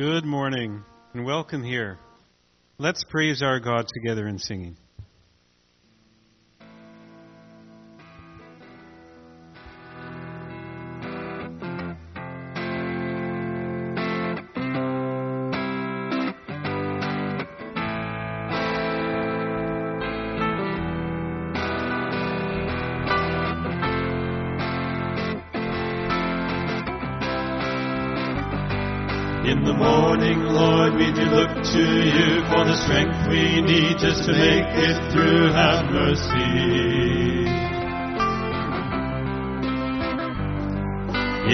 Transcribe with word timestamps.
Good 0.00 0.24
morning 0.24 0.82
and 1.12 1.26
welcome 1.26 1.62
here. 1.62 1.98
Let's 2.78 3.04
praise 3.04 3.42
our 3.42 3.60
God 3.60 3.84
together 3.86 4.26
in 4.28 4.38
singing. 4.38 4.78
In 29.42 29.64
the 29.64 29.72
morning, 29.72 30.38
Lord, 30.44 30.96
we 30.96 31.10
do 31.12 31.22
look 31.22 31.64
to 31.64 31.80
you 31.80 32.44
for 32.52 32.62
the 32.68 32.76
strength 32.76 33.26
we 33.30 33.62
need 33.62 33.96
just 33.96 34.24
to 34.26 34.32
make 34.32 34.68
it 34.76 35.12
through. 35.12 35.50
Have 35.52 35.90
mercy. 35.90 37.48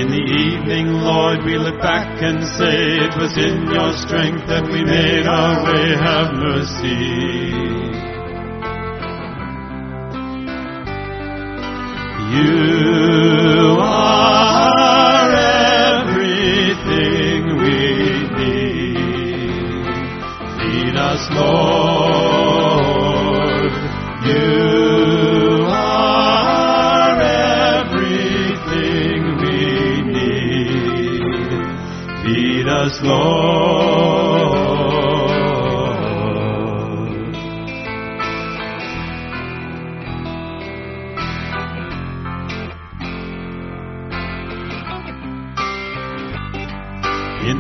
In 0.01 0.11
the 0.11 0.19
evening, 0.19 0.95
Lord, 0.99 1.45
we 1.45 1.57
look 1.59 1.81
back 1.81 2.21
and 2.21 2.43
say 2.59 2.99
it 3.07 3.15
was 3.17 3.39
in 3.39 3.71
your 3.71 3.93
strength 3.93 4.49
that 4.49 4.65
we 4.65 4.85
made 4.85 5.29
our 5.29 5.63
way. 5.65 5.95
Have 5.95 6.35
mercy. 6.35 7.87
You 12.35 13.16
In 32.97 33.05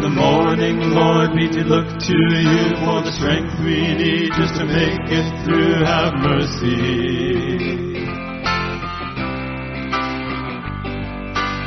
the 0.00 0.08
morning, 0.08 0.80
Lord, 0.90 1.32
we 1.34 1.48
do 1.50 1.64
look 1.64 1.98
to 1.98 2.16
you 2.16 2.76
for 2.76 3.02
the 3.02 3.12
strength 3.12 3.60
we 3.60 3.94
need 3.94 4.32
just 4.32 4.54
to 4.54 4.64
make 4.64 5.10
it 5.10 5.44
through. 5.44 5.84
Have 5.84 6.14
mercy. 6.14 7.85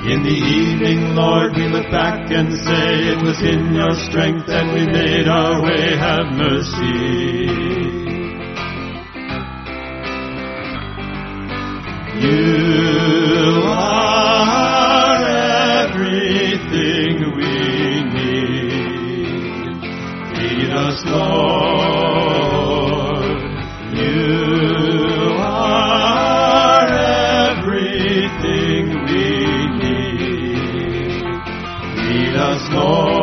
In 0.09 0.23
the 0.23 0.29
evening, 0.31 1.13
Lord, 1.13 1.55
we 1.55 1.67
look 1.67 1.91
back 1.91 2.31
and 2.31 2.51
say 2.51 3.09
it 3.13 3.21
was 3.21 3.39
in 3.43 3.75
your 3.75 3.93
strength 3.93 4.47
that 4.47 4.65
we 4.73 4.87
made 4.87 5.27
our 5.27 5.61
way. 5.61 5.95
Have 5.97 6.33
mercy. 6.33 7.45
You 12.25 13.61
are 13.67 15.25
everything 15.85 17.13
we 17.37 18.01
need. 18.17 18.73
Feed 20.33 20.71
us, 20.71 21.05
Lord. 21.05 21.58
Feed 32.69 33.18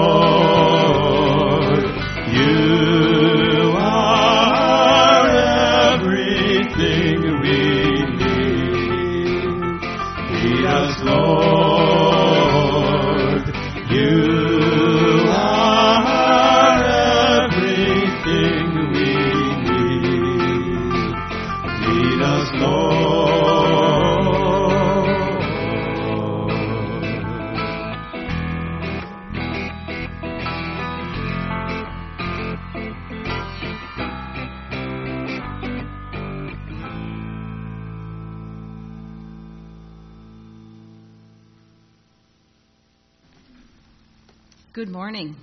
Good 44.77 44.91
morning. 44.91 45.35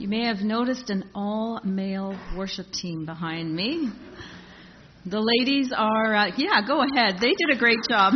You 0.00 0.08
may 0.08 0.24
have 0.24 0.38
noticed 0.38 0.90
an 0.90 1.08
all 1.14 1.60
male 1.62 2.18
worship 2.36 2.66
team 2.72 3.06
behind 3.06 3.54
me. 3.54 3.92
The 5.06 5.20
ladies 5.20 5.72
are, 5.72 6.16
uh, 6.16 6.32
yeah, 6.36 6.60
go 6.66 6.82
ahead. 6.82 7.18
They 7.20 7.28
did 7.28 7.50
a 7.52 7.56
great 7.56 7.78
job. 7.88 8.12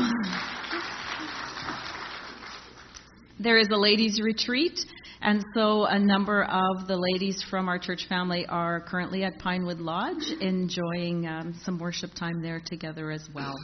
there 3.38 3.58
is 3.58 3.68
a 3.70 3.76
ladies' 3.76 4.20
retreat, 4.20 4.76
and 5.22 5.44
so 5.54 5.84
a 5.84 6.00
number 6.00 6.42
of 6.42 6.88
the 6.88 6.96
ladies 6.96 7.40
from 7.48 7.68
our 7.68 7.78
church 7.78 8.06
family 8.08 8.44
are 8.44 8.80
currently 8.80 9.22
at 9.22 9.38
Pinewood 9.38 9.78
Lodge 9.78 10.32
enjoying 10.40 11.28
um, 11.28 11.54
some 11.62 11.78
worship 11.78 12.12
time 12.14 12.42
there 12.42 12.60
together 12.66 13.12
as 13.12 13.28
well. 13.32 13.54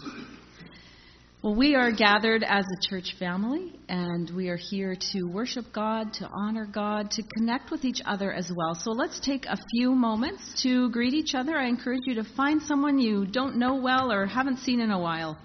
Well, 1.44 1.54
we 1.54 1.74
are 1.74 1.92
gathered 1.92 2.42
as 2.42 2.64
a 2.64 2.88
church 2.88 3.16
family, 3.18 3.78
and 3.86 4.30
we 4.30 4.48
are 4.48 4.56
here 4.56 4.96
to 5.12 5.24
worship 5.24 5.74
God, 5.74 6.14
to 6.14 6.26
honor 6.26 6.64
God, 6.64 7.10
to 7.10 7.22
connect 7.36 7.70
with 7.70 7.84
each 7.84 8.00
other 8.06 8.32
as 8.32 8.50
well. 8.50 8.74
So 8.74 8.92
let's 8.92 9.20
take 9.20 9.44
a 9.44 9.58
few 9.70 9.94
moments 9.94 10.62
to 10.62 10.88
greet 10.88 11.12
each 11.12 11.34
other. 11.34 11.58
I 11.58 11.66
encourage 11.66 12.00
you 12.06 12.14
to 12.14 12.24
find 12.24 12.62
someone 12.62 12.98
you 12.98 13.26
don't 13.26 13.58
know 13.58 13.74
well 13.74 14.10
or 14.10 14.24
haven't 14.24 14.60
seen 14.60 14.80
in 14.80 14.90
a 14.90 14.98
while. 14.98 15.36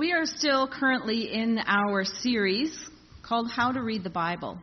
We 0.00 0.12
are 0.12 0.24
still 0.24 0.66
currently 0.66 1.30
in 1.30 1.60
our 1.66 2.04
series 2.06 2.74
called 3.22 3.50
How 3.50 3.70
to 3.70 3.82
Read 3.82 4.02
the 4.02 4.08
Bible. 4.08 4.58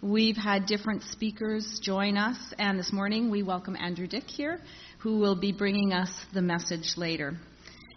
We've 0.00 0.38
had 0.38 0.64
different 0.64 1.02
speakers 1.02 1.80
join 1.82 2.16
us, 2.16 2.38
and 2.58 2.78
this 2.78 2.90
morning 2.90 3.28
we 3.28 3.42
welcome 3.42 3.76
Andrew 3.76 4.06
Dyck 4.06 4.26
here, 4.26 4.58
who 5.00 5.18
will 5.18 5.38
be 5.38 5.52
bringing 5.52 5.92
us 5.92 6.08
the 6.32 6.40
message 6.40 6.94
later. 6.96 7.36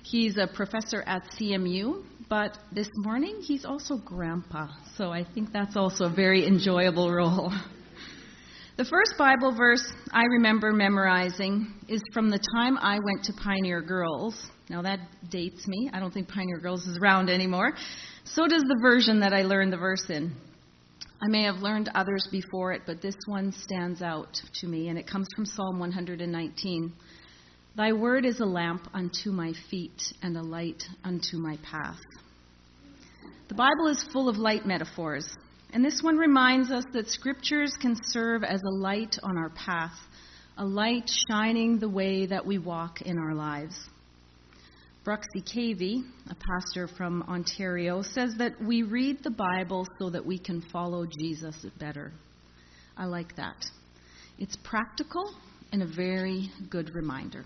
He's 0.04 0.36
a 0.36 0.46
professor 0.46 1.04
at 1.04 1.24
CMU, 1.40 2.04
but 2.28 2.58
this 2.74 2.90
morning 2.98 3.40
he's 3.42 3.64
also 3.64 3.96
grandpa, 3.96 4.68
so 4.98 5.10
I 5.10 5.24
think 5.24 5.54
that's 5.54 5.78
also 5.78 6.08
a 6.08 6.14
very 6.14 6.46
enjoyable 6.46 7.14
role. 7.14 7.54
The 8.76 8.86
first 8.86 9.14
Bible 9.20 9.56
verse 9.56 9.94
I 10.12 10.24
remember 10.24 10.72
memorizing 10.72 11.76
is 11.88 12.02
from 12.12 12.32
the 12.32 12.40
time 12.58 12.76
I 12.80 12.96
went 12.96 13.24
to 13.26 13.34
Pioneer 13.34 13.84
Girls 13.84 14.50
Now 14.70 14.82
that 14.82 15.00
dates 15.30 15.68
me. 15.68 15.90
I 15.94 16.00
don't 16.00 16.14
think 16.14 16.30
Pioneer 16.30 16.60
Girls 16.60 16.86
is 16.86 16.98
around 16.98 17.30
anymore. 17.30 17.74
So 18.24 18.48
does 18.48 18.64
the 18.64 18.80
version 18.82 19.20
that 19.20 19.34
I 19.34 19.44
learned 19.44 19.74
the 19.74 19.78
verse 19.78 20.10
in. 20.10 20.34
I 21.22 21.30
may 21.30 21.44
have 21.44 21.58
learned 21.58 21.90
others 21.96 22.28
before 22.32 22.74
it, 22.74 22.82
but 22.86 23.02
this 23.02 23.16
one 23.28 23.54
stands 23.54 24.02
out 24.02 24.34
to 24.60 24.68
me, 24.68 24.90
and 24.90 24.98
it 24.98 25.08
comes 25.08 25.28
from 25.36 25.46
Psalm 25.46 25.80
119. 25.80 26.94
Thy 27.76 27.94
word 27.94 28.26
is 28.26 28.42
a 28.42 28.46
lamp 28.46 28.88
unto 28.94 29.32
my 29.32 29.54
feet 29.70 30.02
and 30.22 30.36
a 30.36 30.42
light 30.42 30.84
unto 31.04 31.38
my 31.38 31.58
path. 31.64 32.00
The 33.48 33.56
Bible 33.56 33.88
is 33.88 34.04
full 34.12 34.28
of 34.28 34.38
light 34.38 34.66
metaphors, 34.66 35.26
and 35.72 35.84
this 35.84 36.02
one 36.02 36.18
reminds 36.18 36.72
us 36.72 36.84
that 36.92 37.08
scriptures 37.08 37.78
can 37.82 37.96
serve 38.04 38.44
as 38.44 38.62
a 38.62 38.76
light 38.82 39.16
on 39.24 39.38
our 39.38 39.50
path, 39.52 39.98
a 40.58 40.66
light 40.66 41.10
shining 41.30 41.80
the 41.80 41.90
way 41.90 42.26
that 42.26 42.46
we 42.46 42.58
walk 42.58 43.02
in 43.02 43.18
our 43.18 43.34
lives. 43.34 43.76
Bruxy 45.06 45.44
Cavey, 45.44 46.02
a 46.30 46.36
pastor 46.36 46.88
from 46.88 47.24
Ontario, 47.24 48.02
says 48.02 48.36
that 48.38 48.54
we 48.62 48.84
read 48.84 49.22
the 49.22 49.32
Bible 49.32 49.86
so 50.00 50.10
that 50.10 50.26
we 50.26 50.40
can 50.40 50.62
follow 50.72 51.06
Jesus 51.06 51.56
better. 51.78 52.14
I 52.96 53.06
like 53.06 53.36
that. 53.36 53.66
It's 54.40 54.56
practical 54.64 55.36
and 55.74 55.84
a 55.84 55.88
very 55.88 56.50
good 56.70 56.96
reminder. 56.96 57.44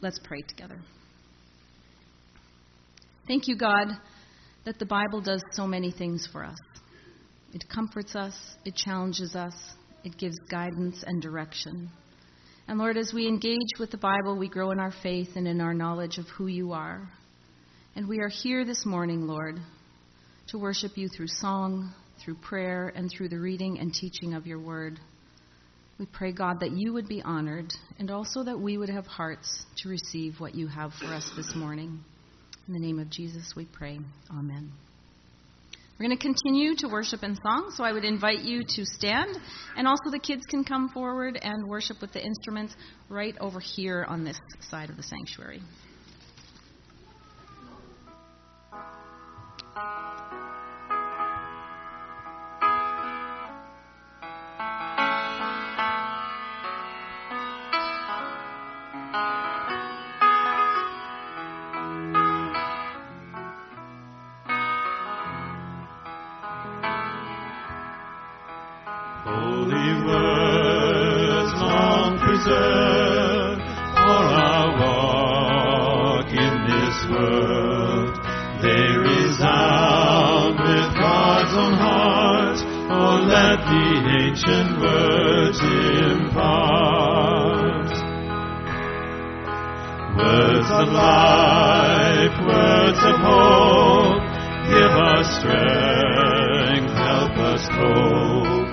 Let's 0.00 0.18
pray 0.24 0.40
together. 0.40 0.80
Thank 3.26 3.46
you, 3.46 3.56
God, 3.56 3.88
that 4.64 4.78
the 4.78 4.86
Bible 4.86 5.20
does 5.20 5.42
so 5.52 5.66
many 5.66 5.90
things 5.90 6.26
for 6.32 6.44
us. 6.44 6.58
It 7.52 7.64
comforts 7.68 8.16
us, 8.16 8.34
it 8.64 8.74
challenges 8.74 9.36
us, 9.36 9.54
it 10.02 10.16
gives 10.16 10.38
guidance 10.50 11.04
and 11.06 11.20
direction. 11.20 11.90
And 12.70 12.78
Lord, 12.78 12.96
as 12.96 13.12
we 13.12 13.26
engage 13.26 13.80
with 13.80 13.90
the 13.90 13.96
Bible, 13.96 14.38
we 14.38 14.48
grow 14.48 14.70
in 14.70 14.78
our 14.78 14.92
faith 15.02 15.30
and 15.34 15.48
in 15.48 15.60
our 15.60 15.74
knowledge 15.74 16.18
of 16.18 16.26
who 16.28 16.46
you 16.46 16.70
are. 16.70 17.10
And 17.96 18.08
we 18.08 18.20
are 18.20 18.28
here 18.28 18.64
this 18.64 18.86
morning, 18.86 19.26
Lord, 19.26 19.58
to 20.50 20.58
worship 20.58 20.96
you 20.96 21.08
through 21.08 21.26
song, 21.26 21.92
through 22.24 22.36
prayer, 22.36 22.92
and 22.94 23.10
through 23.10 23.30
the 23.30 23.40
reading 23.40 23.80
and 23.80 23.92
teaching 23.92 24.34
of 24.34 24.46
your 24.46 24.60
word. 24.60 25.00
We 25.98 26.06
pray, 26.06 26.30
God, 26.30 26.60
that 26.60 26.70
you 26.70 26.92
would 26.92 27.08
be 27.08 27.20
honored 27.22 27.72
and 27.98 28.08
also 28.08 28.44
that 28.44 28.60
we 28.60 28.78
would 28.78 28.88
have 28.88 29.04
hearts 29.04 29.66
to 29.78 29.88
receive 29.88 30.38
what 30.38 30.54
you 30.54 30.68
have 30.68 30.92
for 30.92 31.06
us 31.06 31.28
this 31.36 31.52
morning. 31.56 32.04
In 32.68 32.72
the 32.72 32.78
name 32.78 33.00
of 33.00 33.10
Jesus, 33.10 33.52
we 33.56 33.64
pray. 33.64 33.98
Amen. 34.30 34.70
We're 36.00 36.06
going 36.06 36.16
to 36.16 36.24
continue 36.24 36.74
to 36.76 36.88
worship 36.88 37.22
in 37.22 37.36
song, 37.42 37.74
so 37.76 37.84
I 37.84 37.92
would 37.92 38.06
invite 38.06 38.40
you 38.40 38.64
to 38.64 38.86
stand. 38.86 39.36
And 39.76 39.86
also, 39.86 40.10
the 40.10 40.18
kids 40.18 40.46
can 40.46 40.64
come 40.64 40.88
forward 40.88 41.38
and 41.42 41.68
worship 41.68 42.00
with 42.00 42.10
the 42.14 42.24
instruments 42.24 42.74
right 43.10 43.36
over 43.38 43.60
here 43.60 44.06
on 44.08 44.24
this 44.24 44.40
side 44.60 44.88
of 44.88 44.96
the 44.96 45.02
sanctuary. 45.02 45.60
the 83.70 83.86
ancient 84.26 84.70
words 84.82 85.58
impart. 86.10 87.90
Words 90.18 90.70
of 90.74 90.88
life, 90.90 92.34
words 92.50 93.00
of 93.10 93.16
hope, 93.22 94.26
give 94.74 94.94
us 95.14 95.26
strength, 95.38 96.90
help 96.98 97.34
us 97.38 97.62
cope. 97.78 98.66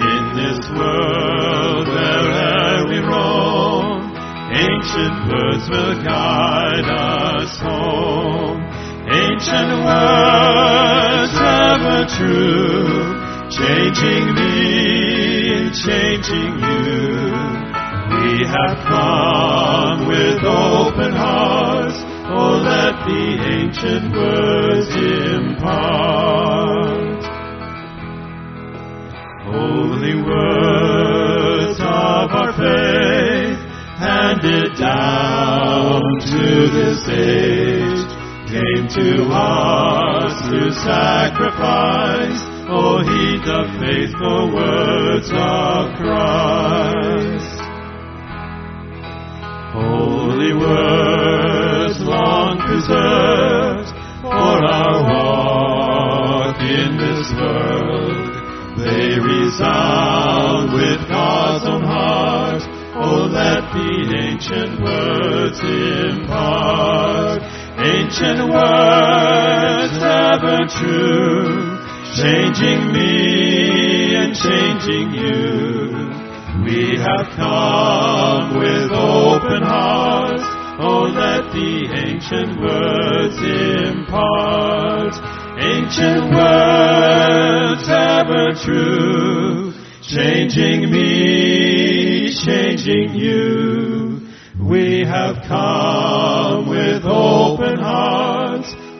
In 0.00 0.24
this 0.40 0.60
world 0.72 1.86
where'er 1.88 2.88
we 2.88 2.98
roam, 3.04 4.00
ancient 4.48 5.16
words 5.28 5.68
will 5.68 5.96
guide 6.02 6.88
us 6.88 7.52
home. 7.60 8.64
Ancient 9.12 9.72
words, 9.84 11.36
ever 11.36 12.06
true 12.16 13.17
changing 13.58 14.34
me, 14.38 15.70
changing 15.74 16.54
you. 16.62 17.08
We 18.14 18.46
have 18.46 18.78
come 18.86 20.06
with 20.06 20.44
open 20.44 21.12
hearts, 21.12 21.98
oh 22.30 22.62
let 22.62 22.94
the 23.06 23.24
ancient 23.58 24.12
words 24.14 24.90
impart. 25.34 26.38
Holy 29.50 30.14
words 30.22 31.80
of 31.80 32.30
our 32.30 32.52
faith, 32.52 33.58
handed 33.98 34.70
down 34.78 36.00
to 36.30 36.68
this 36.78 37.08
age, 37.08 38.06
came 38.46 38.86
to 38.86 39.08
us 39.32 40.32
through 40.46 40.70
sacrifice, 40.70 42.42
oh 42.70 43.02
the 43.44 43.62
faithful 43.78 44.52
words 44.52 45.30
of 45.30 45.94
Christ. 45.96 47.60
Holy 49.72 50.54
words 50.54 52.00
long 52.00 52.58
preserved 52.58 53.90
for 54.22 54.64
our 54.66 55.02
walk 55.04 56.60
in 56.60 56.96
this 56.96 57.32
world, 57.32 58.78
they 58.78 59.18
resound 59.20 60.72
with 60.72 61.08
God's 61.08 61.66
own 61.66 61.82
heart. 61.84 62.62
Oh, 63.00 63.28
let 63.30 63.62
the 63.72 64.16
ancient 64.18 64.80
words 64.80 65.60
impart, 65.60 67.42
ancient 67.78 68.40
words 68.50 69.94
ever 70.02 70.66
true 70.66 71.77
changing 72.20 72.92
me 72.92 74.16
and 74.16 74.34
changing 74.34 75.14
you. 75.14 76.10
We 76.64 76.98
have 76.98 77.28
come 77.36 78.58
with 78.58 78.90
open 78.90 79.62
hearts. 79.62 80.42
Oh, 80.80 81.06
let 81.14 81.52
the 81.52 81.86
ancient 81.94 82.60
words 82.60 83.38
impart. 83.86 85.14
Ancient 85.60 86.34
words 86.34 87.84
ever 87.88 88.54
true, 88.64 89.72
changing 90.02 90.90
me, 90.90 92.34
changing 92.34 93.14
you. 93.14 94.28
We 94.60 95.04
have 95.04 95.36
come 95.46 96.68
with 96.68 97.04
open 97.04 97.78
hearts. 97.78 98.27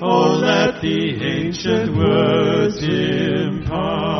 Oh, 0.00 0.38
let 0.38 0.80
the 0.80 1.24
ancient 1.24 1.96
words 1.96 2.80
impart. 2.84 4.17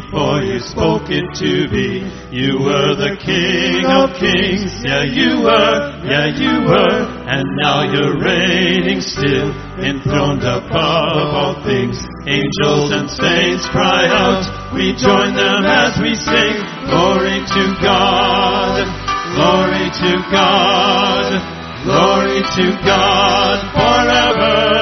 Before 0.00 0.44
you 0.44 0.60
spoke 0.60 1.08
it 1.08 1.24
to 1.40 1.68
be, 1.72 2.04
you 2.28 2.60
were 2.60 2.92
the 2.92 3.16
King 3.16 3.80
of 3.88 4.12
kings. 4.20 4.84
Yeah, 4.84 5.08
you 5.08 5.40
were, 5.40 5.76
yeah, 6.04 6.28
you 6.36 6.68
were, 6.68 7.00
and 7.24 7.44
now 7.56 7.80
you're 7.88 8.20
reigning 8.20 9.00
still, 9.00 9.56
enthroned 9.80 10.44
above 10.44 11.32
all 11.32 11.56
things. 11.64 11.96
Angels 12.28 12.92
and 12.92 13.08
saints 13.08 13.64
cry 13.72 14.04
out, 14.12 14.44
we 14.76 14.92
join 14.92 15.32
them 15.32 15.64
as 15.64 15.96
we 15.96 16.12
sing, 16.12 16.60
glory 16.92 17.40
to 17.56 17.64
God, 17.80 18.84
glory 19.32 19.88
to 19.96 20.12
God, 20.28 21.40
glory 21.88 22.44
to 22.44 22.66
God 22.84 23.56
forever. 23.72 24.76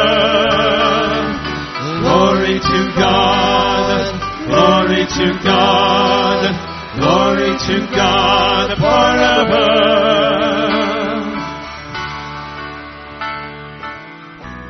Glory 2.05 2.61
to 2.61 2.81
God, 3.01 3.54
glory 4.47 5.05
to 5.07 5.27
God, 5.43 6.41
glory 6.97 7.53
to 7.67 7.77
God 7.95 8.77
forever. 8.77 10.05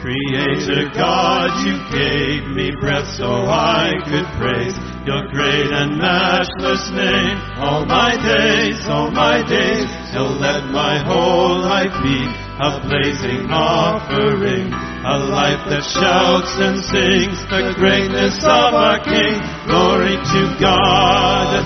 Creator 0.05 0.93
God, 0.93 1.49
you 1.65 1.81
gave 1.89 2.45
me 2.55 2.71
breath 2.79 3.09
so 3.17 3.49
I 3.49 3.93
could 4.05 4.29
praise 4.37 4.77
your 5.07 5.25
great 5.33 5.73
and 5.73 5.97
matchless 5.97 6.91
name. 6.93 7.41
All 7.57 7.87
my 7.87 8.13
days, 8.21 8.85
all 8.87 9.11
my 9.11 9.41
days, 9.41 9.89
till 10.13 10.29
let 10.37 10.69
my 10.69 11.01
whole 11.01 11.59
life 11.59 11.93
be 12.05 12.21
a 12.61 12.85
blazing 12.85 13.49
offering, 13.49 14.69
a 15.05 15.19
life 15.21 15.69
that 15.69 15.85
shouts 15.85 16.57
and 16.57 16.81
sings 16.81 17.37
the 17.53 17.77
greatness 17.77 18.41
of 18.41 18.73
our 18.73 18.97
King. 19.05 19.37
Glory 19.69 20.17
to 20.17 20.43
God, 20.57 21.61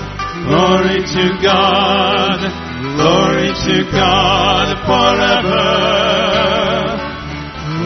glory 0.51 1.07
to 1.07 1.25
God, 1.39 2.43
glory 2.99 3.55
to 3.55 3.77
God 3.95 4.75
forever. 4.91 6.19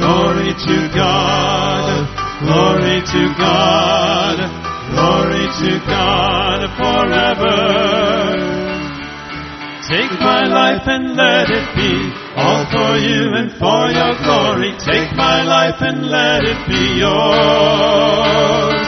Glory 0.00 0.56
to 0.56 0.76
God, 0.97 1.85
glory 2.40 3.04
to 3.04 3.23
God, 3.37 4.37
glory 4.88 5.47
to 5.61 5.71
God 5.85 6.61
forever. 6.80 8.32
Take 9.89 10.15
my 10.21 10.47
life 10.47 10.87
and 10.87 11.17
let 11.17 11.51
it 11.51 11.75
be 11.75 12.12
all 12.37 12.65
for 12.71 12.97
you 13.03 13.35
and 13.35 13.51
for 13.59 13.91
your 13.91 14.15
glory. 14.23 14.71
Take 14.79 15.11
my 15.17 15.43
life 15.43 15.83
and 15.83 16.07
let 16.07 16.45
it 16.45 16.69
be 16.69 17.03
yours. 17.03 18.87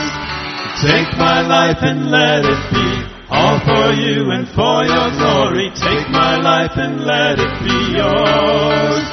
Take 0.79 1.17
my 1.17 1.41
life 1.41 1.83
and 1.83 2.09
let 2.09 2.45
it 2.45 2.63
be 2.71 2.87
all 3.29 3.59
for 3.59 3.91
you 3.91 4.31
and 4.31 4.47
for 4.47 4.85
your 4.85 5.11
glory. 5.19 5.69
Take 5.75 6.09
my 6.11 6.37
life 6.37 6.77
and 6.77 7.03
let 7.03 7.39
it 7.39 7.59
be 7.59 7.99
yours. 7.99 9.03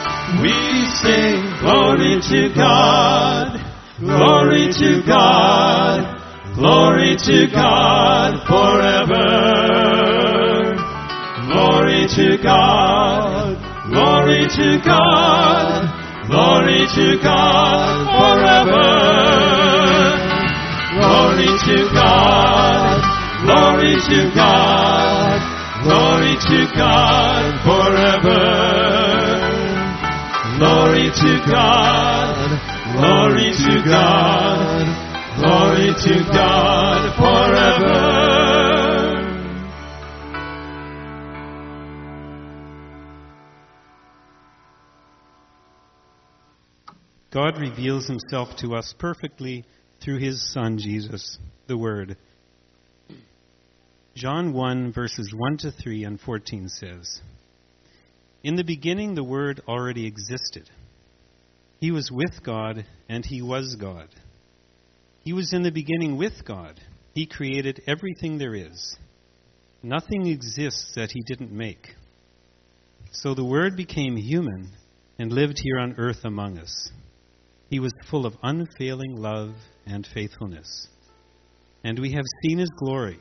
We 0.41 0.87
sing 1.03 1.43
glory 1.59 2.21
to 2.31 2.55
God, 2.55 3.59
glory 3.99 4.73
to 4.73 5.03
God, 5.05 6.55
glory 6.55 7.17
to 7.17 7.47
God 7.49 8.47
forever. 8.47 10.02
To 12.13 12.37
God, 12.37 13.57
glory 13.89 14.47
to 14.47 14.79
God, 14.85 15.89
glory 16.29 16.87
to 16.95 17.19
God 17.23 18.05
forever. 18.13 18.91
Glory 20.93 21.49
to 21.65 21.89
God, 21.95 23.01
glory 23.45 23.95
to 23.97 24.31
God, 24.35 25.41
glory 25.85 26.37
to 26.37 26.77
God 26.77 27.43
forever. 27.65 28.43
Glory 30.59 31.11
to 31.11 31.41
God, 31.51 32.61
glory 32.93 33.53
to 33.53 33.83
God, 33.89 34.85
glory 35.39 35.95
to 35.95 36.25
God 36.31 37.15
forever. 37.17 38.22
God 47.33 47.59
reveals 47.59 48.07
himself 48.07 48.51
to 48.59 48.75
us 48.75 48.95
perfectly 48.99 49.65
through 50.05 50.19
his 50.19 50.53
Son, 50.53 50.77
Jesus, 50.77 51.39
the 51.67 51.79
Word. 51.79 52.19
John 54.15 54.53
1, 54.53 54.93
verses 54.93 55.33
1 55.35 55.57
to 55.59 55.73
3 55.73 56.05
and 56.05 56.21
14 56.21 56.69
says 56.69 57.23
In 58.43 58.57
the 58.57 58.65
beginning, 58.65 59.15
the 59.15 59.25
Word 59.25 59.63
already 59.67 60.07
existed. 60.07 60.69
He 61.81 61.91
was 61.91 62.11
with 62.13 62.43
God, 62.45 62.85
and 63.09 63.25
He 63.25 63.41
was 63.41 63.77
God. 63.81 64.09
He 65.21 65.33
was 65.33 65.55
in 65.55 65.63
the 65.63 65.71
beginning 65.71 66.19
with 66.19 66.45
God. 66.45 66.79
He 67.15 67.25
created 67.25 67.81
everything 67.87 68.37
there 68.37 68.55
is. 68.55 68.97
Nothing 69.83 70.27
exists 70.27 70.93
that 70.97 71.13
He 71.13 71.23
didn't 71.27 71.51
make. 71.51 71.95
So 73.11 73.35
the 73.35 73.45
Word 73.45 73.75
became 73.75 74.19
human 74.19 74.73
and 75.19 75.33
lived 75.33 75.59
here 75.63 75.79
on 75.79 75.95
earth 75.97 76.25
among 76.25 76.59
us. 76.59 76.91
He 77.73 77.81
was 77.81 77.95
full 78.11 78.27
of 78.27 78.37
unfailing 78.43 79.17
love 79.17 79.55
and 79.87 80.07
faithfulness. 80.07 80.89
And 81.83 81.99
we 81.99 82.13
have 82.13 82.27
seen 82.43 82.59
his 82.59 82.69
glory, 82.69 83.19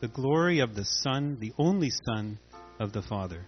the 0.00 0.08
glory 0.08 0.60
of 0.60 0.74
the 0.74 0.86
Son, 0.86 1.36
the 1.40 1.52
only 1.58 1.90
Son 2.06 2.38
of 2.80 2.94
the 2.94 3.02
Father. 3.02 3.44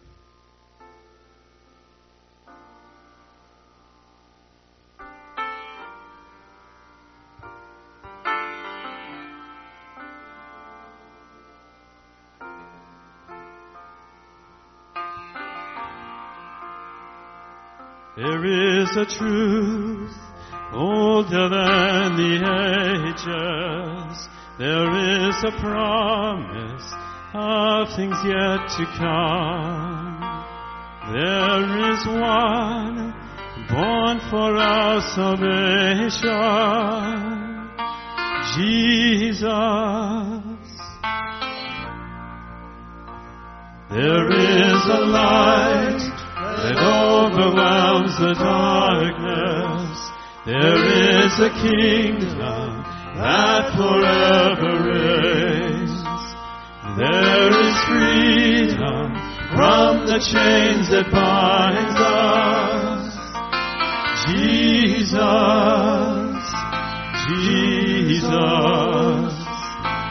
There 18.18 18.44
is 18.44 18.90
a 18.96 19.06
truth 19.06 20.10
older 20.72 21.48
than 21.50 22.16
the 22.16 22.34
ages. 23.14 24.28
There 24.58 24.90
is 25.28 25.44
a 25.44 25.52
promise 25.60 26.92
of 27.32 27.94
things 27.94 28.16
yet 28.24 28.66
to 28.74 28.86
come. 28.98 30.18
There 31.12 31.62
is 31.92 32.06
one 32.08 33.14
born 33.70 34.18
for 34.30 34.56
our 34.56 35.00
salvation. 35.14 36.18
Jesus. 38.56 39.38
There 43.90 44.28
is 44.32 44.86
a 44.90 45.02
light 45.06 45.87
overwhelms 46.82 48.18
the 48.18 48.34
darkness. 48.34 49.98
There 50.46 50.84
is 50.84 51.40
a 51.40 51.50
kingdom 51.50 52.84
that 53.16 53.74
forever 53.76 54.72
reigns. 54.88 55.94
There 56.96 57.50
is 57.52 57.76
freedom 57.86 59.14
from 59.54 60.06
the 60.06 60.18
chains 60.18 60.88
that 60.90 61.10
bind 61.12 61.96
us. 61.98 63.18
Jesus, 64.28 65.18
Jesus, 67.28 68.28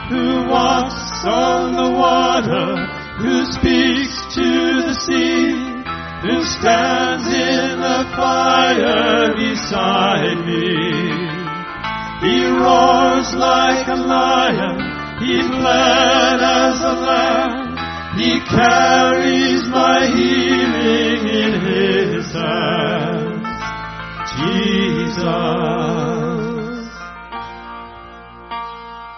who 0.10 0.26
walks 0.50 1.24
on 1.26 1.74
the 1.74 1.92
water, 1.98 2.88
who 3.18 3.46
speaks 3.52 4.16
to 4.36 4.48
the 4.88 4.96
sea, 4.96 5.67
who 6.22 6.44
stands 6.44 7.28
in 7.28 7.80
the 7.80 8.04
fire 8.18 9.36
beside 9.38 10.40
me. 10.46 11.14
He 12.26 12.46
roars 12.50 13.30
like 13.36 13.88
a 13.88 13.96
lion, 13.96 14.78
he 15.22 15.42
fled 15.42 16.42
as 16.42 16.82
a 16.82 16.96
lamb, 17.06 17.78
he 18.18 18.40
carries 18.50 19.68
my 19.70 20.08
healing 20.10 21.28
in 21.30 21.54
his 21.62 22.32
hands. 22.34 23.46
Jesus. 24.38 25.18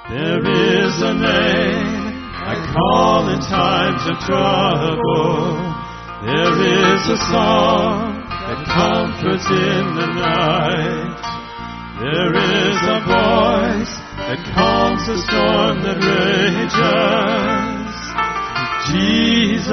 There 0.09 0.43
is 0.83 0.93
a 1.01 1.13
name 1.13 2.23
I 2.43 2.55
call 2.73 3.29
in 3.29 3.39
times 3.39 4.03
of 4.09 4.19
trouble. 4.27 5.88
There 6.21 6.35
is 6.35 7.07
a 7.07 7.17
song 7.31 8.27
that 8.27 8.67
comforts 8.67 9.47
in 9.47 9.95
the 9.95 10.07
night. 10.19 11.15
There 11.95 12.35
is 12.35 12.75
a 12.75 12.99
voice 13.07 13.93
that 14.27 14.43
calms 14.51 15.07
the 15.07 15.15
storm 15.15 15.79
that 15.79 15.95
rages. 16.03 16.75
Jesus, 18.91 19.71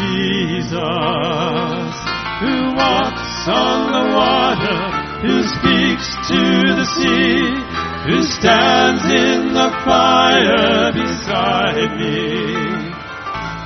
Jesus, 0.00 0.80
who 2.40 2.72
walks 2.80 3.44
on 3.44 3.92
the 3.92 4.08
water, 4.16 4.80
who 5.20 5.44
speaks 5.44 6.16
to 6.32 6.40
the 6.80 6.88
sea, 6.96 7.44
who 8.08 8.24
stands 8.24 9.04
in 9.04 9.52
the 9.52 9.68
fire 9.84 10.96
beside 10.96 11.92
me. 12.00 12.79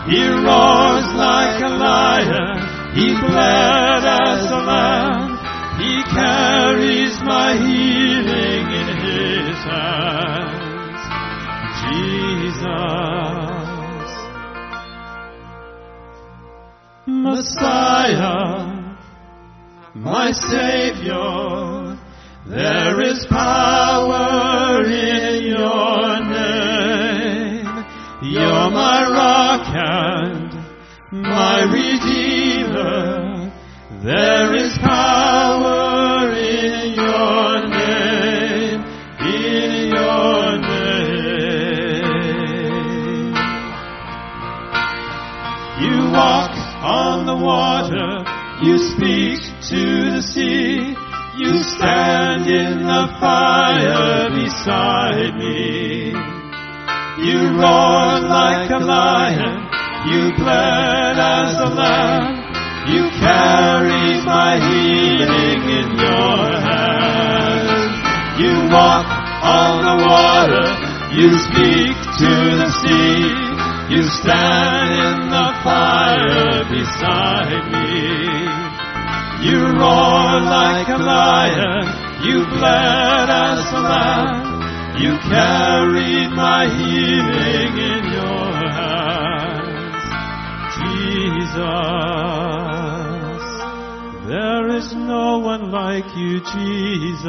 He 0.06 0.20
roars 0.20 1.08
like 1.14 1.62
a 1.64 1.72
lion, 1.80 2.58
he 2.92 3.14
bled 3.18 4.04
as 4.04 4.50
a 4.50 4.60
lamb, 4.70 5.38
he 5.80 6.02
carries 6.12 7.18
my 7.22 7.56
healing 7.56 8.66
in 8.80 8.88
his 9.00 9.58
hands. 9.64 11.02
Jesus, 11.88 12.60
Messiah, 17.06 18.44
my 19.94 20.32
Savior, 20.32 21.96
there 22.46 23.00
is 23.10 23.24
power 23.30 24.84
in 24.84 25.33
my 31.34 31.62
redeemer. 31.64 33.50
There 34.02 34.54
is 34.54 34.78
power 34.78 36.30
in 36.30 36.94
your 36.94 37.66
name, 37.68 38.80
in 39.20 39.88
your 39.96 40.58
name. 40.58 41.74
You 45.84 46.12
walk 46.12 46.54
on 46.82 47.26
the 47.26 47.36
water, 47.36 48.24
you 48.62 48.78
speak 48.78 49.40
to 49.70 50.10
the 50.14 50.22
sea, 50.22 50.94
you 51.38 51.62
stand 51.62 52.46
in 52.46 52.82
the 52.86 53.08
fire 53.18 54.30
beside 54.30 55.34
me. 55.36 56.12
You 57.26 57.38
roar 57.58 58.20
like 58.20 58.70
a 58.70 58.78
lion, 58.78 59.63
you 60.06 60.32
bled 60.36 61.16
as 61.18 61.56
a 61.60 61.70
lamb, 61.72 62.36
you 62.92 63.08
carry 63.16 64.20
my 64.24 64.60
healing 64.60 65.62
in 65.80 65.88
your 65.96 66.44
hands. 66.60 67.94
You 68.36 68.52
walk 68.68 69.08
on 69.42 69.74
the 69.88 69.96
water, 70.04 70.66
you 71.16 71.28
speak 71.48 71.96
to 72.20 72.32
the 72.60 72.70
sea, 72.84 73.32
you 73.94 74.02
stand 74.20 74.92
in 74.92 75.30
the 75.30 75.48
fire 75.64 76.64
beside 76.68 77.64
me. 77.72 78.44
You 79.48 79.60
roar 79.72 80.40
like 80.40 80.88
a 80.88 80.98
lion, 80.98 81.84
you 82.24 82.44
bled 82.44 83.28
as 83.30 83.72
a 83.72 83.80
lamb, 83.80 85.00
you 85.00 85.16
carried 85.32 86.30
my 86.32 86.68
healing 86.68 87.78
in 87.78 88.03
Jesus, 91.54 91.62
there 94.26 94.68
is 94.70 94.92
no 94.92 95.38
one 95.38 95.70
like 95.70 96.16
you, 96.16 96.40
Jesus. 96.40 97.24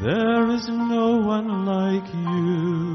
There 0.00 0.48
is 0.50 0.66
no 0.68 1.16
one 1.18 1.66
like 1.66 2.14
you. 2.14 2.91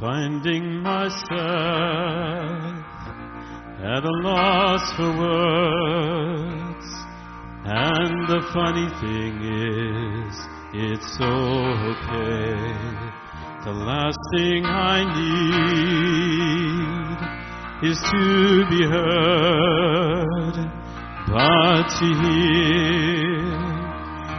Finding 0.00 0.82
myself 0.82 1.26
at 3.82 4.04
a 4.04 4.16
loss 4.22 4.92
for 4.94 5.10
words. 5.16 6.86
And 7.64 8.28
the 8.28 8.42
funny 8.52 8.88
thing 9.00 9.40
is, 9.42 10.34
it's 10.74 11.20
okay. 11.20 12.56
The 13.64 13.72
last 13.72 14.18
thing 14.36 14.66
I 14.66 15.04
need 15.16 15.56
is 17.90 17.98
to 17.98 18.66
be 18.70 18.84
heard, 18.84 20.56
but 21.26 21.88
to 21.98 22.06
hear 22.22 23.16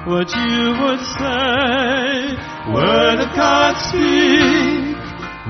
what 0.06 0.30
you 0.36 0.76
would 0.82 1.04
say. 1.18 2.38
Word 2.72 3.20
of 3.20 3.36
God 3.36 3.76
speak. 3.90 4.77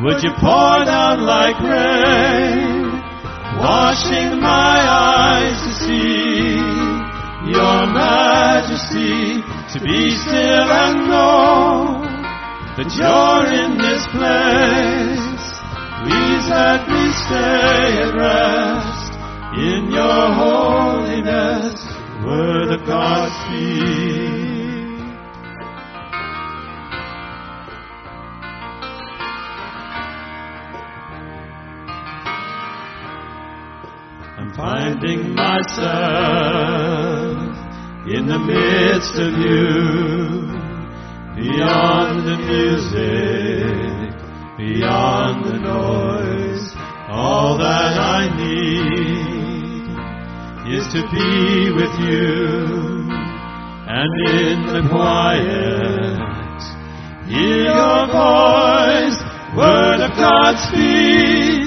Would 0.04 0.22
you 0.22 0.30
pour 0.38 0.86
down 0.86 1.26
like 1.26 1.60
rain, 1.60 3.02
washing 3.58 4.40
my 4.40 4.78
eyes 4.78 5.58
to 5.58 5.74
see 5.74 6.54
your 7.50 7.88
majesty, 7.88 9.42
to 9.74 9.80
be 9.84 10.12
still 10.12 10.70
and 10.70 11.10
know 11.10 11.98
that 12.78 12.94
you're 12.94 13.48
in 13.58 13.78
this 13.82 14.06
place. 14.14 15.48
Please 16.06 16.46
let 16.48 16.88
me 16.88 17.10
stay 17.26 17.98
at 18.06 18.14
rest 18.14 19.14
in 19.58 19.90
your 19.90 20.26
holiness, 20.38 21.74
where 22.24 22.68
the 22.68 22.78
gods 22.86 23.34
speak. 23.48 24.37
Finding 34.56 35.36
myself 35.36 35.78
in 38.08 38.26
the 38.26 38.40
midst 38.40 39.20
of 39.20 39.34
you, 39.38 40.48
beyond 41.36 42.26
the 42.26 42.38
music, 42.38 44.14
beyond 44.58 45.46
the 45.46 45.60
noise. 45.60 46.76
All 47.10 47.58
that 47.58 48.00
I 48.00 48.30
need 48.36 49.86
is 50.76 50.88
to 50.94 51.02
be 51.12 51.72
with 51.72 51.94
you, 52.00 53.12
and 53.88 54.10
in 54.32 54.66
the 54.74 54.82
quiet, 54.90 56.18
hear 57.28 57.64
your 57.66 58.08
voice, 58.08 59.20
word 59.56 60.00
of 60.02 60.12
God 60.18 60.58
speak. 60.58 61.67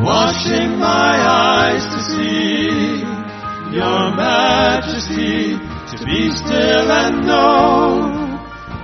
washing 0.00 0.78
my 0.78 1.12
eyes 1.20 1.84
to 1.84 2.00
see 2.14 3.02
your 3.76 4.14
majesty, 4.16 5.58
to 5.92 6.04
be 6.04 6.30
still 6.32 6.90
and 6.90 7.26
know 7.26 8.12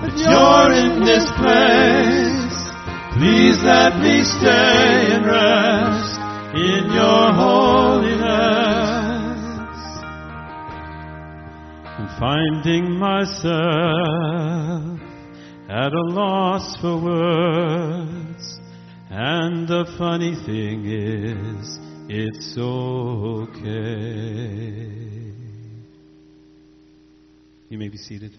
that 0.03 0.17
you're 0.17 0.73
in 0.73 1.05
this 1.05 1.25
place. 1.41 2.39
Please 3.17 3.59
let 3.65 3.99
me 3.99 4.23
stay 4.23 5.13
and 5.17 5.27
rest 5.27 6.21
in 6.55 6.93
your 6.93 7.33
holiness. 7.33 8.19
I'm 11.99 12.09
finding 12.19 12.99
myself 12.99 13.49
at 15.69 15.93
a 15.93 16.03
loss 16.15 16.77
for 16.81 16.97
words. 16.97 18.58
And 19.11 19.67
the 19.67 19.87
funny 19.97 20.35
thing 20.35 20.85
is, 20.85 21.79
it's 22.11 22.59
okay. 22.59 23.59
You 27.71 27.79
may 27.79 27.89
be 27.89 27.97
seated. 27.97 28.33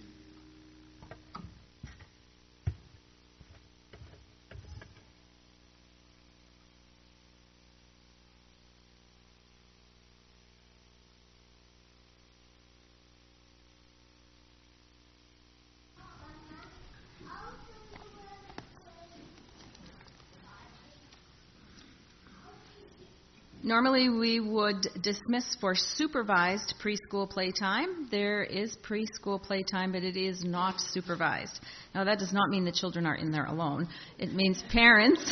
Normally, 23.61 24.07
we 24.07 24.39
would 24.39 24.87
dismiss 25.01 25.57
for 25.59 25.75
supervised 25.75 26.75
preschool 26.81 27.29
playtime. 27.29 28.07
There 28.09 28.41
is 28.41 28.77
preschool 28.77 29.41
playtime, 29.41 29.91
but 29.91 30.01
it 30.01 30.15
is 30.15 30.45
not 30.45 30.79
supervised. 30.79 31.59
Now, 31.93 32.05
that 32.05 32.19
does 32.19 32.31
not 32.31 32.49
mean 32.49 32.63
the 32.63 32.71
children 32.71 33.05
are 33.05 33.15
in 33.15 33.31
there 33.31 33.47
alone. 33.47 33.89
It 34.17 34.33
means 34.33 34.63
parents, 34.71 35.29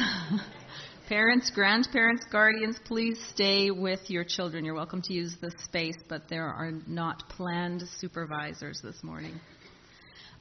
parents, 1.07 1.49
grandparents, 1.51 2.25
guardians, 2.29 2.77
please 2.83 3.17
stay 3.29 3.71
with 3.71 4.01
your 4.09 4.25
children. 4.25 4.65
You're 4.65 4.75
welcome 4.75 5.01
to 5.03 5.13
use 5.13 5.37
the 5.39 5.51
space, 5.63 5.97
but 6.09 6.23
there 6.29 6.47
are 6.47 6.73
not 6.85 7.29
planned 7.29 7.83
supervisors 7.97 8.81
this 8.83 9.01
morning. 9.03 9.39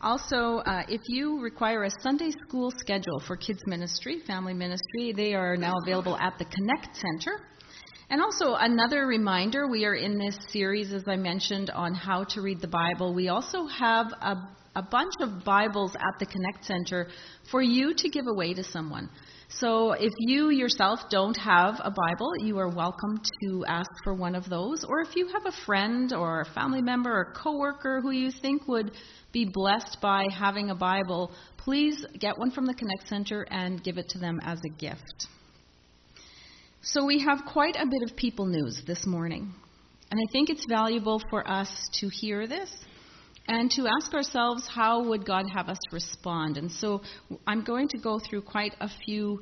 Also, 0.01 0.59
uh, 0.59 0.83
if 0.89 1.03
you 1.07 1.41
require 1.41 1.85
a 1.85 1.91
Sunday 2.03 2.33
school 2.47 2.73
schedule 2.79 3.21
for 3.29 3.37
kids 3.37 3.63
ministry, 3.65 4.23
family 4.27 4.55
ministry, 4.55 5.13
they 5.15 5.35
are 5.35 5.57
now 5.57 5.75
available 5.85 6.17
at 6.19 6.37
the 6.39 6.45
Connect 6.47 6.97
Center. 6.97 7.41
And 8.09 8.23
also, 8.23 8.55
another 8.55 9.05
reminder 9.05 9.67
we 9.67 9.85
are 9.85 9.97
in 9.97 10.17
this 10.17 10.39
series, 10.51 10.93
as 10.93 11.03
I 11.09 11.17
mentioned, 11.17 11.71
on 11.71 11.93
how 11.93 12.23
to 12.25 12.41
read 12.41 12.61
the 12.61 12.69
Bible. 12.69 13.13
We 13.13 13.29
also 13.29 13.67
have 13.67 14.07
a, 14.23 14.37
a 14.77 14.83
bunch 14.83 15.15
of 15.21 15.45
Bibles 15.45 15.97
at 15.97 16.17
the 16.21 16.27
Connect 16.27 16.65
Center 16.65 17.09
for 17.51 17.63
you 17.63 17.95
to 17.97 18.09
give 18.09 18.29
away 18.29 18.55
to 18.55 18.63
someone. 18.63 19.11
So, 19.49 19.93
if 19.93 20.13
you 20.19 20.51
yourself 20.51 21.01
don't 21.11 21.37
have 21.37 21.81
a 21.83 21.91
Bible, 21.91 22.31
you 22.39 22.59
are 22.59 22.69
welcome 22.69 23.21
to 23.43 23.65
ask 23.67 23.91
for 24.05 24.15
one 24.15 24.37
of 24.37 24.49
those. 24.49 24.85
Or 24.85 25.01
if 25.01 25.17
you 25.17 25.27
have 25.27 25.47
a 25.47 25.65
friend 25.65 26.13
or 26.13 26.43
a 26.43 26.55
family 26.55 26.83
member 26.83 27.11
or 27.11 27.33
coworker 27.33 28.01
who 28.01 28.13
you 28.13 28.31
think 28.31 28.69
would 28.69 28.93
be 29.33 29.51
blessed 29.53 29.99
by 30.01 30.27
having 30.33 30.71
a 30.71 30.77
Bible, 30.77 31.33
please 31.57 32.07
get 32.21 32.39
one 32.39 32.53
from 32.53 32.67
the 32.67 32.75
Connect 32.75 33.09
Center 33.09 33.49
and 33.51 33.83
give 33.83 33.99
it 33.99 34.09
to 34.11 34.19
them 34.19 34.39
as 34.45 34.61
a 34.65 34.79
gift. 34.79 35.27
So 36.91 37.05
we 37.05 37.19
have 37.19 37.41
quite 37.45 37.75
a 37.75 37.85
bit 37.85 38.09
of 38.09 38.17
people 38.17 38.47
news 38.47 38.81
this 38.87 39.07
morning. 39.07 39.53
And 40.13 40.21
I 40.21 40.33
think 40.33 40.51
it's 40.51 40.65
valuable 40.67 41.21
for 41.31 41.47
us 41.49 41.69
to 41.95 42.09
hear 42.09 42.47
this 42.47 42.71
and 43.49 43.69
to 43.73 43.89
ask 43.89 44.15
ourselves 44.15 44.69
how 44.73 45.03
would 45.09 45.27
God 45.27 45.47
have 45.53 45.69
us 45.69 45.81
respond. 45.91 46.59
And 46.59 46.71
so 46.71 47.03
I'm 47.45 47.65
going 47.65 47.89
to 47.89 47.99
go 47.99 48.21
through 48.21 48.43
quite 48.43 48.77
a 48.81 48.89
few 49.05 49.41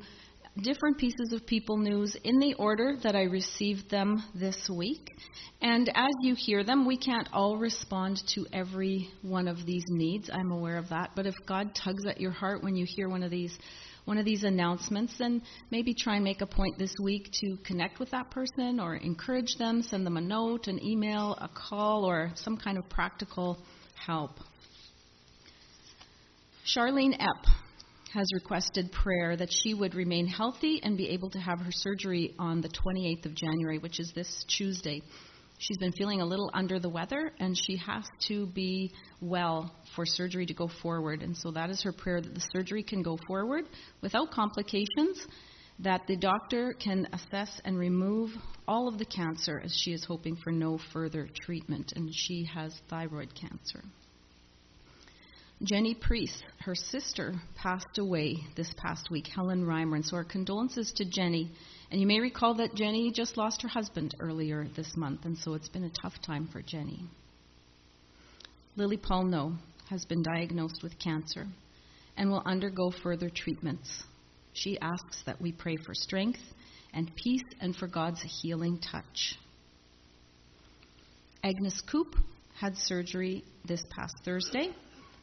different 0.63 0.97
pieces 0.97 1.33
of 1.33 1.45
people 1.45 1.77
news 1.77 2.17
in 2.23 2.39
the 2.39 2.55
order 2.55 2.95
that 3.03 3.15
I 3.15 3.23
received 3.23 3.91
them 3.91 4.23
this 4.33 4.67
week. 4.67 5.11
And 5.61 5.87
as 5.89 6.11
you 6.23 6.33
hear 6.33 6.63
them, 6.63 6.87
we 6.87 6.97
can't 6.97 7.29
all 7.31 7.57
respond 7.57 8.23
to 8.33 8.47
every 8.53 9.07
one 9.21 9.47
of 9.47 9.67
these 9.67 9.83
needs. 9.89 10.31
I'm 10.33 10.51
aware 10.51 10.77
of 10.77 10.89
that. 10.89 11.11
But 11.15 11.27
if 11.27 11.35
God 11.45 11.75
tugs 11.75 12.07
at 12.07 12.19
your 12.19 12.31
heart 12.31 12.63
when 12.63 12.75
you 12.75 12.87
hear 12.87 13.07
one 13.07 13.21
of 13.21 13.29
these 13.29 13.55
one 14.05 14.17
of 14.17 14.25
these 14.25 14.43
announcements, 14.43 15.13
then 15.17 15.41
maybe 15.71 15.93
try 15.93 16.15
and 16.15 16.23
make 16.23 16.41
a 16.41 16.45
point 16.45 16.77
this 16.77 16.93
week 17.01 17.29
to 17.41 17.57
connect 17.65 17.99
with 17.99 18.11
that 18.11 18.31
person 18.31 18.79
or 18.79 18.95
encourage 18.95 19.57
them, 19.57 19.81
send 19.81 20.05
them 20.05 20.17
a 20.17 20.21
note, 20.21 20.67
an 20.67 20.83
email, 20.83 21.37
a 21.41 21.49
call, 21.49 22.05
or 22.05 22.31
some 22.35 22.57
kind 22.57 22.77
of 22.77 22.87
practical 22.89 23.57
help. 23.95 24.39
Charlene 26.65 27.17
Epp 27.19 27.45
has 28.13 28.27
requested 28.33 28.91
prayer 28.91 29.35
that 29.35 29.49
she 29.51 29.73
would 29.73 29.93
remain 29.93 30.25
healthy 30.25 30.79
and 30.81 30.97
be 30.97 31.09
able 31.09 31.29
to 31.29 31.39
have 31.39 31.59
her 31.59 31.71
surgery 31.71 32.33
on 32.39 32.61
the 32.61 32.69
28th 32.69 33.25
of 33.25 33.35
January, 33.35 33.77
which 33.77 33.99
is 33.99 34.11
this 34.15 34.45
Tuesday. 34.57 35.01
She's 35.57 35.77
been 35.77 35.93
feeling 35.93 36.21
a 36.21 36.25
little 36.25 36.51
under 36.53 36.79
the 36.79 36.89
weather, 36.89 37.31
and 37.39 37.57
she 37.57 37.77
has 37.77 38.03
to 38.27 38.45
be 38.47 38.91
well 39.21 39.73
for 39.95 40.05
surgery 40.05 40.45
to 40.45 40.53
go 40.53 40.69
forward. 40.81 41.23
And 41.23 41.35
so 41.35 41.51
that 41.51 41.69
is 41.69 41.81
her 41.83 41.93
prayer 41.93 42.19
that 42.19 42.33
the 42.33 42.43
surgery 42.51 42.83
can 42.83 43.01
go 43.01 43.17
forward 43.25 43.65
without 44.01 44.31
complications, 44.31 45.25
that 45.79 46.01
the 46.07 46.17
doctor 46.17 46.73
can 46.73 47.07
assess 47.13 47.61
and 47.63 47.77
remove 47.77 48.31
all 48.67 48.87
of 48.87 48.97
the 48.97 49.05
cancer, 49.05 49.61
as 49.63 49.73
she 49.73 49.93
is 49.93 50.03
hoping 50.03 50.35
for 50.35 50.51
no 50.51 50.77
further 50.91 51.29
treatment. 51.41 51.93
And 51.95 52.13
she 52.13 52.45
has 52.53 52.73
thyroid 52.89 53.33
cancer. 53.33 53.83
Jenny 55.63 55.95
Priest, 55.95 56.43
her 56.59 56.75
sister, 56.75 57.33
passed 57.55 57.97
away 57.97 58.35
this 58.57 58.73
past 58.75 59.09
week, 59.09 59.27
Helen 59.33 59.65
Reimer. 59.65 59.95
And 59.95 60.05
so 60.05 60.17
our 60.17 60.25
condolences 60.25 60.91
to 60.97 61.05
Jenny 61.05 61.51
and 61.95 62.01
you 62.01 62.07
may 62.07 62.19
recall 62.19 62.55
that 62.55 62.75
Jenny 62.75 63.09
just 63.09 63.37
lost 63.37 63.61
her 63.61 63.69
husband 63.69 64.15
earlier 64.19 64.67
this 64.75 64.97
month, 64.97 65.23
and 65.23 65.37
so 65.37 65.53
it's 65.53 65.69
been 65.69 65.85
a 65.85 66.01
tough 66.01 66.15
time 66.27 66.49
for 66.51 66.61
Jenny. 66.61 67.05
Lily 68.75 68.97
Paulno 68.97 69.55
has 69.89 70.03
been 70.03 70.21
diagnosed 70.21 70.83
with 70.83 70.99
cancer 70.99 71.47
and 72.17 72.29
will 72.29 72.43
undergo 72.45 72.91
further 73.01 73.29
treatments. 73.33 74.03
She 74.51 74.77
asks 74.81 75.23
that 75.25 75.39
we 75.39 75.53
pray 75.53 75.77
for 75.77 75.93
strength 75.93 76.41
and 76.93 77.15
peace 77.15 77.45
and 77.61 77.73
for 77.73 77.87
God's 77.87 78.21
healing 78.41 78.77
touch. 78.79 79.39
Agnes 81.45 81.81
Coop 81.89 82.13
had 82.59 82.75
surgery 82.75 83.45
this 83.63 83.83
past 83.89 84.15
Thursday 84.25 84.75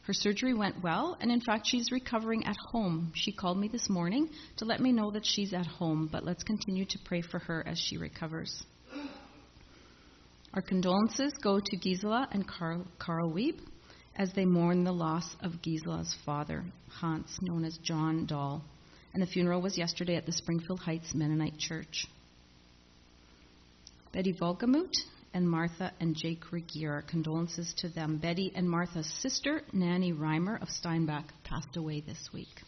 her 0.03 0.13
surgery 0.13 0.53
went 0.53 0.83
well, 0.83 1.17
and 1.21 1.31
in 1.31 1.39
fact, 1.39 1.65
she's 1.65 1.91
recovering 1.91 2.45
at 2.45 2.57
home. 2.71 3.13
She 3.15 3.31
called 3.31 3.57
me 3.57 3.69
this 3.69 3.89
morning 3.89 4.29
to 4.57 4.65
let 4.65 4.81
me 4.81 4.91
know 4.91 5.11
that 5.11 5.25
she's 5.25 5.53
at 5.53 5.65
home, 5.65 6.09
but 6.11 6.25
let's 6.25 6.43
continue 6.43 6.85
to 6.85 6.99
pray 7.05 7.21
for 7.21 7.39
her 7.39 7.65
as 7.65 7.79
she 7.79 7.97
recovers. 7.97 8.63
Our 10.53 10.61
condolences 10.61 11.33
go 11.41 11.59
to 11.59 11.77
Gisela 11.77 12.27
and 12.31 12.47
Carl, 12.47 12.85
Carl 12.99 13.31
Wiebe 13.31 13.59
as 14.15 14.31
they 14.33 14.45
mourn 14.45 14.83
the 14.83 14.91
loss 14.91 15.35
of 15.41 15.61
Gisela's 15.61 16.15
father, 16.25 16.63
Hans, 16.89 17.39
known 17.41 17.65
as 17.65 17.77
John 17.81 18.25
Dahl. 18.25 18.63
And 19.13 19.23
the 19.23 19.27
funeral 19.27 19.61
was 19.61 19.77
yesterday 19.77 20.15
at 20.15 20.25
the 20.25 20.31
Springfield 20.31 20.79
Heights 20.79 21.13
Mennonite 21.15 21.57
Church. 21.57 22.05
Betty 24.11 24.33
Volgamut 24.33 24.91
and 25.33 25.49
Martha 25.49 25.91
and 25.99 26.15
Jake 26.15 26.51
Regier. 26.51 27.03
Condolences 27.09 27.73
to 27.77 27.89
them. 27.89 28.17
Betty 28.17 28.51
and 28.55 28.69
Martha's 28.69 29.11
sister, 29.21 29.61
Nanny 29.73 30.13
Reimer 30.13 30.61
of 30.61 30.69
Steinbach, 30.69 31.25
passed 31.43 31.75
away 31.75 32.01
this 32.01 32.29
week. 32.33 32.61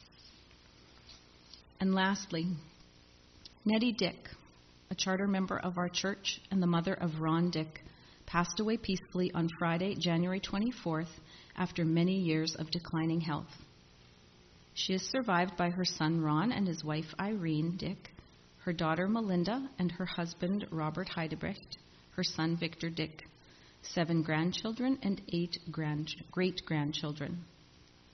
And 1.79 1.93
lastly, 1.93 2.47
Nettie 3.65 3.93
Dick, 3.93 4.15
a 4.89 4.95
charter 4.95 5.27
member 5.27 5.59
of 5.59 5.77
our 5.77 5.89
church 5.89 6.39
and 6.51 6.61
the 6.61 6.67
mother 6.67 6.93
of 6.93 7.19
Ron 7.19 7.51
Dick, 7.51 7.81
passed 8.25 8.59
away 8.59 8.77
peacefully 8.77 9.31
on 9.33 9.49
Friday, 9.59 9.95
January 9.95 10.39
24th, 10.39 11.09
after 11.57 11.85
many 11.85 12.19
years 12.19 12.55
of 12.55 12.71
declining 12.71 13.21
health. 13.21 13.51
She 14.73 14.93
is 14.93 15.09
survived 15.09 15.55
by 15.57 15.69
her 15.69 15.85
son 15.85 16.21
Ron 16.21 16.51
and 16.51 16.67
his 16.67 16.83
wife 16.83 17.13
Irene 17.19 17.77
Dick, 17.77 18.11
her 18.63 18.73
daughter 18.73 19.07
Melinda, 19.07 19.69
and 19.79 19.91
her 19.91 20.05
husband 20.05 20.65
Robert 20.71 21.07
Heidebrecht, 21.07 21.77
her 22.15 22.23
son 22.23 22.57
Victor 22.57 22.89
Dick, 22.89 23.23
seven 23.81 24.23
grandchildren, 24.23 24.97
and 25.03 25.21
eight 25.33 25.57
grand, 25.71 26.09
great 26.31 26.61
grandchildren. 26.65 27.43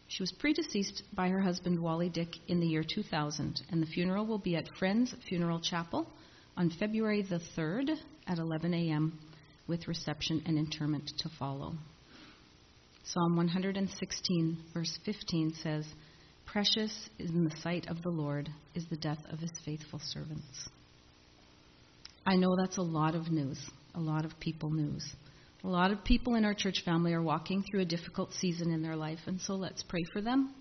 She 0.08 0.24
was 0.24 0.34
predeceased 0.34 1.04
by 1.14 1.30
her 1.30 1.40
husband 1.40 1.80
Wally 1.80 2.10
Dick 2.10 2.36
in 2.48 2.60
the 2.60 2.68
year 2.68 2.84
2000, 2.84 3.62
and 3.70 3.82
the 3.82 3.88
funeral 3.88 4.26
will 4.26 4.40
be 4.40 4.56
at 4.56 4.68
Friends 4.78 5.16
Funeral 5.30 5.62
Chapel 5.62 6.08
on 6.58 6.70
February 6.70 7.22
the 7.22 7.40
3rd 7.58 7.92
at 8.28 8.40
11 8.40 8.74
a.m., 8.74 9.18
with 9.68 9.88
reception 9.88 10.42
and 10.46 10.58
interment 10.58 11.10
to 11.20 11.30
follow. 11.40 11.74
Psalm 13.06 13.38
116, 13.38 14.58
verse 14.74 15.00
15 15.06 15.54
says, 15.64 15.86
Precious 16.46 17.10
in 17.20 17.46
the 17.46 17.56
sight 17.62 17.88
of 17.88 18.02
the 18.02 18.10
Lord 18.10 18.50
is 18.76 18.86
the 18.90 18.98
death 18.98 19.24
of 19.32 19.40
his 19.40 19.52
faithful 19.64 20.02
servants. 20.04 20.70
I 22.26 22.36
know 22.36 22.54
that's 22.60 22.78
a 22.78 22.82
lot 22.82 23.16
of 23.16 23.32
news 23.32 23.58
a 23.96 24.00
lot 24.00 24.26
of 24.26 24.40
people 24.40 24.70
news. 24.70 25.04
A 25.64 25.68
lot 25.68 25.92
of 25.92 26.04
people 26.04 26.36
in 26.36 26.46
our 26.46 26.54
church 26.54 26.82
family 26.84 27.14
are 27.14 27.22
walking 27.22 27.64
through 27.64 27.82
a 27.82 27.86
difficult 27.86 28.34
season 28.34 28.72
in 28.72 28.82
their 28.82 28.96
life, 28.96 29.20
and 29.28 29.40
so 29.40 29.54
let's 29.54 29.84
pray 29.84 30.04
for 30.12 30.22
them. 30.22 30.54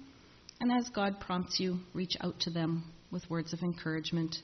And 0.60 0.70
as 0.70 0.90
God 0.90 1.20
prompts 1.20 1.58
you, 1.58 1.78
reach 1.94 2.16
out 2.20 2.38
to 2.40 2.50
them 2.50 2.84
with 3.10 3.28
words 3.30 3.52
of 3.52 3.60
encouragement 3.62 4.36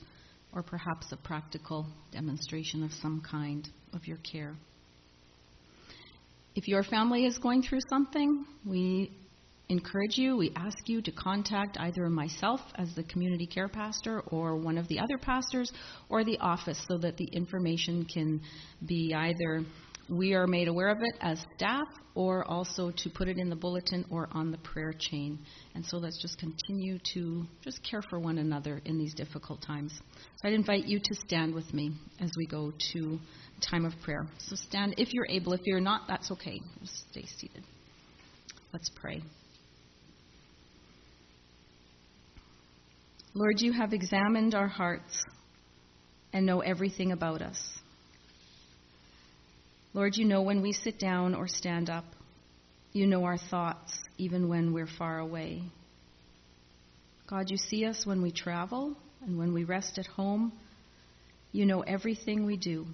or 0.53 0.63
perhaps 0.63 1.11
a 1.11 1.17
practical 1.17 1.85
demonstration 2.11 2.83
of 2.83 2.91
some 2.91 3.21
kind 3.21 3.69
of 3.93 4.07
your 4.07 4.17
care. 4.17 4.55
If 6.55 6.67
your 6.67 6.83
family 6.83 7.25
is 7.25 7.37
going 7.37 7.61
through 7.61 7.81
something, 7.87 8.45
we 8.65 9.11
encourage 9.69 10.17
you, 10.17 10.37
we 10.37 10.51
ask 10.55 10.77
you 10.85 11.01
to 11.01 11.11
contact 11.11 11.77
either 11.79 12.09
myself 12.09 12.61
as 12.75 12.93
the 12.95 13.03
community 13.03 13.45
care 13.45 13.67
pastor 13.67 14.21
or 14.27 14.55
one 14.55 14.77
of 14.77 14.87
the 14.87 14.99
other 14.99 15.17
pastors 15.17 15.71
or 16.09 16.23
the 16.23 16.37
office 16.39 16.79
so 16.87 16.97
that 16.97 17.17
the 17.17 17.27
information 17.33 18.05
can 18.05 18.41
be 18.85 19.13
either 19.13 19.65
we 20.09 20.33
are 20.33 20.47
made 20.47 20.67
aware 20.67 20.89
of 20.89 20.99
it 21.01 21.15
as 21.19 21.43
staff 21.55 21.87
or 22.15 22.45
also 22.45 22.91
to 22.91 23.09
put 23.09 23.27
it 23.27 23.37
in 23.37 23.49
the 23.49 23.55
bulletin 23.55 24.05
or 24.09 24.29
on 24.31 24.51
the 24.51 24.57
prayer 24.59 24.93
chain. 24.97 25.37
And 25.75 25.85
so 25.85 25.97
let's 25.97 26.21
just 26.21 26.39
continue 26.39 26.97
to 27.13 27.45
just 27.61 27.79
care 27.83 28.01
for 28.09 28.19
one 28.19 28.37
another 28.37 28.81
in 28.85 28.97
these 28.97 29.13
difficult 29.13 29.61
times. 29.61 29.93
So 30.37 30.47
I'd 30.47 30.53
invite 30.53 30.85
you 30.85 30.99
to 30.99 31.15
stand 31.15 31.53
with 31.53 31.73
me 31.73 31.91
as 32.19 32.31
we 32.37 32.47
go 32.47 32.71
to 32.93 33.19
time 33.69 33.85
of 33.85 33.93
prayer. 34.03 34.25
So 34.39 34.55
stand 34.55 34.95
if 34.97 35.13
you're 35.13 35.27
able. 35.29 35.53
If 35.53 35.61
you're 35.65 35.81
not, 35.81 36.03
that's 36.07 36.31
okay. 36.31 36.61
Just 36.81 37.09
stay 37.11 37.25
seated. 37.37 37.63
Let's 38.71 38.89
pray. 38.89 39.21
Lord, 43.33 43.61
you 43.61 43.71
have 43.71 43.93
examined 43.93 44.55
our 44.55 44.67
hearts 44.67 45.23
and 46.33 46.45
know 46.45 46.61
everything 46.61 47.11
about 47.11 47.41
us. 47.41 47.59
Lord, 49.93 50.15
you 50.15 50.25
know 50.25 50.41
when 50.41 50.61
we 50.61 50.73
sit 50.73 50.99
down 50.99 51.33
or 51.33 51.47
stand 51.47 51.89
up. 51.89 52.05
You 52.93 53.07
know 53.07 53.23
our 53.25 53.37
thoughts, 53.37 53.97
even 54.17 54.47
when 54.47 54.73
we're 54.73 54.89
far 54.97 55.19
away. 55.19 55.63
God, 57.27 57.49
you 57.49 57.57
see 57.57 57.85
us 57.85 58.05
when 58.05 58.21
we 58.21 58.31
travel 58.31 58.95
and 59.21 59.37
when 59.37 59.53
we 59.53 59.63
rest 59.63 59.97
at 59.97 60.07
home. 60.07 60.53
You 61.51 61.65
know 61.65 61.81
everything 61.81 62.45
we 62.45 62.57
do. 62.57 62.85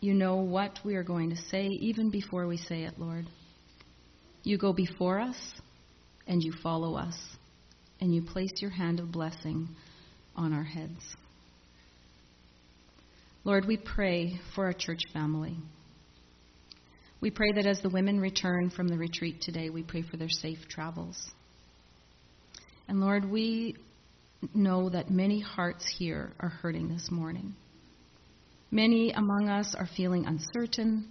You 0.00 0.14
know 0.14 0.36
what 0.36 0.78
we 0.84 0.96
are 0.96 1.02
going 1.02 1.30
to 1.30 1.36
say 1.36 1.66
even 1.66 2.10
before 2.10 2.46
we 2.46 2.56
say 2.56 2.82
it, 2.82 2.98
Lord. 2.98 3.26
You 4.42 4.58
go 4.58 4.72
before 4.72 5.18
us 5.18 5.36
and 6.26 6.42
you 6.42 6.52
follow 6.62 6.96
us, 6.96 7.16
and 8.00 8.14
you 8.14 8.22
place 8.22 8.52
your 8.56 8.70
hand 8.70 9.00
of 9.00 9.12
blessing 9.12 9.68
on 10.34 10.52
our 10.52 10.64
heads. 10.64 11.00
Lord, 13.44 13.64
we 13.64 13.76
pray 13.76 14.40
for 14.54 14.66
our 14.66 14.72
church 14.72 15.02
family. 15.12 15.56
We 17.20 17.30
pray 17.30 17.52
that 17.52 17.66
as 17.66 17.80
the 17.80 17.88
women 17.88 18.20
return 18.20 18.70
from 18.70 18.88
the 18.88 18.98
retreat 18.98 19.40
today, 19.40 19.70
we 19.70 19.82
pray 19.82 20.02
for 20.02 20.16
their 20.16 20.28
safe 20.28 20.68
travels. 20.68 21.16
And 22.88 23.00
Lord, 23.00 23.24
we 23.24 23.76
know 24.54 24.90
that 24.90 25.10
many 25.10 25.40
hearts 25.40 25.86
here 25.98 26.32
are 26.40 26.48
hurting 26.48 26.88
this 26.88 27.08
morning. 27.10 27.54
Many 28.70 29.12
among 29.12 29.48
us 29.48 29.74
are 29.78 29.88
feeling 29.96 30.26
uncertain, 30.26 31.08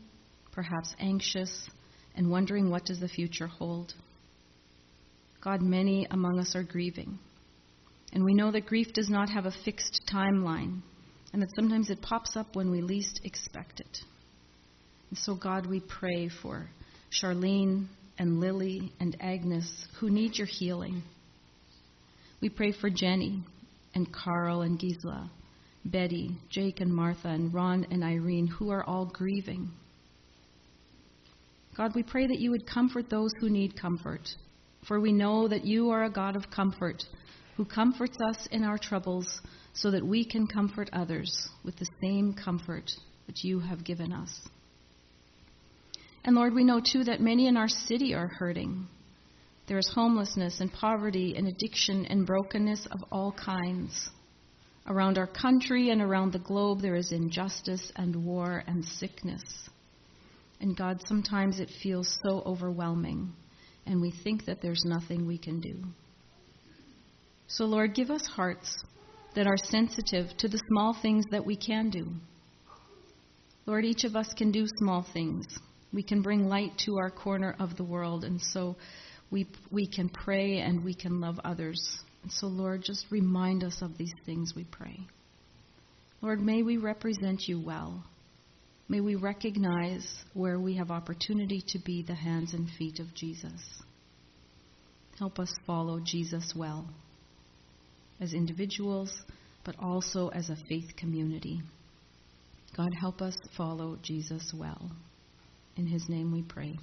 perhaps 0.51 0.93
anxious, 0.99 1.69
and 2.15 2.29
wondering 2.29 2.69
what 2.69 2.85
does 2.85 2.99
the 2.99 3.07
future 3.07 3.47
hold. 3.47 3.93
God, 5.45 5.61
many 5.61 6.07
among 6.09 6.39
us 6.39 6.55
are 6.55 6.63
grieving. 6.63 7.19
And 8.11 8.25
we 8.25 8.33
know 8.33 8.51
that 8.51 8.65
grief 8.65 8.93
does 8.93 9.09
not 9.09 9.29
have 9.29 9.45
a 9.45 9.53
fixed 9.63 10.01
timeline, 10.11 10.81
and 11.31 11.41
that 11.41 11.53
sometimes 11.55 11.91
it 11.91 12.01
pops 12.01 12.35
up 12.35 12.55
when 12.55 12.71
we 12.71 12.81
least 12.81 13.21
expect 13.23 13.79
it. 13.79 13.99
And 15.11 15.19
so, 15.19 15.35
God, 15.35 15.67
we 15.67 15.81
pray 15.81 16.29
for 16.41 16.67
Charlene 17.11 17.85
and 18.17 18.39
Lily 18.39 18.91
and 18.99 19.15
Agnes 19.19 19.85
who 19.99 20.09
need 20.09 20.35
your 20.35 20.47
healing. 20.47 21.03
We 22.41 22.49
pray 22.49 22.71
for 22.71 22.89
Jenny 22.89 23.43
and 23.93 24.11
Carl 24.11 24.63
and 24.63 24.79
Gisela, 24.79 25.29
Betty, 25.85 26.31
Jake 26.49 26.81
and 26.81 26.91
Martha, 26.91 27.27
and 27.27 27.53
Ron 27.53 27.85
and 27.91 28.03
Irene 28.03 28.47
who 28.47 28.71
are 28.71 28.83
all 28.83 29.05
grieving. 29.05 29.69
God, 31.77 31.93
we 31.93 32.01
pray 32.01 32.25
that 32.25 32.39
you 32.39 32.49
would 32.49 32.65
comfort 32.65 33.11
those 33.11 33.31
who 33.39 33.49
need 33.51 33.79
comfort, 33.79 34.27
for 34.87 34.99
we 34.99 35.11
know 35.11 35.47
that 35.47 35.65
you 35.65 35.89
are 35.89 36.03
a 36.03 36.09
God 36.09 36.35
of 36.35 36.49
comfort 36.49 37.03
who 37.57 37.65
comforts 37.65 38.17
us 38.21 38.47
in 38.51 38.63
our 38.63 38.77
troubles 38.77 39.41
so 39.73 39.91
that 39.91 40.05
we 40.05 40.25
can 40.25 40.47
comfort 40.47 40.89
others 40.93 41.49
with 41.63 41.75
the 41.77 41.87
same 42.01 42.33
comfort 42.33 42.91
that 43.27 43.43
you 43.43 43.59
have 43.59 43.83
given 43.83 44.11
us. 44.11 44.41
And 46.23 46.35
Lord, 46.35 46.53
we 46.53 46.63
know 46.63 46.81
too 46.81 47.03
that 47.03 47.21
many 47.21 47.47
in 47.47 47.57
our 47.57 47.67
city 47.67 48.13
are 48.13 48.27
hurting. 48.27 48.87
There 49.67 49.77
is 49.77 49.91
homelessness 49.93 50.59
and 50.59 50.71
poverty 50.71 51.35
and 51.37 51.47
addiction 51.47 52.05
and 52.05 52.25
brokenness 52.25 52.87
of 52.91 53.03
all 53.11 53.31
kinds. 53.31 54.09
Around 54.87 55.17
our 55.17 55.27
country 55.27 55.89
and 55.89 56.01
around 56.01 56.31
the 56.33 56.39
globe, 56.39 56.81
there 56.81 56.95
is 56.95 57.11
injustice 57.11 57.91
and 57.95 58.25
war 58.25 58.63
and 58.67 58.85
sickness. 58.85 59.43
And 60.61 60.77
God, 60.77 61.01
sometimes 61.07 61.59
it 61.59 61.69
feels 61.81 62.19
so 62.23 62.43
overwhelming, 62.45 63.33
and 63.85 64.01
we 64.01 64.11
think 64.23 64.45
that 64.45 64.61
there's 64.61 64.83
nothing 64.85 65.25
we 65.25 65.37
can 65.37 65.59
do. 65.59 65.83
So, 67.47 67.65
Lord, 67.65 67.93
give 67.93 68.09
us 68.09 68.25
hearts 68.25 68.83
that 69.35 69.47
are 69.47 69.57
sensitive 69.57 70.35
to 70.37 70.47
the 70.47 70.61
small 70.69 70.97
things 71.01 71.25
that 71.31 71.45
we 71.45 71.55
can 71.55 71.89
do. 71.89 72.07
Lord, 73.65 73.85
each 73.85 74.03
of 74.03 74.15
us 74.15 74.33
can 74.35 74.51
do 74.51 74.65
small 74.79 75.05
things. 75.13 75.45
We 75.93 76.03
can 76.03 76.21
bring 76.21 76.47
light 76.47 76.77
to 76.85 76.97
our 76.97 77.09
corner 77.09 77.55
of 77.59 77.77
the 77.77 77.83
world, 77.83 78.23
and 78.23 78.41
so 78.41 78.75
we, 79.31 79.47
we 79.71 79.87
can 79.87 80.09
pray 80.09 80.59
and 80.59 80.83
we 80.83 80.93
can 80.93 81.19
love 81.19 81.39
others. 81.43 81.79
And 82.23 82.31
so, 82.31 82.47
Lord, 82.47 82.83
just 82.83 83.05
remind 83.11 83.63
us 83.63 83.81
of 83.81 83.97
these 83.97 84.13
things, 84.25 84.53
we 84.55 84.63
pray. 84.63 84.99
Lord, 86.21 86.41
may 86.41 86.63
we 86.63 86.77
represent 86.77 87.47
you 87.47 87.59
well. 87.59 88.03
May 88.87 89.01
we 89.01 89.15
recognize 89.15 90.07
where 90.33 90.59
we 90.59 90.75
have 90.75 90.91
opportunity 90.91 91.63
to 91.69 91.79
be 91.79 92.03
the 92.03 92.13
hands 92.13 92.53
and 92.53 92.69
feet 92.77 92.99
of 92.99 93.13
Jesus. 93.15 93.61
Help 95.17 95.39
us 95.39 95.51
follow 95.65 95.99
Jesus 96.03 96.53
well 96.55 96.87
as 98.21 98.33
individuals, 98.33 99.11
but 99.63 99.75
also 99.79 100.29
as 100.29 100.49
a 100.49 100.57
faith 100.69 100.95
community. 100.97 101.61
God, 102.77 102.89
help 102.99 103.21
us 103.21 103.35
follow 103.57 103.97
Jesus 104.01 104.53
well. 104.53 104.91
In 105.77 105.87
his 105.87 106.07
name 106.07 106.31
we 106.31 106.43
pray. 106.43 106.77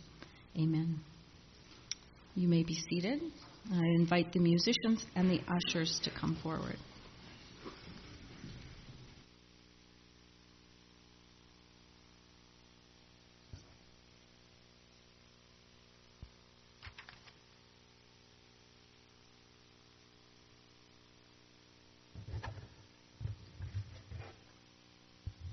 Amen. 0.56 1.00
You 2.34 2.48
may 2.48 2.62
be 2.62 2.74
seated. 2.74 3.20
I 3.70 3.80
invite 3.96 4.32
the 4.32 4.40
musicians 4.40 5.04
and 5.14 5.30
the 5.30 5.40
ushers 5.48 6.00
to 6.04 6.10
come 6.10 6.36
forward. 6.42 6.76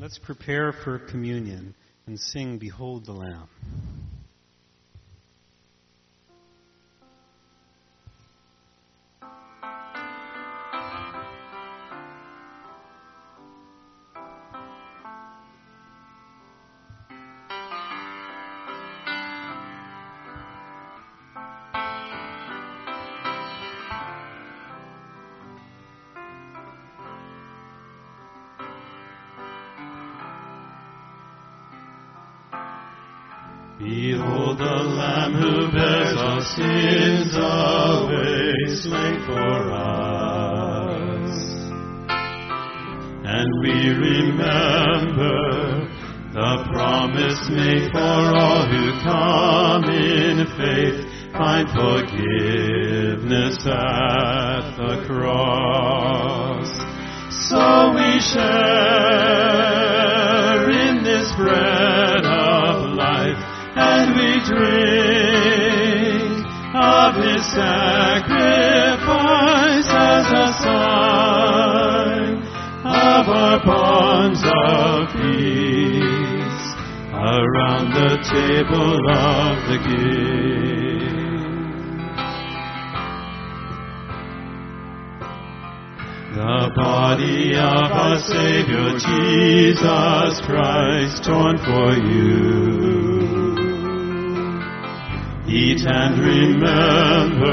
Let's 0.10 0.18
prepare 0.18 0.72
for 0.72 0.98
communion 0.98 1.76
and 2.08 2.20
sing, 2.20 2.58
Behold 2.58 3.06
the 3.06 3.12
Lamb. 3.12 3.48
Behold 33.80 34.58
the 34.58 34.66
Lamb 34.66 35.34
who 35.36 35.72
bears 35.72 36.18
our 36.18 36.42
sins 36.42 37.34
away, 37.34 38.52
slain 38.76 39.24
for 39.26 39.72
us. 39.72 41.32
And 43.24 43.48
we 43.64 43.88
remember 43.96 45.88
the 46.34 46.68
promise 46.74 47.50
made 47.50 47.90
for 47.94 48.36
all 48.36 48.68
who 48.68 49.00
come 49.00 49.86
in 49.86 50.46
faith, 50.58 51.06
find 51.32 51.70
forgiveness 51.70 53.66
at 53.66 54.76
the 54.76 55.04
cross. 55.08 56.68
So 57.48 57.94
we 57.96 58.20
share 58.20 58.60
in 60.70 61.02
this 61.02 61.32
bread 61.38 61.69
drink 64.50 66.42
of 66.74 67.16
his 67.22 67.46
sacrifice 67.54 68.70
as 69.90 70.26
a 70.32 70.54
sign 70.64 72.38
of 72.86 73.30
our 73.30 73.60
bonds 73.64 74.42
of 74.44 75.10
peace 75.14 76.68
around 77.14 77.94
the 77.94 78.18
table 78.34 78.94
of 79.10 79.56
the 79.70 79.78
King. 79.86 80.40
The 86.34 86.72
body 86.76 87.56
of 87.56 87.92
our 87.92 88.20
Savior 88.20 88.98
Jesus 88.98 90.42
Christ 90.46 91.24
torn 91.24 91.58
for 91.58 91.94
you. 91.94 93.09
Eat 95.50 95.82
and 95.82 96.20
remember 96.20 97.50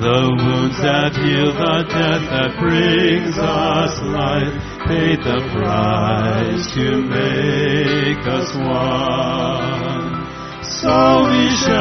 the 0.00 0.32
wounds 0.32 0.80
that 0.80 1.12
heal, 1.12 1.52
the 1.52 1.84
death 1.92 2.24
that 2.32 2.56
brings 2.56 3.36
us 3.36 4.00
life, 4.00 4.56
paid 4.88 5.20
the 5.20 5.44
price 5.52 6.72
to 6.72 7.04
make 7.04 8.24
us 8.24 8.48
one. 8.56 10.24
So 10.64 11.28
we 11.28 11.52
share 11.68 11.76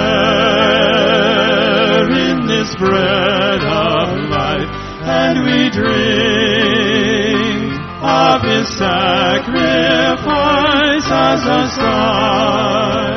in 2.11 2.43
this 2.51 2.75
bread 2.75 3.63
of 3.63 4.19
life, 4.27 4.67
and 5.07 5.47
we 5.47 5.71
drink 5.71 6.11
of 8.03 8.43
His 8.43 8.67
sacrifice 8.75 9.47
as 11.07 11.39
a 11.47 11.71
sign 11.71 13.14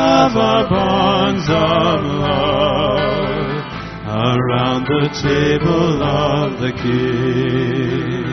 of 0.00 0.34
our 0.34 0.66
bonds 0.66 1.44
of 1.50 2.04
love 2.24 3.00
around 4.08 4.84
the 4.86 5.08
table 5.20 6.02
of 6.02 6.58
the 6.58 6.72
King. 6.72 8.30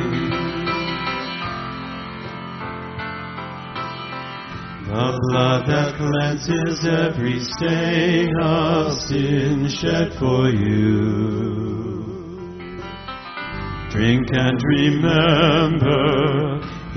The 4.87 5.19
blood 5.29 5.67
that 5.67 5.95
cleanses 5.97 6.85
every 6.85 7.39
stain 7.41 8.33
of 8.41 8.93
sin 9.01 9.67
shed 9.67 10.13
for 10.17 10.47
you. 10.47 12.05
Drink 13.91 14.29
and 14.31 14.63
remember, 14.63 16.46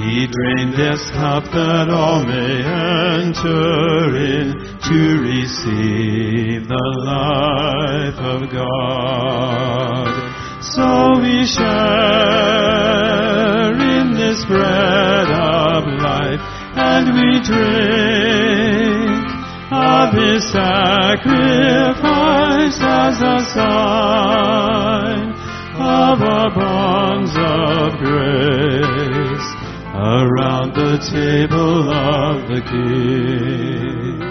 he 0.03 0.27
drained 0.27 0.73
this 0.73 1.11
cup 1.11 1.45
that 1.53 1.91
all 1.91 2.25
may 2.25 2.65
enter 2.65 4.17
in 4.17 4.57
to 4.81 5.21
receive 5.21 6.67
the 6.67 6.87
life 7.05 8.17
of 8.17 8.49
God. 8.51 10.09
So 10.65 11.21
we 11.21 11.45
share 11.45 11.69
in 13.77 14.17
this 14.17 14.43
bread 14.49 15.29
of 15.37 15.85
life, 16.01 16.41
and 16.81 17.13
we 17.13 17.41
drink 17.45 19.21
of 19.71 20.17
his 20.17 20.49
sacrifice 20.51 21.21
as 22.81 23.21
a 23.21 23.39
sign 23.53 25.37
of 25.77 26.23
our 26.23 26.51
bonds 26.57 27.37
of 27.37 27.99
grace 27.99 29.50
around 30.01 30.73
the 30.73 30.97
table 31.13 31.93
of 31.93 32.49
the 32.49 32.63
King. 32.65 34.23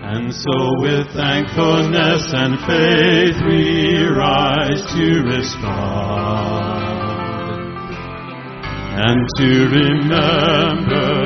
And 0.00 0.32
so 0.32 0.80
with 0.80 1.12
thankfulness 1.12 2.32
and 2.32 2.58
faith 2.64 3.36
we 3.44 4.00
rise 4.06 4.80
to 4.96 5.22
respond 5.28 6.78
and 8.96 9.28
to 9.36 9.68
remember 9.68 11.18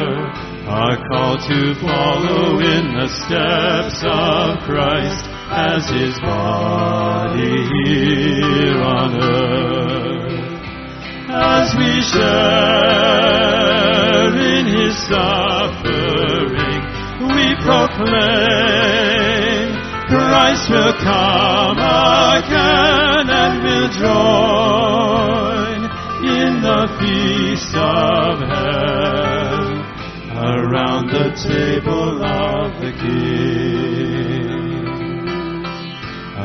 our 0.67 0.97
call 1.09 1.37
to 1.37 1.75
follow 1.81 2.59
in 2.59 2.95
the 2.99 3.07
steps 3.07 4.03
of 4.03 4.59
Christ 4.67 5.32
as 5.53 5.85
his 5.91 6.19
body 6.21 7.69
here 7.85 8.81
on 8.81 9.23
earth. 9.23 10.63
As 11.29 11.75
we 11.77 12.01
share 12.01 13.13
in 14.33 14.65
his 14.67 14.97
suffering, 15.09 16.83
we 17.37 17.55
proclaim 17.61 19.03
Christ 20.09 20.71
will 20.71 20.95
come 21.05 21.79
again 21.79 23.29
and 23.29 23.63
will 23.63 23.91
join 24.01 25.81
in 26.25 26.63
the 26.63 26.89
feast 26.99 27.75
of 27.77 28.41
heaven 28.41 29.85
around 30.35 31.09
the 31.09 31.31
table 31.37 32.25
of 32.25 32.81
the 32.81 32.93
King. 33.01 34.12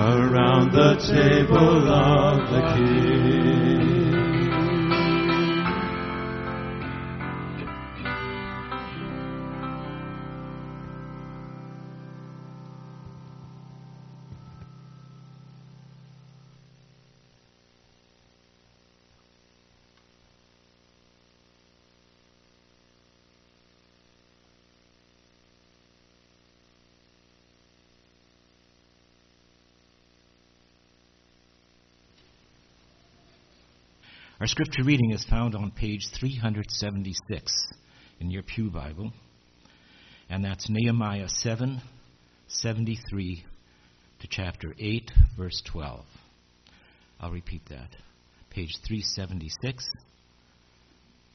Around 0.08 0.72
the 0.72 0.96
table 0.96 1.90
of 1.90 2.50
the 2.50 2.62
King. 2.74 3.67
Our 34.48 34.52
scripture 34.52 34.86
reading 34.86 35.12
is 35.12 35.26
found 35.26 35.56
on 35.56 35.72
page 35.72 36.08
376 36.18 37.52
in 38.22 38.32
your 38.32 38.44
Pew 38.44 38.70
Bible, 38.70 39.12
and 40.30 40.42
that's 40.42 40.70
Nehemiah 40.70 41.28
7 41.28 41.82
73 42.48 43.44
to 44.22 44.28
chapter 44.30 44.74
8, 44.80 45.12
verse 45.38 45.62
12. 45.66 46.06
I'll 47.20 47.32
repeat 47.34 47.64
that. 47.68 47.90
Page 48.50 48.72
376, 48.88 49.86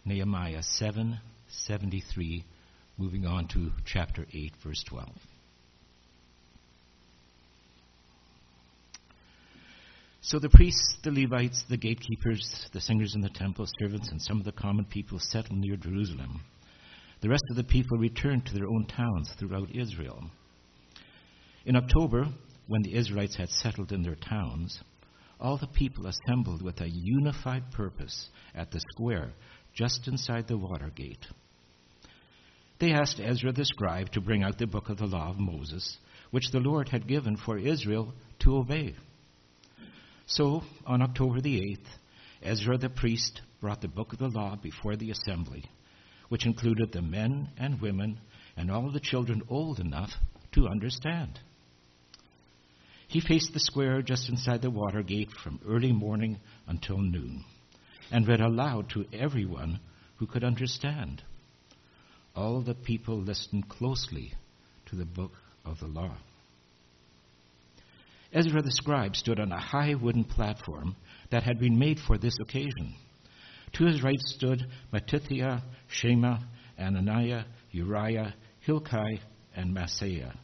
Nehemiah 0.06 0.62
7 0.62 1.20
73, 1.48 2.44
moving 2.96 3.26
on 3.26 3.46
to 3.48 3.72
chapter 3.84 4.24
8, 4.32 4.52
verse 4.64 4.82
12. 4.88 5.10
So 10.24 10.38
the 10.38 10.48
priests, 10.48 10.98
the 11.02 11.10
Levites, 11.10 11.64
the 11.68 11.76
gatekeepers, 11.76 12.68
the 12.72 12.80
singers 12.80 13.16
in 13.16 13.22
the 13.22 13.28
temple, 13.28 13.66
servants, 13.80 14.08
and 14.08 14.22
some 14.22 14.38
of 14.38 14.44
the 14.44 14.52
common 14.52 14.84
people 14.84 15.18
settled 15.18 15.58
near 15.58 15.76
Jerusalem. 15.76 16.40
The 17.22 17.28
rest 17.28 17.42
of 17.50 17.56
the 17.56 17.64
people 17.64 17.98
returned 17.98 18.46
to 18.46 18.54
their 18.54 18.68
own 18.68 18.86
towns 18.86 19.32
throughout 19.36 19.74
Israel. 19.74 20.30
In 21.66 21.74
October, 21.74 22.26
when 22.68 22.82
the 22.82 22.94
Israelites 22.94 23.34
had 23.34 23.50
settled 23.50 23.90
in 23.90 24.02
their 24.02 24.14
towns, 24.14 24.78
all 25.40 25.56
the 25.56 25.66
people 25.66 26.06
assembled 26.06 26.62
with 26.62 26.80
a 26.80 26.88
unified 26.88 27.72
purpose 27.72 28.28
at 28.54 28.70
the 28.70 28.80
square 28.92 29.32
just 29.74 30.06
inside 30.06 30.46
the 30.46 30.56
water 30.56 30.92
gate. 30.94 31.26
They 32.78 32.92
asked 32.92 33.18
Ezra 33.18 33.50
the 33.50 33.64
scribe 33.64 34.12
to 34.12 34.20
bring 34.20 34.44
out 34.44 34.58
the 34.58 34.68
book 34.68 34.88
of 34.88 34.98
the 34.98 35.06
law 35.06 35.30
of 35.30 35.40
Moses, 35.40 35.98
which 36.30 36.50
the 36.52 36.60
Lord 36.60 36.90
had 36.90 37.08
given 37.08 37.36
for 37.36 37.58
Israel 37.58 38.14
to 38.40 38.56
obey. 38.58 38.94
So, 40.26 40.62
on 40.86 41.02
October 41.02 41.40
the 41.40 41.60
8th, 41.60 41.86
Ezra 42.42 42.78
the 42.78 42.88
priest 42.88 43.40
brought 43.60 43.80
the 43.80 43.88
book 43.88 44.12
of 44.12 44.18
the 44.18 44.28
law 44.28 44.56
before 44.56 44.96
the 44.96 45.10
assembly, 45.10 45.64
which 46.28 46.46
included 46.46 46.92
the 46.92 47.02
men 47.02 47.50
and 47.58 47.80
women 47.80 48.18
and 48.56 48.70
all 48.70 48.90
the 48.90 49.00
children 49.00 49.42
old 49.48 49.80
enough 49.80 50.10
to 50.52 50.68
understand. 50.68 51.38
He 53.08 53.20
faced 53.20 53.52
the 53.52 53.60
square 53.60 54.00
just 54.02 54.28
inside 54.28 54.62
the 54.62 54.70
water 54.70 55.02
gate 55.02 55.30
from 55.30 55.60
early 55.66 55.92
morning 55.92 56.40
until 56.66 56.98
noon 56.98 57.44
and 58.10 58.26
read 58.26 58.40
aloud 58.40 58.90
to 58.90 59.06
everyone 59.12 59.80
who 60.16 60.26
could 60.26 60.44
understand. 60.44 61.22
All 62.34 62.62
the 62.62 62.74
people 62.74 63.18
listened 63.20 63.68
closely 63.68 64.32
to 64.86 64.96
the 64.96 65.04
book 65.04 65.32
of 65.64 65.78
the 65.80 65.86
law. 65.86 66.16
Ezra 68.32 68.62
the 68.62 68.70
scribe 68.70 69.14
stood 69.14 69.38
on 69.38 69.52
a 69.52 69.60
high 69.60 69.94
wooden 69.94 70.24
platform 70.24 70.96
that 71.30 71.42
had 71.42 71.58
been 71.58 71.78
made 71.78 71.98
for 72.00 72.16
this 72.16 72.34
occasion. 72.40 72.94
To 73.74 73.84
his 73.84 74.02
right 74.02 74.20
stood 74.20 74.66
Mattithiah, 74.92 75.62
Shema, 75.88 76.38
Ananiah, 76.78 77.44
Uriah, 77.72 78.34
Hilkiah, 78.60 79.20
and 79.54 79.76
Maaseiah. 79.76 80.34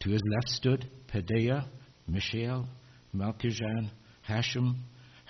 To 0.00 0.10
his 0.10 0.22
left 0.30 0.48
stood 0.48 0.90
Pedaiah, 1.12 1.64
Mishael, 2.06 2.66
Malchijah, 3.14 3.90
Hashum, 4.28 4.76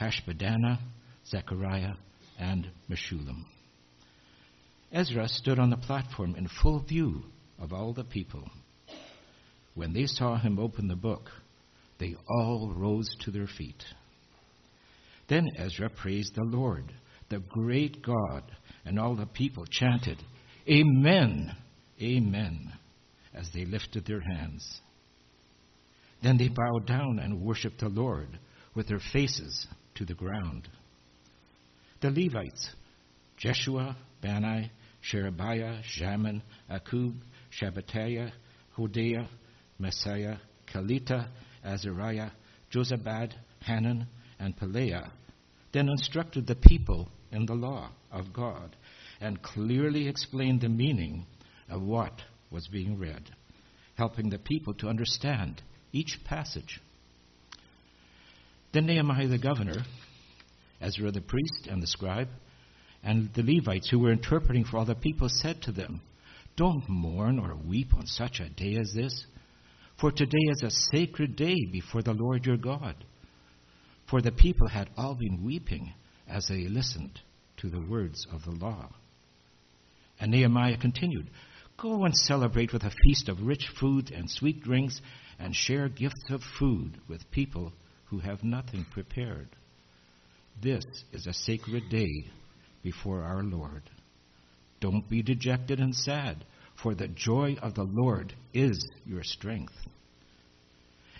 Hashbaddanah, 0.00 0.78
Zechariah, 1.26 1.94
and 2.38 2.68
Meshullam. 2.90 3.44
Ezra 4.92 5.28
stood 5.28 5.58
on 5.58 5.70
the 5.70 5.76
platform 5.76 6.34
in 6.36 6.48
full 6.48 6.80
view 6.80 7.24
of 7.60 7.72
all 7.72 7.92
the 7.92 8.04
people. 8.04 8.48
When 9.74 9.92
they 9.92 10.06
saw 10.06 10.38
him 10.38 10.58
open 10.58 10.88
the 10.88 10.96
book, 10.96 11.30
they 11.98 12.14
all 12.28 12.72
rose 12.76 13.08
to 13.20 13.30
their 13.30 13.46
feet. 13.46 13.82
Then 15.28 15.46
Ezra 15.56 15.90
praised 15.90 16.34
the 16.34 16.44
Lord, 16.44 16.92
the 17.28 17.40
great 17.48 18.02
God, 18.02 18.42
and 18.84 18.98
all 18.98 19.16
the 19.16 19.26
people 19.26 19.64
chanted, 19.66 20.22
Amen, 20.68 21.54
Amen, 22.00 22.72
as 23.34 23.48
they 23.54 23.64
lifted 23.64 24.06
their 24.06 24.20
hands. 24.20 24.80
Then 26.22 26.38
they 26.38 26.48
bowed 26.48 26.86
down 26.86 27.18
and 27.18 27.40
worshiped 27.42 27.80
the 27.80 27.88
Lord 27.88 28.38
with 28.74 28.88
their 28.88 29.00
faces 29.12 29.66
to 29.96 30.04
the 30.04 30.14
ground. 30.14 30.68
The 32.00 32.10
Levites, 32.10 32.70
Jeshua, 33.36 33.96
Bani, 34.22 34.70
Sherebiah, 35.00 35.82
Jamin, 35.98 36.42
Akkub, 36.70 37.14
Shabbatiah, 37.60 38.32
Hodiah, 38.76 39.28
Maaseiah, 39.80 40.38
Kelita, 40.72 41.28
Azariah, 41.66 42.30
Jozabad, 42.72 43.32
Hanan, 43.60 44.06
and 44.38 44.56
Pelaiah, 44.56 45.10
then 45.72 45.88
instructed 45.88 46.46
the 46.46 46.54
people 46.54 47.08
in 47.32 47.46
the 47.46 47.54
law 47.54 47.90
of 48.12 48.32
God 48.32 48.76
and 49.20 49.42
clearly 49.42 50.08
explained 50.08 50.60
the 50.60 50.68
meaning 50.68 51.26
of 51.68 51.82
what 51.82 52.22
was 52.50 52.68
being 52.68 52.98
read, 52.98 53.30
helping 53.96 54.30
the 54.30 54.38
people 54.38 54.74
to 54.74 54.88
understand 54.88 55.60
each 55.92 56.18
passage. 56.24 56.80
Then 58.72 58.86
Nehemiah 58.86 59.28
the 59.28 59.38
governor, 59.38 59.84
Ezra 60.80 61.10
the 61.10 61.20
priest 61.20 61.66
and 61.68 61.82
the 61.82 61.86
scribe, 61.86 62.28
and 63.02 63.32
the 63.34 63.42
Levites 63.42 63.88
who 63.88 63.98
were 63.98 64.12
interpreting 64.12 64.64
for 64.64 64.78
all 64.78 64.84
the 64.84 64.94
people 64.94 65.28
said 65.28 65.62
to 65.62 65.72
them, 65.72 66.00
Don't 66.56 66.88
mourn 66.88 67.38
or 67.38 67.54
weep 67.54 67.94
on 67.94 68.06
such 68.06 68.40
a 68.40 68.48
day 68.48 68.76
as 68.76 68.92
this, 68.94 69.26
for 69.98 70.12
today 70.12 70.44
is 70.50 70.62
a 70.62 70.70
sacred 70.96 71.36
day 71.36 71.56
before 71.72 72.02
the 72.02 72.12
Lord 72.12 72.44
your 72.44 72.56
God. 72.56 72.96
For 74.10 74.20
the 74.20 74.32
people 74.32 74.68
had 74.68 74.90
all 74.96 75.14
been 75.14 75.44
weeping 75.44 75.92
as 76.28 76.46
they 76.48 76.68
listened 76.68 77.20
to 77.58 77.68
the 77.68 77.80
words 77.80 78.26
of 78.32 78.44
the 78.44 78.64
law. 78.64 78.90
And 80.20 80.30
Nehemiah 80.30 80.78
continued, 80.78 81.30
Go 81.78 82.04
and 82.04 82.14
celebrate 82.14 82.72
with 82.72 82.84
a 82.84 82.92
feast 83.04 83.28
of 83.28 83.42
rich 83.42 83.66
food 83.78 84.10
and 84.10 84.30
sweet 84.30 84.62
drinks, 84.62 85.00
and 85.38 85.54
share 85.54 85.88
gifts 85.88 86.24
of 86.30 86.40
food 86.58 86.98
with 87.08 87.30
people 87.30 87.72
who 88.06 88.18
have 88.20 88.42
nothing 88.42 88.86
prepared. 88.90 89.48
This 90.62 90.84
is 91.12 91.26
a 91.26 91.34
sacred 91.34 91.90
day 91.90 92.30
before 92.82 93.22
our 93.22 93.42
Lord. 93.42 93.82
Don't 94.80 95.08
be 95.08 95.22
dejected 95.22 95.80
and 95.80 95.94
sad, 95.94 96.44
for 96.82 96.94
the 96.94 97.08
joy 97.08 97.56
of 97.62 97.74
the 97.74 97.86
Lord 97.88 98.34
is 98.52 98.78
your 99.04 99.22
strength. 99.22 99.74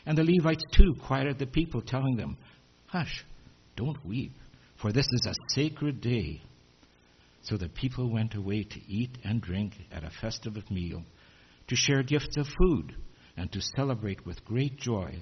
And 0.04 0.16
the 0.16 0.24
Levites 0.24 0.62
too 0.72 0.94
quieted 1.06 1.38
the 1.38 1.46
people, 1.46 1.82
telling 1.82 2.16
them, 2.16 2.36
Hush, 2.86 3.24
don't 3.76 4.04
weep, 4.04 4.32
for 4.76 4.92
this 4.92 5.06
is 5.10 5.26
a 5.26 5.54
sacred 5.54 6.00
day. 6.00 6.42
So 7.42 7.56
the 7.56 7.68
people 7.68 8.12
went 8.12 8.34
away 8.34 8.64
to 8.64 8.80
eat 8.88 9.18
and 9.24 9.40
drink 9.40 9.74
at 9.90 10.04
a 10.04 10.10
festive 10.20 10.56
meal, 10.70 11.02
to 11.68 11.76
share 11.76 12.02
gifts 12.02 12.36
of 12.36 12.46
food, 12.46 12.94
and 13.36 13.50
to 13.52 13.60
celebrate 13.76 14.24
with 14.24 14.44
great 14.44 14.78
joy, 14.78 15.16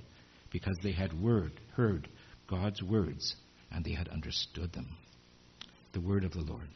because 0.51 0.77
they 0.83 0.93
had 0.93 1.13
word, 1.21 1.53
heard 1.75 2.09
God's 2.47 2.83
words 2.83 3.35
and 3.75 3.85
they 3.85 3.93
had 3.93 4.09
understood 4.09 4.73
them. 4.73 4.97
The 5.93 6.01
word 6.01 6.25
of 6.25 6.33
the 6.33 6.43
Lord. 6.43 6.69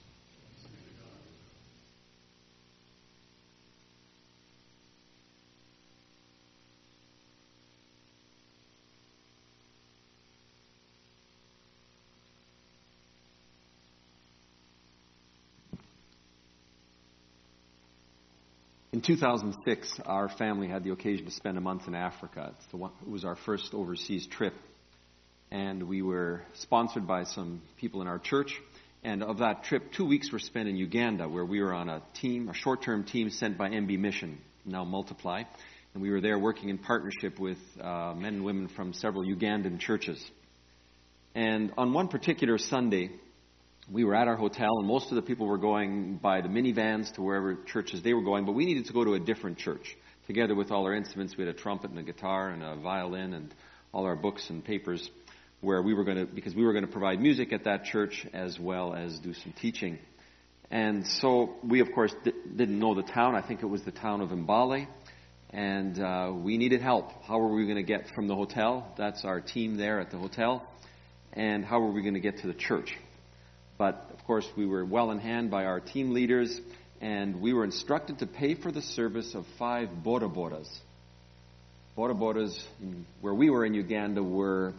2006, 19.09 20.00
our 20.04 20.28
family 20.28 20.68
had 20.68 20.84
the 20.84 20.90
occasion 20.90 21.24
to 21.24 21.30
spend 21.30 21.56
a 21.56 21.62
month 21.62 21.88
in 21.88 21.94
Africa. 21.94 22.52
It 22.74 23.09
was 23.09 23.24
our 23.24 23.36
first 23.36 23.72
overseas 23.72 24.26
trip. 24.26 24.52
And 25.50 25.84
we 25.84 26.02
were 26.02 26.42
sponsored 26.52 27.06
by 27.06 27.24
some 27.24 27.62
people 27.78 28.02
in 28.02 28.06
our 28.06 28.18
church. 28.18 28.61
And 29.02 29.22
of 29.22 29.38
that 29.38 29.64
trip, 29.64 29.92
two 29.92 30.04
weeks 30.04 30.30
were 30.30 30.38
spent 30.38 30.68
in 30.68 30.76
Uganda, 30.76 31.26
where 31.26 31.46
we 31.46 31.62
were 31.62 31.72
on 31.72 31.88
a 31.88 32.02
team, 32.20 32.50
a 32.50 32.54
short 32.54 32.82
term 32.82 33.02
team 33.02 33.30
sent 33.30 33.56
by 33.56 33.70
MB 33.70 33.98
Mission, 33.98 34.42
now 34.66 34.84
Multiply. 34.84 35.44
And 35.94 36.02
we 36.02 36.11
were 36.11 36.20
there 36.20 36.38
working 36.38 36.68
in 36.68 36.76
partnership 36.76 37.38
with 37.38 37.56
uh, 37.80 38.12
men 38.14 38.34
and 38.34 38.44
women 38.44 38.68
from 38.68 38.92
several 38.92 39.24
Ugandan 39.24 39.80
churches. 39.80 40.22
And 41.34 41.72
on 41.78 41.94
one 41.94 42.09
particular 42.09 42.59
Sunday, 42.59 43.09
we 43.91 44.05
were 44.05 44.14
at 44.14 44.28
our 44.28 44.36
hotel, 44.36 44.78
and 44.78 44.86
most 44.86 45.11
of 45.11 45.16
the 45.16 45.22
people 45.22 45.47
were 45.47 45.59
going 45.59 46.16
by 46.16 46.41
the 46.41 46.49
minivans 46.49 47.12
to 47.14 47.22
wherever 47.22 47.57
churches 47.66 48.03
they 48.03 48.12
were 48.12 48.22
going, 48.22 48.45
but 48.45 48.53
we 48.53 48.66
needed 48.66 48.86
to 48.86 48.93
go 48.93 49.05
to 49.05 49.14
a 49.14 49.20
different 49.20 49.59
church. 49.59 49.97
Together 50.26 50.55
with 50.55 50.70
all 50.70 50.84
our 50.84 50.95
instruments, 50.95 51.36
we 51.39 51.47
had 51.47 51.55
a 51.55 51.59
trumpet 51.59 51.91
and 51.91 51.99
a 51.99 52.03
guitar 52.03 52.51
and 52.51 52.62
a 52.62 52.76
violin 52.76 53.32
and 53.32 53.55
all 53.93 54.05
our 54.05 54.16
books 54.16 54.51
and 54.51 54.62
papers, 54.62 55.11
where 55.62 55.80
we 55.80 55.95
were 55.95 56.05
going 56.05 56.18
to, 56.18 56.26
because 56.26 56.55
we 56.55 56.64
were 56.64 56.72
going 56.72 56.84
to 56.84 56.93
provide 56.93 57.18
music 57.20 57.53
at 57.53 57.64
that 57.64 57.84
church 57.84 58.26
as 58.34 58.59
well 58.61 58.95
as 58.95 59.18
do 59.20 59.32
some 59.32 59.55
teaching. 59.61 59.99
And 60.70 61.07
so 61.07 61.55
we, 61.64 61.80
of 61.80 61.89
course, 61.95 62.14
didn't 62.24 62.78
know 62.78 62.95
the 62.95 63.03
town. 63.03 63.34
I 63.34 63.41
think 63.41 63.62
it 63.62 63.66
was 63.66 63.82
the 63.84 63.91
town 63.91 64.20
of 64.20 64.28
Mbale. 64.28 64.86
And 65.51 65.99
uh, 65.99 66.30
we 66.34 66.59
needed 66.59 66.82
help. 66.82 67.11
How 67.22 67.39
were 67.39 67.55
we 67.55 67.64
going 67.64 67.76
to 67.76 67.82
get 67.82 68.11
from 68.14 68.28
the 68.28 68.34
hotel? 68.34 68.93
That's 68.99 69.24
our 69.24 69.41
team 69.41 69.78
there 69.78 69.99
at 69.99 70.11
the 70.11 70.18
hotel. 70.18 70.68
And 71.32 71.64
how 71.64 71.80
were 71.80 71.91
we 71.91 72.03
going 72.03 72.14
to 72.14 72.20
get 72.20 72.39
to 72.43 72.49
the 72.49 72.55
church? 72.55 72.95
But 73.79 74.11
of 74.12 74.24
course, 74.26 74.47
we 74.57 74.66
were 74.66 74.85
well 74.85 75.12
in 75.12 75.20
hand 75.20 75.51
by 75.51 75.64
our 75.64 75.79
team 75.79 76.12
leaders, 76.12 76.61
and 77.01 77.41
we 77.41 77.53
were 77.53 77.64
instructed 77.64 78.18
to 78.18 78.26
pay 78.26 78.57
for 78.57 78.72
the 78.72 78.83
service 78.83 79.35
of 79.37 79.47
five 79.57 79.89
bodabodas. 80.05 80.68
Bodabodas, 81.97 82.61
where 83.20 83.35
we 83.35 83.51
were 83.51 83.64
in 83.64 83.74
Uganda, 83.74 84.22
were 84.22 84.74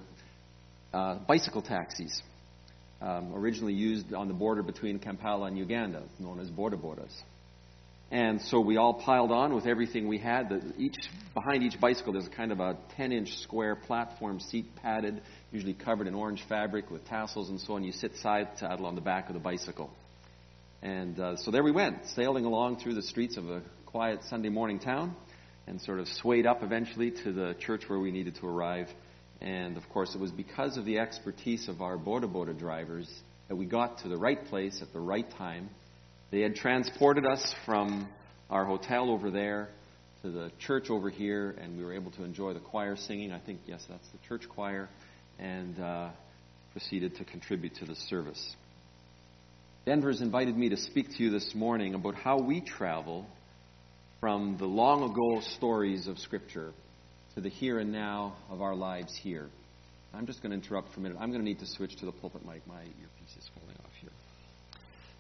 uh, 0.94 1.16
bicycle 1.28 1.62
taxis, 1.62 2.22
um, 3.02 3.34
originally 3.34 3.74
used 3.74 4.14
on 4.14 4.28
the 4.28 4.34
border 4.34 4.64
between 4.64 5.00
Kampala 5.00 5.46
and 5.46 5.58
Uganda, 5.58 6.04
known 6.20 6.42
as 6.42 6.50
bodabodas. 6.50 7.12
And 8.12 8.42
so 8.42 8.60
we 8.60 8.78
all 8.78 8.96
piled 8.96 9.32
on 9.32 9.54
with 9.54 9.68
everything 9.68 10.08
we 10.08 10.18
had. 10.18 10.50
The, 10.50 10.74
each 10.78 10.96
behind 11.36 11.62
each 11.62 11.80
bicycle, 11.80 12.14
there's 12.14 12.26
a 12.26 12.32
kind 12.32 12.52
of 12.52 12.60
a 12.60 12.76
10-inch 12.98 13.38
square 13.38 13.76
platform 13.76 14.40
seat, 14.40 14.76
padded, 14.78 15.22
usually 15.52 15.76
covered 15.76 16.08
in 16.08 16.16
orange 16.16 16.44
fabric 16.50 16.90
with 16.90 17.06
tassels 17.06 17.50
and 17.50 17.60
so 17.60 17.74
on. 17.74 17.84
You 17.84 17.92
sit 17.92 18.16
side 18.18 18.48
saddle 18.56 18.88
on 18.88 18.96
the 18.96 19.02
back 19.02 19.30
of 19.30 19.36
the 19.36 19.40
bicycle. 19.40 19.92
And 20.82 21.20
uh, 21.20 21.36
so 21.36 21.52
there 21.52 21.64
we 21.64 21.72
went, 21.72 22.08
sailing 22.16 22.46
along 22.46 22.80
through 22.80 22.96
the 22.96 23.04
streets 23.04 23.38
of 23.38 23.48
a 23.48 23.62
quiet 23.86 24.22
Sunday 24.28 24.50
morning 24.50 24.80
town, 24.80 25.16
and 25.68 25.80
sort 25.80 26.00
of 26.00 26.08
swayed 26.08 26.48
up 26.48 26.64
eventually 26.64 27.12
to 27.12 27.32
the 27.32 27.56
church 27.60 27.84
where 27.88 28.00
we 28.00 28.12
needed 28.12 28.36
to 28.36 28.48
arrive. 28.48 28.88
And 29.40 29.78
of 29.78 29.88
course, 29.90 30.16
it 30.16 30.20
was 30.20 30.32
because 30.32 30.78
of 30.78 30.86
the 30.86 30.98
expertise 30.98 31.68
of 31.68 31.82
our 31.82 31.98
boda 31.98 32.32
boda 32.32 32.58
drivers 32.58 33.08
that 33.50 33.56
we 33.56 33.66
got 33.66 34.00
to 34.00 34.08
the 34.08 34.18
right 34.18 34.44
place 34.46 34.82
at 34.82 34.94
the 34.94 35.00
right 35.00 35.30
time 35.38 35.70
they 36.32 36.42
had 36.42 36.56
transported 36.56 37.26
us 37.26 37.54
from 37.66 38.08
our 38.50 38.66
hotel 38.66 39.10
over 39.10 39.32
there 39.32 39.70
to 40.22 40.30
the 40.30 40.52
church 40.60 40.90
over 40.90 41.10
here, 41.10 41.56
and 41.62 41.78
we 41.78 41.84
were 41.84 41.94
able 41.94 42.12
to 42.12 42.24
enjoy 42.24 42.54
the 42.54 42.60
choir 42.60 42.96
singing. 42.96 43.32
I 43.32 43.40
think, 43.40 43.62
yes, 43.66 43.84
that's 43.90 44.08
the 44.10 44.18
church 44.28 44.48
choir, 44.50 44.90
and 45.40 45.80
uh, 45.80 46.10
proceeded 46.74 47.16
to 47.18 47.26
contribute 47.26 47.76
to 47.76 47.86
the 47.86 47.96
service. 47.96 48.56
Denver's 49.86 50.22
invited 50.22 50.56
me 50.58 50.70
to 50.70 50.78
speak 50.78 51.10
to 51.18 51.24
you 51.24 51.32
this 51.32 51.56
morning 51.56 51.96
about 51.96 52.16
how 52.16 52.40
we 52.40 52.62
travel 52.62 53.26
from 54.20 54.58
the 54.58 54.66
long 54.66 55.04
ago 55.04 55.42
stories 55.56 56.08
of 56.08 56.20
Scripture 56.20 56.74
to 57.36 57.42
the 57.42 57.50
here 57.50 57.80
and 57.80 57.92
now 57.92 58.36
of 58.50 58.62
our 58.62 58.76
lives 58.76 59.16
here. 59.16 59.48
I'm 60.14 60.26
just 60.26 60.42
going 60.44 60.52
to 60.52 60.64
interrupt 60.64 60.94
for 60.94 61.00
a 61.00 61.04
minute. 61.04 61.18
I'm 61.20 61.30
going 61.30 61.42
to 61.42 61.46
need 61.46 61.60
to 61.60 61.68
switch 61.68 61.96
to 61.98 62.06
the 62.06 62.12
pulpit 62.12 62.46
mic. 62.46 62.68
My 62.68 62.82
earpiece 62.82 63.38
is 63.38 63.50
falling 63.56 63.78
off 63.78 63.92
here. 64.02 64.12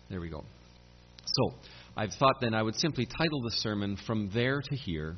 There 0.09 0.19
we 0.19 0.29
go. 0.29 0.43
So, 1.33 1.53
I've 1.95 2.13
thought 2.13 2.41
then 2.41 2.53
I 2.53 2.63
would 2.63 2.75
simply 2.75 3.05
title 3.05 3.41
the 3.41 3.51
sermon 3.51 3.97
From 4.07 4.31
There 4.33 4.61
to 4.61 4.75
Here 4.75 5.15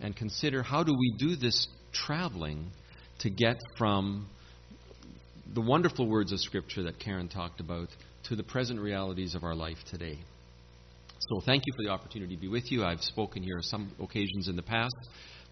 and 0.00 0.16
consider 0.16 0.62
how 0.62 0.82
do 0.82 0.92
we 0.92 1.14
do 1.18 1.36
this 1.36 1.68
traveling 1.92 2.70
to 3.20 3.30
get 3.30 3.56
from 3.78 4.28
the 5.54 5.60
wonderful 5.60 6.08
words 6.08 6.32
of 6.32 6.40
Scripture 6.40 6.82
that 6.84 6.98
Karen 6.98 7.28
talked 7.28 7.60
about 7.60 7.88
to 8.24 8.36
the 8.36 8.42
present 8.42 8.80
realities 8.80 9.34
of 9.34 9.44
our 9.44 9.54
life 9.54 9.78
today. 9.88 10.18
So, 11.30 11.40
thank 11.40 11.62
you 11.66 11.72
for 11.76 11.84
the 11.84 11.90
opportunity 11.90 12.34
to 12.34 12.40
be 12.40 12.48
with 12.48 12.70
you. 12.72 12.84
I've 12.84 13.02
spoken 13.02 13.42
here 13.42 13.58
some 13.60 13.92
occasions 14.02 14.48
in 14.48 14.56
the 14.56 14.62
past. 14.62 14.96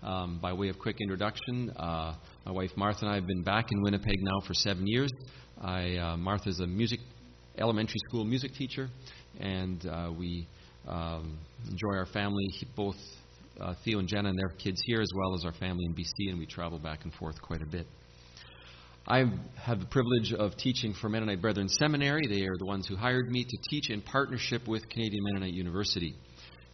Um, 0.02 0.38
by 0.42 0.52
way 0.52 0.68
of 0.68 0.78
quick 0.78 0.96
introduction, 1.00 1.70
uh, 1.70 2.16
my 2.44 2.52
wife 2.52 2.70
Martha 2.76 3.06
and 3.06 3.10
I 3.10 3.14
have 3.14 3.26
been 3.26 3.42
back 3.42 3.70
in 3.70 3.80
Winnipeg 3.80 4.18
now 4.20 4.40
for 4.46 4.52
seven 4.54 4.86
years. 4.86 5.10
I, 5.62 5.96
uh, 5.96 6.16
a 6.16 6.66
music 6.66 7.00
elementary 7.56 8.00
school 8.08 8.24
music 8.24 8.52
teacher, 8.54 8.88
and 9.40 9.86
uh, 9.86 10.12
we 10.16 10.46
um, 10.86 11.38
enjoy 11.70 11.96
our 11.96 12.06
family 12.06 12.46
both 12.76 12.96
uh, 13.60 13.74
Theo 13.84 13.98
and 13.98 14.08
Jenna 14.08 14.30
and 14.30 14.38
their 14.38 14.50
kids 14.58 14.82
here, 14.84 15.00
as 15.00 15.10
well 15.14 15.34
as 15.34 15.44
our 15.44 15.52
family 15.52 15.84
in 15.84 15.94
BC, 15.94 16.30
and 16.30 16.38
we 16.38 16.46
travel 16.46 16.78
back 16.78 17.04
and 17.04 17.12
forth 17.14 17.40
quite 17.40 17.62
a 17.62 17.66
bit. 17.66 17.86
I 19.06 19.24
have 19.62 19.80
the 19.80 19.86
privilege 19.86 20.32
of 20.32 20.56
teaching 20.56 20.94
for 20.98 21.10
Mennonite 21.10 21.42
Brethren 21.42 21.68
Seminary. 21.68 22.26
They 22.26 22.42
are 22.46 22.56
the 22.58 22.64
ones 22.64 22.86
who 22.86 22.96
hired 22.96 23.30
me 23.30 23.44
to 23.44 23.58
teach 23.68 23.90
in 23.90 24.00
partnership 24.00 24.66
with 24.66 24.88
Canadian 24.88 25.22
Mennonite 25.24 25.52
University. 25.52 26.14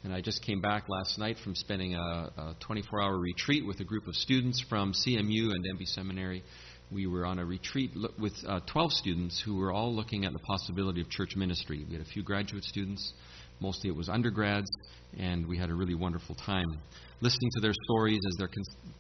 And 0.05 0.15
I 0.15 0.21
just 0.21 0.43
came 0.47 0.61
back 0.61 0.85
last 0.89 1.19
night 1.19 1.37
from 1.43 1.55
spending 1.55 1.95
a 1.95 2.55
24 2.61 3.03
hour 3.03 3.19
retreat 3.19 3.67
with 3.67 3.81
a 3.81 3.85
group 3.85 4.07
of 4.07 4.15
students 4.15 4.65
from 4.69 4.93
CMU 4.93 5.51
and 5.53 5.65
MB 5.77 5.87
Seminary. 5.87 6.45
We 6.93 7.07
were 7.07 7.25
on 7.25 7.39
a 7.39 7.45
retreat 7.45 7.93
with 8.19 8.33
uh, 8.47 8.61
12 8.67 8.93
students 8.93 9.41
who 9.45 9.57
were 9.57 9.73
all 9.73 9.95
looking 9.95 10.25
at 10.25 10.33
the 10.33 10.41
possibility 10.41 11.01
of 11.01 11.09
church 11.09 11.37
ministry. 11.37 11.85
We 11.89 11.95
had 11.95 12.03
a 12.03 12.09
few 12.09 12.25
graduate 12.25 12.65
students, 12.65 13.13
mostly 13.61 13.91
it 13.91 13.97
was 13.97 14.09
undergrads, 14.09 14.69
and 15.17 15.47
we 15.47 15.57
had 15.57 15.71
a 15.71 15.75
really 15.75 15.95
wonderful 15.95 16.35
time 16.35 16.81
listening 17.21 17.51
to 17.55 17.61
their 17.61 17.75
stories 17.85 18.21
as 18.27 18.37
they're 18.39 18.49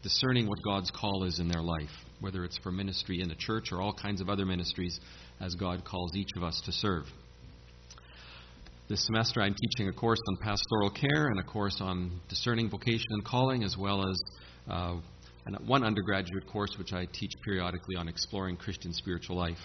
discerning 0.03 0.47
what 0.47 0.59
God's 0.62 0.91
call 0.91 1.24
is 1.24 1.41
in 1.41 1.49
their 1.49 1.62
life, 1.62 1.91
whether 2.20 2.45
it's 2.45 2.59
for 2.59 2.70
ministry 2.70 3.20
in 3.22 3.28
the 3.28 3.34
church 3.34 3.72
or 3.72 3.80
all 3.80 3.95
kinds 3.95 4.20
of 4.20 4.28
other 4.28 4.45
ministries 4.45 5.01
as 5.41 5.55
God 5.55 5.84
calls 5.84 6.14
each 6.14 6.30
of 6.36 6.43
us 6.43 6.61
to 6.66 6.72
serve. 6.72 7.05
This 8.88 9.07
semester, 9.07 9.41
I'm 9.41 9.55
teaching 9.55 9.88
a 9.88 9.93
course 9.93 10.18
on 10.28 10.36
pastoral 10.36 10.91
care 10.91 11.28
and 11.28 11.38
a 11.38 11.45
course 11.45 11.78
on 11.80 12.20
discerning 12.28 12.68
vocation 12.68 13.07
and 13.11 13.24
calling, 13.24 13.62
as 13.62 13.76
well 13.78 14.09
as 14.09 14.20
uh, 14.68 14.97
one 15.66 15.84
undergraduate 15.84 16.47
course 16.47 16.76
which 16.78 16.93
I 16.93 17.07
teach 17.12 17.32
periodically 17.45 17.97
on 17.97 18.09
exploring 18.09 18.57
Christian 18.57 18.93
spiritual 18.93 19.36
life. 19.36 19.59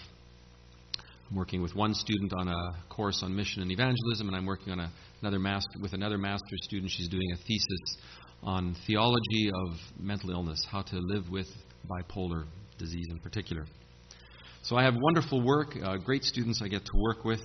I'm 1.30 1.36
working 1.36 1.60
with 1.60 1.74
one 1.74 1.92
student 1.94 2.32
on 2.38 2.48
a 2.48 2.76
course 2.88 3.22
on 3.22 3.34
mission 3.34 3.62
and 3.62 3.70
evangelism, 3.72 4.28
and 4.28 4.36
I'm 4.36 4.46
working 4.46 4.72
on 4.72 4.80
a, 4.80 4.90
another 5.22 5.40
master, 5.40 5.78
with 5.80 5.92
another 5.92 6.18
master's 6.18 6.60
student. 6.62 6.90
She's 6.90 7.08
doing 7.08 7.32
a 7.32 7.36
thesis 7.36 7.96
on 8.42 8.76
theology 8.86 9.50
of 9.52 9.76
mental 9.98 10.30
illness, 10.30 10.64
how 10.70 10.82
to 10.82 10.96
live 10.96 11.28
with 11.30 11.48
bipolar 11.88 12.44
disease 12.78 13.06
in 13.10 13.18
particular. 13.18 13.66
So 14.62 14.76
I 14.76 14.84
have 14.84 14.94
wonderful 15.00 15.44
work, 15.44 15.76
uh, 15.82 15.96
great 15.96 16.22
students 16.22 16.60
I 16.62 16.68
get 16.68 16.84
to 16.84 16.92
work 16.96 17.24
with, 17.24 17.40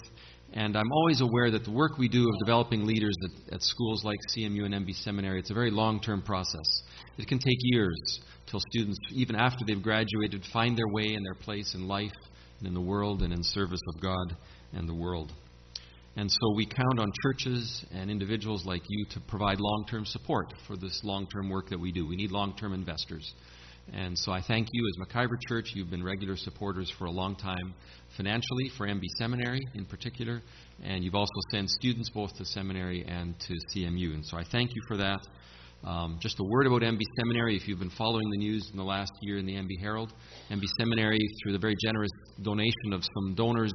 and 0.53 0.75
I'm 0.75 0.91
always 0.91 1.21
aware 1.21 1.49
that 1.51 1.63
the 1.63 1.71
work 1.71 1.97
we 1.97 2.09
do 2.09 2.27
of 2.27 2.35
developing 2.45 2.85
leaders 2.85 3.15
at, 3.23 3.55
at 3.55 3.61
schools 3.61 4.03
like 4.03 4.17
CMU 4.35 4.65
and 4.65 4.73
MB 4.73 4.93
Seminary, 5.03 5.39
it's 5.39 5.49
a 5.49 5.53
very 5.53 5.71
long-term 5.71 6.23
process. 6.23 6.83
It 7.17 7.27
can 7.27 7.39
take 7.39 7.57
years 7.61 8.19
till 8.47 8.59
students, 8.71 8.97
even 9.13 9.35
after 9.35 9.65
they've 9.65 9.81
graduated, 9.81 10.43
find 10.51 10.77
their 10.77 10.87
way 10.87 11.13
and 11.13 11.25
their 11.25 11.35
place 11.35 11.75
in 11.75 11.87
life 11.87 12.11
and 12.59 12.67
in 12.67 12.73
the 12.73 12.81
world 12.81 13.21
and 13.21 13.33
in 13.33 13.43
service 13.43 13.81
of 13.93 14.01
God 14.01 14.35
and 14.73 14.87
the 14.87 14.93
world. 14.93 15.31
And 16.17 16.29
so 16.29 16.53
we 16.55 16.65
count 16.65 16.99
on 16.99 17.11
churches 17.23 17.85
and 17.93 18.11
individuals 18.11 18.65
like 18.65 18.81
you 18.87 19.05
to 19.11 19.19
provide 19.21 19.59
long 19.59 19.85
term 19.89 20.05
support 20.05 20.53
for 20.67 20.75
this 20.75 21.01
long 21.03 21.27
term 21.27 21.49
work 21.49 21.69
that 21.69 21.79
we 21.79 21.91
do. 21.91 22.05
We 22.05 22.17
need 22.17 22.31
long 22.31 22.55
term 22.57 22.73
investors. 22.73 23.33
And 23.93 24.17
so 24.17 24.31
I 24.31 24.41
thank 24.41 24.67
you 24.71 24.87
as 24.87 25.07
McIvor 25.07 25.37
Church. 25.47 25.71
You've 25.73 25.89
been 25.89 26.03
regular 26.03 26.37
supporters 26.37 26.91
for 26.97 27.05
a 27.05 27.11
long 27.11 27.35
time, 27.35 27.73
financially 28.15 28.69
for 28.77 28.87
MB 28.87 29.01
Seminary 29.17 29.61
in 29.73 29.85
particular, 29.85 30.41
and 30.83 31.03
you've 31.03 31.15
also 31.15 31.31
sent 31.51 31.69
students 31.69 32.09
both 32.09 32.33
to 32.37 32.45
seminary 32.45 33.03
and 33.07 33.33
to 33.39 33.53
CMU. 33.73 34.13
And 34.13 34.25
so 34.25 34.37
I 34.37 34.43
thank 34.43 34.69
you 34.75 34.81
for 34.87 34.97
that. 34.97 35.19
Um, 35.83 36.19
just 36.21 36.39
a 36.39 36.43
word 36.43 36.67
about 36.67 36.81
MB 36.81 36.99
Seminary. 37.17 37.55
If 37.55 37.67
you've 37.67 37.79
been 37.79 37.89
following 37.89 38.29
the 38.29 38.37
news 38.37 38.69
in 38.71 38.77
the 38.77 38.83
last 38.83 39.11
year 39.21 39.39
in 39.39 39.47
the 39.47 39.55
MB 39.55 39.79
Herald, 39.79 40.13
MB 40.51 40.63
Seminary, 40.77 41.17
through 41.41 41.53
the 41.53 41.59
very 41.59 41.75
generous 41.83 42.11
donation 42.39 42.93
of 42.93 43.03
some 43.15 43.33
donors, 43.33 43.73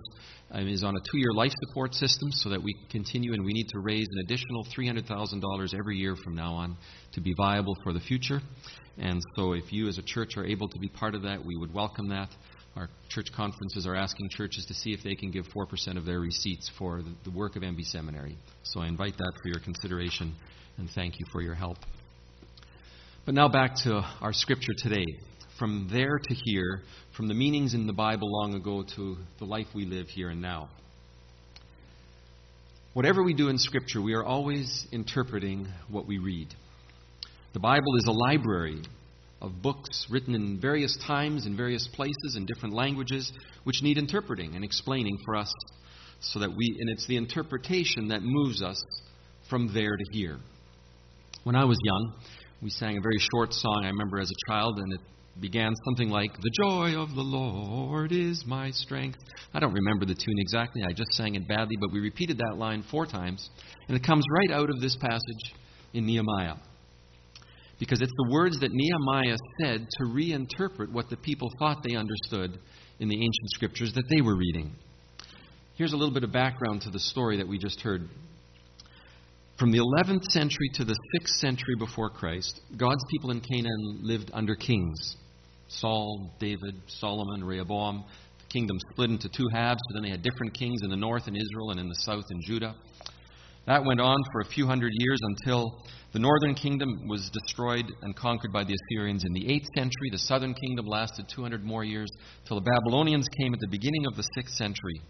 um, 0.53 0.69
is 0.69 0.85
on 0.85 0.95
a 0.95 1.01
two 1.11 1.19
year 1.19 1.33
life 1.35 1.53
support 1.67 1.95
system 1.95 2.31
so 2.31 2.51
that 2.51 2.63
we 2.63 2.77
continue 2.91 3.33
and 3.33 3.45
we 3.45 3.53
need 3.53 3.67
to 3.71 3.81
raise 3.81 4.07
an 4.09 4.19
additional 4.25 4.65
$300,000 4.67 5.75
every 5.77 5.97
year 5.97 6.15
from 6.15 6.37
now 6.37 6.53
on 6.53 6.77
to 7.13 7.21
be 7.21 7.35
viable 7.37 7.77
for 7.83 7.93
the 7.93 8.01
future. 8.01 8.41
And 8.99 9.21
so, 9.35 9.55
if 9.55 9.73
you 9.73 9.89
as 9.89 9.99
a 9.99 10.03
church 10.03 10.37
are 10.37 10.47
able 10.47 10.69
to 10.69 10.79
be 10.79 10.89
part 10.89 11.17
of 11.17 11.23
that, 11.23 11.45
we 11.45 11.57
would 11.57 11.75
welcome 11.75 12.09
that. 12.11 12.29
Our 12.77 12.89
church 13.09 13.27
conferences 13.35 13.87
are 13.87 13.97
asking 13.97 14.29
churches 14.31 14.65
to 14.67 14.75
see 14.75 14.93
if 14.93 15.03
they 15.03 15.17
can 15.17 15.31
give 15.31 15.47
4% 15.49 15.97
of 15.97 16.05
their 16.05 16.21
receipts 16.21 16.71
for 16.79 17.03
the, 17.03 17.15
the 17.25 17.31
work 17.31 17.57
of 17.57 17.63
MB 17.63 17.85
Seminary. 17.85 18.39
So, 18.63 18.81
I 18.81 18.87
invite 18.87 19.19
that 19.19 19.33
for 19.43 19.49
your 19.49 19.61
consideration 19.61 20.35
and 20.79 20.89
thank 20.91 21.19
you 21.19 21.27
for 21.33 21.43
your 21.43 21.55
help. 21.55 21.79
But 23.27 23.35
now 23.35 23.49
back 23.49 23.75
to 23.83 24.05
our 24.21 24.33
scripture 24.33 24.73
today. 24.79 25.05
From 25.59 25.89
there 25.91 26.17
to 26.17 26.35
here, 26.45 26.83
from 27.17 27.27
the 27.27 27.35
meanings 27.35 27.75
in 27.75 27.89
the 27.89 27.93
Bible 27.93 28.31
long 28.31 28.55
ago 28.55 28.85
to 28.95 29.17
the 29.41 29.45
life 29.45 29.67
we 29.75 29.85
live 29.85 30.07
here 30.07 30.29
and 30.29 30.41
now. 30.41 30.69
Whatever 32.93 33.25
we 33.25 33.35
do 33.35 33.49
in 33.49 33.59
Scripture, 33.59 34.01
we 34.01 34.15
are 34.15 34.23
always 34.23 34.87
interpreting 34.93 35.67
what 35.91 36.07
we 36.07 36.19
read. 36.19 36.55
The 37.53 37.59
Bible 37.59 37.97
is 37.99 38.07
a 38.07 38.13
library 38.13 38.83
of 39.43 39.61
books 39.61 40.07
written 40.09 40.37
in 40.37 40.61
various 40.61 40.97
times, 41.05 41.47
in 41.47 41.57
various 41.57 41.89
places, 41.89 42.37
in 42.37 42.47
different 42.47 42.77
languages, 42.77 43.33
which 43.65 43.83
need 43.83 43.99
interpreting 43.99 44.55
and 44.55 44.63
explaining 44.63 45.19
for 45.25 45.35
us 45.35 45.53
so 46.21 46.39
that 46.39 46.51
we, 46.57 46.77
and 46.79 46.91
it's 46.91 47.09
the 47.09 47.17
interpretation 47.17 48.07
that 48.11 48.21
moves 48.23 48.63
us 48.63 48.81
from 49.51 49.75
there 49.75 49.97
to 49.97 50.05
here. 50.13 50.39
When 51.43 51.57
I 51.57 51.65
was 51.65 51.79
young, 51.83 52.15
we 52.67 52.71
sang 52.71 52.99
a 52.99 53.01
very 53.01 53.21
short 53.33 53.55
song, 53.55 53.83
I 53.85 53.87
remember 53.87 54.19
as 54.19 54.29
a 54.29 54.51
child, 54.51 54.81
and 54.81 54.93
it 54.93 55.01
began 55.41 55.73
something 55.85 56.11
like, 56.11 56.33
The 56.33 56.51
joy 56.61 57.01
of 57.01 57.15
the 57.15 57.23
Lord 57.23 58.11
is 58.11 58.43
my 58.45 58.73
strength. 58.73 59.21
I 59.55 59.61
don't 59.61 59.73
remember 59.73 60.05
the 60.05 60.17
tune 60.17 60.35
exactly, 60.39 60.83
I 60.83 60.93
just 60.93 61.13
sang 61.13 61.37
it 61.37 61.47
badly, 61.47 61.77
but 61.81 61.93
we 61.93 62.01
repeated 62.01 62.39
that 62.39 62.57
line 62.59 62.83
four 62.91 63.07
times, 63.07 63.49
and 63.87 63.97
it 63.97 64.03
comes 64.03 64.25
right 64.29 64.59
out 64.59 64.69
of 64.69 64.81
this 64.81 64.97
passage 64.97 65.55
in 65.95 66.07
Nehemiah 66.07 66.57
because 67.79 68.01
it's 68.01 68.11
the 68.17 68.33
words 68.33 68.59
that 68.59 68.73
Nehemiah 68.73 69.37
said 69.63 69.87
to 69.99 70.05
reinterpret 70.05 70.91
what 70.91 71.09
the 71.09 71.17
people 71.19 71.49
thought 71.61 71.85
they 71.89 71.95
understood 71.95 72.59
in 72.99 73.09
the 73.09 73.15
ancient 73.15 73.51
scriptures 73.51 73.93
that 73.95 74.07
they 74.11 74.23
were 74.23 74.35
reading. 74.35 74.73
Here's 75.77 75.93
a 75.93 75.97
little 75.97 76.15
bit 76.15 76.25
of 76.25 76.33
background 76.33 76.81
to 76.83 76.91
the 76.91 76.99
story 76.99 77.37
that 77.37 77.47
we 77.47 77.59
just 77.59 77.81
heard. 77.83 78.09
From 79.59 79.71
the 79.71 79.79
11th 79.79 80.25
century 80.33 80.69
to 80.75 80.85
the 80.85 80.95
6th 81.15 81.41
century 81.41 81.77
before 81.79 82.11
Christ, 82.11 82.61
God's 82.77 83.03
people 83.11 83.31
in 83.31 83.41
Canaan 83.41 84.01
lived 84.03 84.31
under 84.35 84.55
kings 84.55 85.17
Saul, 85.69 86.31
David, 86.39 86.75
Solomon, 86.87 87.43
Rehoboam. 87.43 88.05
The 88.39 88.53
kingdom 88.53 88.77
split 88.93 89.09
into 89.09 89.31
two 89.31 89.49
halves, 89.51 89.81
so 89.89 89.95
then 89.95 90.03
they 90.03 90.11
had 90.11 90.23
different 90.23 90.53
kings 90.53 90.83
in 90.83 90.91
the 90.91 90.97
north 90.97 91.27
in 91.27 91.35
Israel 91.35 91.71
and 91.71 91.81
in 91.81 91.89
the 91.89 91.95
south 91.95 92.25
in 92.31 92.43
Judah. 92.43 92.75
That 93.67 93.83
went 93.83 93.99
on 93.99 94.19
for 94.31 94.43
a 94.43 94.45
few 94.45 94.67
hundred 94.67 94.93
years 94.95 95.19
until 95.23 95.83
the 96.13 96.19
northern 96.19 96.55
kingdom 96.55 97.09
was 97.09 97.31
destroyed 97.31 97.87
and 98.03 98.15
conquered 98.15 98.53
by 98.53 98.63
the 98.63 98.75
Assyrians 98.75 99.25
in 99.25 99.33
the 99.33 99.47
8th 99.47 99.67
century. 99.75 100.11
The 100.13 100.19
southern 100.19 100.53
kingdom 100.53 100.85
lasted 100.87 101.31
200 101.35 101.65
more 101.65 101.83
years 101.83 102.11
till 102.45 102.61
the 102.61 102.71
Babylonians 102.71 103.27
came 103.41 103.55
at 103.55 103.61
the 103.61 103.69
beginning 103.69 104.05
of 104.07 104.17
the 104.17 104.29
6th 104.37 104.51
century. 104.51 105.01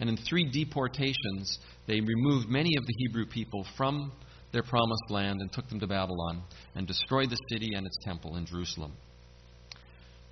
And 0.00 0.08
in 0.08 0.16
three 0.16 0.50
deportations, 0.50 1.58
they 1.86 2.00
removed 2.00 2.48
many 2.48 2.76
of 2.76 2.86
the 2.86 2.94
Hebrew 2.96 3.26
people 3.26 3.66
from 3.76 4.12
their 4.52 4.62
promised 4.62 5.10
land 5.10 5.40
and 5.40 5.52
took 5.52 5.68
them 5.68 5.78
to 5.80 5.86
Babylon 5.86 6.42
and 6.74 6.86
destroyed 6.86 7.30
the 7.30 7.38
city 7.52 7.74
and 7.74 7.86
its 7.86 7.96
temple 8.02 8.36
in 8.36 8.46
Jerusalem. 8.46 8.92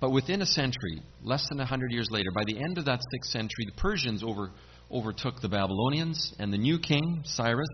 But 0.01 0.11
within 0.11 0.41
a 0.41 0.45
century, 0.45 1.01
less 1.23 1.47
than 1.49 1.59
a 1.59 1.65
hundred 1.65 1.91
years 1.91 2.07
later, 2.09 2.31
by 2.33 2.43
the 2.45 2.57
end 2.57 2.77
of 2.77 2.85
that 2.85 3.01
sixth 3.11 3.31
century, 3.31 3.65
the 3.65 3.81
Persians 3.81 4.23
over, 4.23 4.51
overtook 4.91 5.41
the 5.41 5.49
Babylonians, 5.49 6.33
and 6.39 6.51
the 6.51 6.57
new 6.57 6.79
king, 6.79 7.21
Cyrus 7.25 7.67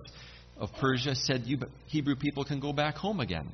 of 0.58 0.70
Persia, 0.80 1.16
said, 1.16 1.44
You 1.46 1.60
Hebrew 1.88 2.16
people 2.16 2.44
can 2.44 2.60
go 2.60 2.74
back 2.74 2.96
home 2.96 3.20
again. 3.20 3.52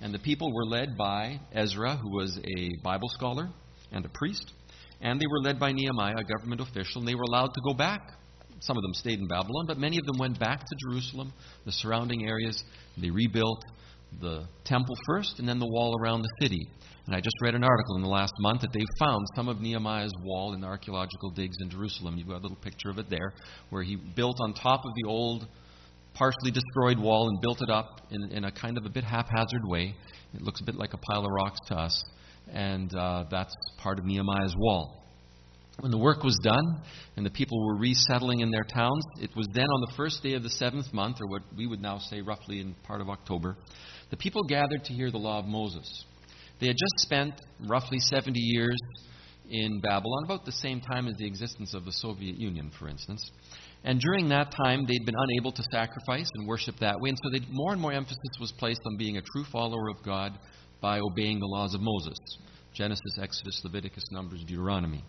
And 0.00 0.12
the 0.12 0.18
people 0.18 0.52
were 0.52 0.66
led 0.66 0.96
by 0.96 1.40
Ezra, 1.52 1.96
who 1.96 2.10
was 2.10 2.36
a 2.38 2.82
Bible 2.82 3.08
scholar 3.10 3.48
and 3.92 4.04
a 4.04 4.08
priest, 4.08 4.52
and 5.04 5.20
they 5.20 5.26
were 5.26 5.40
led 5.40 5.60
by 5.60 5.70
Nehemiah, 5.70 6.16
a 6.16 6.24
government 6.24 6.62
official, 6.62 7.00
and 7.00 7.06
they 7.06 7.14
were 7.14 7.24
allowed 7.28 7.52
to 7.54 7.60
go 7.64 7.74
back. 7.74 8.00
Some 8.60 8.76
of 8.78 8.82
them 8.82 8.94
stayed 8.94 9.18
in 9.18 9.28
Babylon, 9.28 9.66
but 9.66 9.78
many 9.78 9.98
of 9.98 10.06
them 10.06 10.18
went 10.18 10.40
back 10.40 10.60
to 10.60 10.76
Jerusalem, 10.88 11.32
the 11.66 11.72
surrounding 11.72 12.26
areas. 12.26 12.64
They 12.96 13.10
rebuilt 13.10 13.62
the 14.20 14.46
temple 14.64 14.96
first 15.06 15.38
and 15.38 15.46
then 15.46 15.58
the 15.58 15.66
wall 15.66 15.94
around 16.00 16.22
the 16.22 16.30
city. 16.40 16.66
And 17.06 17.14
I 17.14 17.20
just 17.20 17.36
read 17.42 17.54
an 17.54 17.62
article 17.62 17.96
in 17.96 18.02
the 18.02 18.08
last 18.08 18.32
month 18.40 18.62
that 18.62 18.72
they've 18.72 18.86
found 18.98 19.26
some 19.36 19.48
of 19.48 19.60
Nehemiah's 19.60 20.12
wall 20.22 20.54
in 20.54 20.62
the 20.62 20.66
archaeological 20.66 21.30
digs 21.30 21.56
in 21.60 21.68
Jerusalem. 21.68 22.16
You've 22.16 22.28
got 22.28 22.38
a 22.38 22.44
little 22.44 22.56
picture 22.56 22.88
of 22.88 22.98
it 22.98 23.10
there, 23.10 23.34
where 23.68 23.82
he 23.82 23.96
built 23.96 24.38
on 24.40 24.54
top 24.54 24.80
of 24.86 24.92
the 24.96 25.06
old, 25.06 25.46
partially 26.14 26.50
destroyed 26.50 26.98
wall 26.98 27.28
and 27.28 27.38
built 27.42 27.60
it 27.60 27.68
up 27.68 28.00
in, 28.10 28.32
in 28.32 28.44
a 28.44 28.52
kind 28.52 28.78
of 28.78 28.86
a 28.86 28.88
bit 28.88 29.04
haphazard 29.04 29.66
way. 29.66 29.94
It 30.32 30.40
looks 30.40 30.62
a 30.62 30.64
bit 30.64 30.76
like 30.76 30.94
a 30.94 30.98
pile 30.98 31.26
of 31.26 31.30
rocks 31.30 31.58
to 31.66 31.74
us. 31.74 32.02
And 32.52 32.94
uh, 32.94 33.24
that's 33.30 33.54
part 33.78 33.98
of 33.98 34.04
Nehemiah's 34.04 34.54
wall. 34.56 35.02
When 35.80 35.90
the 35.90 35.98
work 35.98 36.22
was 36.22 36.38
done 36.42 36.82
and 37.16 37.26
the 37.26 37.30
people 37.30 37.64
were 37.66 37.76
resettling 37.76 38.40
in 38.40 38.50
their 38.50 38.62
towns, 38.62 39.04
it 39.20 39.30
was 39.34 39.48
then 39.52 39.64
on 39.64 39.80
the 39.80 39.92
first 39.96 40.22
day 40.22 40.34
of 40.34 40.42
the 40.42 40.50
seventh 40.50 40.92
month, 40.92 41.16
or 41.20 41.26
what 41.26 41.42
we 41.56 41.66
would 41.66 41.80
now 41.80 41.98
say 41.98 42.20
roughly 42.20 42.60
in 42.60 42.74
part 42.84 43.00
of 43.00 43.08
October, 43.08 43.56
the 44.10 44.16
people 44.16 44.42
gathered 44.44 44.84
to 44.84 44.92
hear 44.92 45.10
the 45.10 45.18
law 45.18 45.40
of 45.40 45.46
Moses. 45.46 46.04
They 46.60 46.68
had 46.68 46.76
just 46.76 47.06
spent 47.06 47.34
roughly 47.66 47.98
70 47.98 48.38
years 48.38 48.78
in 49.50 49.80
Babylon, 49.80 50.24
about 50.24 50.44
the 50.44 50.52
same 50.52 50.80
time 50.80 51.06
as 51.06 51.16
the 51.16 51.26
existence 51.26 51.74
of 51.74 51.84
the 51.84 51.92
Soviet 51.92 52.38
Union, 52.38 52.70
for 52.78 52.88
instance. 52.88 53.30
And 53.82 54.00
during 54.00 54.28
that 54.30 54.54
time, 54.64 54.86
they'd 54.86 55.04
been 55.04 55.14
unable 55.16 55.52
to 55.52 55.62
sacrifice 55.70 56.30
and 56.34 56.48
worship 56.48 56.76
that 56.80 56.98
way, 57.00 57.10
and 57.10 57.18
so 57.18 57.38
more 57.50 57.72
and 57.72 57.80
more 57.80 57.92
emphasis 57.92 58.18
was 58.40 58.52
placed 58.52 58.80
on 58.86 58.96
being 58.96 59.18
a 59.18 59.22
true 59.22 59.44
follower 59.52 59.90
of 59.90 60.02
God 60.02 60.38
by 60.84 61.00
obeying 61.00 61.40
the 61.40 61.46
laws 61.46 61.72
of 61.72 61.80
Moses 61.80 62.18
Genesis, 62.74 63.18
Exodus, 63.18 63.58
Leviticus, 63.64 64.04
Numbers, 64.10 64.44
Deuteronomy. 64.46 65.02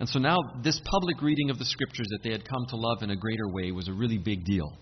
And 0.00 0.08
so 0.08 0.18
now, 0.18 0.38
this 0.62 0.80
public 0.84 1.20
reading 1.20 1.50
of 1.50 1.58
the 1.58 1.66
scriptures 1.66 2.06
that 2.12 2.20
they 2.22 2.30
had 2.30 2.48
come 2.48 2.64
to 2.70 2.76
love 2.76 3.02
in 3.02 3.10
a 3.10 3.16
greater 3.16 3.46
way 3.48 3.72
was 3.72 3.88
a 3.88 3.92
really 3.92 4.16
big 4.16 4.46
deal. 4.46 4.72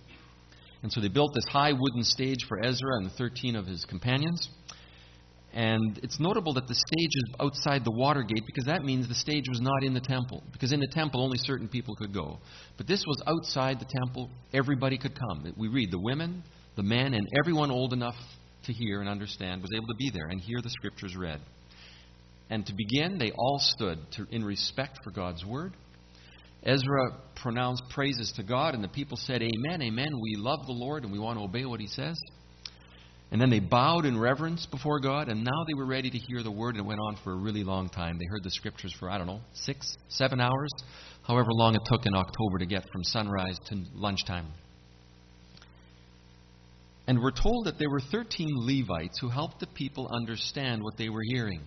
And 0.85 0.93
so 0.93 1.01
they 1.01 1.09
built 1.09 1.32
this 1.35 1.47
high 1.51 1.72
wooden 1.72 2.05
stage 2.05 2.45
for 2.47 2.62
Ezra 2.62 2.97
and 2.99 3.07
the 3.07 3.14
13 3.18 3.57
of 3.57 3.66
his 3.66 3.85
companions. 3.87 4.49
And 5.53 5.99
it's 6.05 6.20
notable 6.20 6.55
that 6.55 6.68
the 6.68 6.74
stage 6.74 7.14
is 7.16 7.35
outside 7.41 7.85
the 7.85 7.97
water 7.97 8.22
gate 8.22 8.45
because 8.47 8.66
that 8.66 8.85
means 8.85 9.09
the 9.09 9.14
stage 9.14 9.49
was 9.49 9.61
not 9.61 9.82
in 9.82 9.95
the 9.95 10.01
temple. 10.01 10.45
Because 10.53 10.72
in 10.72 10.78
the 10.78 10.93
temple, 10.93 11.20
only 11.20 11.39
certain 11.39 11.66
people 11.66 11.97
could 11.97 12.14
go. 12.14 12.39
But 12.76 12.87
this 12.87 13.03
was 13.05 13.20
outside 13.26 13.80
the 13.80 13.91
temple, 14.01 14.30
everybody 14.53 14.97
could 14.97 15.18
come. 15.18 15.53
We 15.57 15.66
read 15.68 15.91
the 15.91 16.01
women, 16.01 16.45
the 16.76 16.85
men, 16.85 17.14
and 17.14 17.26
everyone 17.41 17.72
old 17.72 17.93
enough 17.93 18.16
to 18.64 18.72
hear 18.72 19.00
and 19.00 19.08
understand 19.08 19.62
was 19.62 19.70
able 19.74 19.86
to 19.86 19.94
be 19.94 20.10
there 20.10 20.26
and 20.26 20.40
hear 20.40 20.60
the 20.62 20.70
scriptures 20.70 21.16
read. 21.16 21.40
And 22.50 22.66
to 22.66 22.74
begin, 22.74 23.18
they 23.18 23.32
all 23.32 23.58
stood 23.58 23.98
to, 24.12 24.26
in 24.30 24.44
respect 24.44 24.98
for 25.02 25.10
God's 25.10 25.44
word. 25.44 25.72
Ezra 26.62 27.18
pronounced 27.42 27.82
praises 27.90 28.32
to 28.36 28.42
God, 28.42 28.74
and 28.74 28.82
the 28.82 28.88
people 28.88 29.16
said, 29.18 29.42
Amen, 29.42 29.82
amen. 29.82 30.08
We 30.20 30.36
love 30.36 30.60
the 30.66 30.72
Lord 30.72 31.04
and 31.04 31.12
we 31.12 31.18
want 31.18 31.38
to 31.38 31.44
obey 31.44 31.64
what 31.64 31.80
he 31.80 31.86
says. 31.86 32.16
And 33.30 33.40
then 33.40 33.50
they 33.50 33.58
bowed 33.58 34.04
in 34.04 34.18
reverence 34.18 34.66
before 34.66 35.00
God, 35.00 35.28
and 35.28 35.42
now 35.42 35.64
they 35.66 35.74
were 35.74 35.86
ready 35.86 36.08
to 36.08 36.18
hear 36.18 36.42
the 36.42 36.50
word, 36.50 36.76
and 36.76 36.84
it 36.84 36.86
went 36.86 37.00
on 37.00 37.16
for 37.24 37.32
a 37.32 37.36
really 37.36 37.64
long 37.64 37.88
time. 37.88 38.16
They 38.18 38.26
heard 38.30 38.44
the 38.44 38.50
scriptures 38.50 38.94
for, 38.98 39.10
I 39.10 39.18
don't 39.18 39.26
know, 39.26 39.40
six, 39.54 39.96
seven 40.08 40.40
hours, 40.40 40.70
however 41.22 41.48
long 41.50 41.74
it 41.74 41.82
took 41.86 42.06
in 42.06 42.14
October 42.14 42.58
to 42.58 42.66
get 42.66 42.84
from 42.92 43.02
sunrise 43.02 43.58
to 43.70 43.82
lunchtime. 43.94 44.46
And 47.07 47.20
we're 47.20 47.30
told 47.32 47.66
that 47.66 47.78
there 47.78 47.90
were 47.90 48.00
13 48.00 48.48
Levites 48.55 49.18
who 49.20 49.28
helped 49.28 49.61
the 49.61 49.66
people 49.66 50.09
understand 50.11 50.82
what 50.82 50.96
they 50.96 51.09
were 51.11 51.22
hearing. 51.22 51.61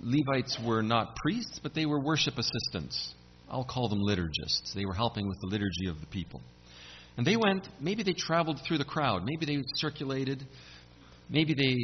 Levites 0.00 0.58
were 0.64 0.82
not 0.82 1.16
priests, 1.16 1.58
but 1.62 1.74
they 1.74 1.86
were 1.86 2.00
worship 2.00 2.34
assistants. 2.38 3.14
I'll 3.50 3.64
call 3.64 3.88
them 3.88 4.00
liturgists. 4.00 4.72
They 4.74 4.86
were 4.86 4.94
helping 4.94 5.28
with 5.28 5.38
the 5.40 5.48
liturgy 5.48 5.88
of 5.88 6.00
the 6.00 6.06
people. 6.06 6.40
And 7.16 7.26
they 7.26 7.36
went, 7.36 7.68
maybe 7.80 8.02
they 8.02 8.12
traveled 8.12 8.60
through 8.66 8.78
the 8.78 8.84
crowd, 8.84 9.24
maybe 9.24 9.46
they 9.46 9.62
circulated, 9.76 10.44
maybe 11.28 11.54
they, 11.54 11.76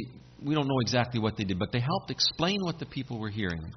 we 0.45 0.55
don't 0.55 0.67
know 0.67 0.79
exactly 0.81 1.19
what 1.19 1.37
they 1.37 1.45
did, 1.45 1.57
but 1.57 1.71
they 1.71 1.79
helped 1.79 2.11
explain 2.11 2.59
what 2.63 2.79
the 2.79 2.85
people 2.85 3.19
were 3.19 3.29
hearing. 3.29 3.71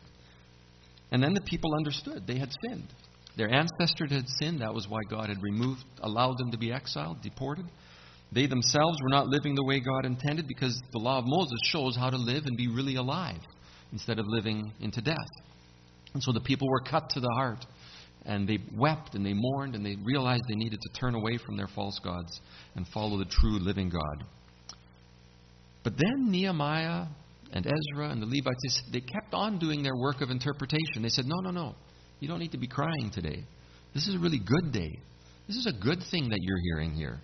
And 1.12 1.22
then 1.22 1.34
the 1.34 1.40
people 1.42 1.74
understood 1.76 2.26
they 2.26 2.38
had 2.38 2.50
sinned. 2.66 2.88
Their 3.36 3.52
ancestors 3.52 4.12
had 4.12 4.28
sinned. 4.28 4.60
That 4.60 4.74
was 4.74 4.88
why 4.88 5.00
God 5.08 5.28
had 5.28 5.42
removed, 5.42 5.84
allowed 6.02 6.38
them 6.38 6.50
to 6.52 6.58
be 6.58 6.72
exiled, 6.72 7.20
deported. 7.22 7.66
They 8.32 8.46
themselves 8.46 8.98
were 9.02 9.10
not 9.10 9.28
living 9.28 9.54
the 9.54 9.64
way 9.64 9.80
God 9.80 10.04
intended 10.04 10.48
because 10.48 10.80
the 10.92 10.98
law 10.98 11.18
of 11.18 11.24
Moses 11.26 11.58
shows 11.66 11.96
how 11.96 12.10
to 12.10 12.16
live 12.16 12.44
and 12.46 12.56
be 12.56 12.68
really 12.68 12.96
alive 12.96 13.40
instead 13.92 14.18
of 14.18 14.26
living 14.28 14.72
into 14.80 15.00
death. 15.00 15.16
And 16.14 16.22
so 16.22 16.32
the 16.32 16.40
people 16.40 16.68
were 16.68 16.80
cut 16.80 17.10
to 17.10 17.20
the 17.20 17.32
heart. 17.34 17.64
And 18.26 18.48
they 18.48 18.58
wept 18.74 19.14
and 19.14 19.26
they 19.26 19.34
mourned 19.34 19.74
and 19.74 19.84
they 19.84 19.96
realized 20.02 20.44
they 20.48 20.54
needed 20.54 20.80
to 20.80 21.00
turn 21.00 21.14
away 21.14 21.38
from 21.44 21.56
their 21.56 21.68
false 21.74 21.98
gods 22.02 22.40
and 22.74 22.86
follow 22.88 23.18
the 23.18 23.26
true 23.26 23.58
living 23.58 23.90
God. 23.90 24.24
But 25.82 25.94
then 25.98 26.30
Nehemiah 26.30 27.06
and 27.52 27.66
Ezra 27.66 28.08
and 28.08 28.22
the 28.22 28.26
Levites, 28.26 28.82
they 28.90 29.00
kept 29.00 29.34
on 29.34 29.58
doing 29.58 29.82
their 29.82 29.94
work 29.94 30.22
of 30.22 30.30
interpretation. 30.30 31.02
They 31.02 31.10
said, 31.10 31.26
No, 31.26 31.36
no, 31.40 31.50
no. 31.50 31.74
You 32.24 32.28
don't 32.30 32.38
need 32.38 32.52
to 32.52 32.58
be 32.58 32.68
crying 32.68 33.10
today. 33.12 33.44
This 33.92 34.08
is 34.08 34.14
a 34.14 34.18
really 34.18 34.38
good 34.38 34.72
day. 34.72 34.98
This 35.46 35.58
is 35.58 35.66
a 35.66 35.72
good 35.78 35.98
thing 36.10 36.30
that 36.30 36.38
you're 36.40 36.58
hearing 36.72 36.92
here. 36.92 37.18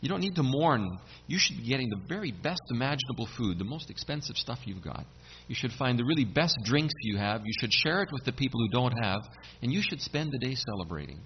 You 0.00 0.08
don't 0.08 0.20
need 0.20 0.34
to 0.34 0.42
mourn. 0.42 0.98
You 1.28 1.38
should 1.38 1.58
be 1.58 1.68
getting 1.68 1.88
the 1.90 2.00
very 2.08 2.32
best 2.32 2.60
imaginable 2.72 3.28
food, 3.38 3.60
the 3.60 3.64
most 3.64 3.90
expensive 3.90 4.34
stuff 4.34 4.58
you've 4.64 4.82
got. 4.82 5.06
You 5.46 5.54
should 5.54 5.70
find 5.78 5.96
the 5.96 6.04
really 6.04 6.24
best 6.24 6.58
drinks 6.64 6.92
you 7.02 7.18
have. 7.18 7.42
You 7.44 7.52
should 7.60 7.72
share 7.72 8.02
it 8.02 8.08
with 8.10 8.24
the 8.24 8.32
people 8.32 8.58
who 8.58 8.68
don't 8.70 8.98
have. 9.00 9.20
And 9.62 9.72
you 9.72 9.80
should 9.80 10.00
spend 10.00 10.32
the 10.32 10.44
day 10.44 10.56
celebrating. 10.56 11.20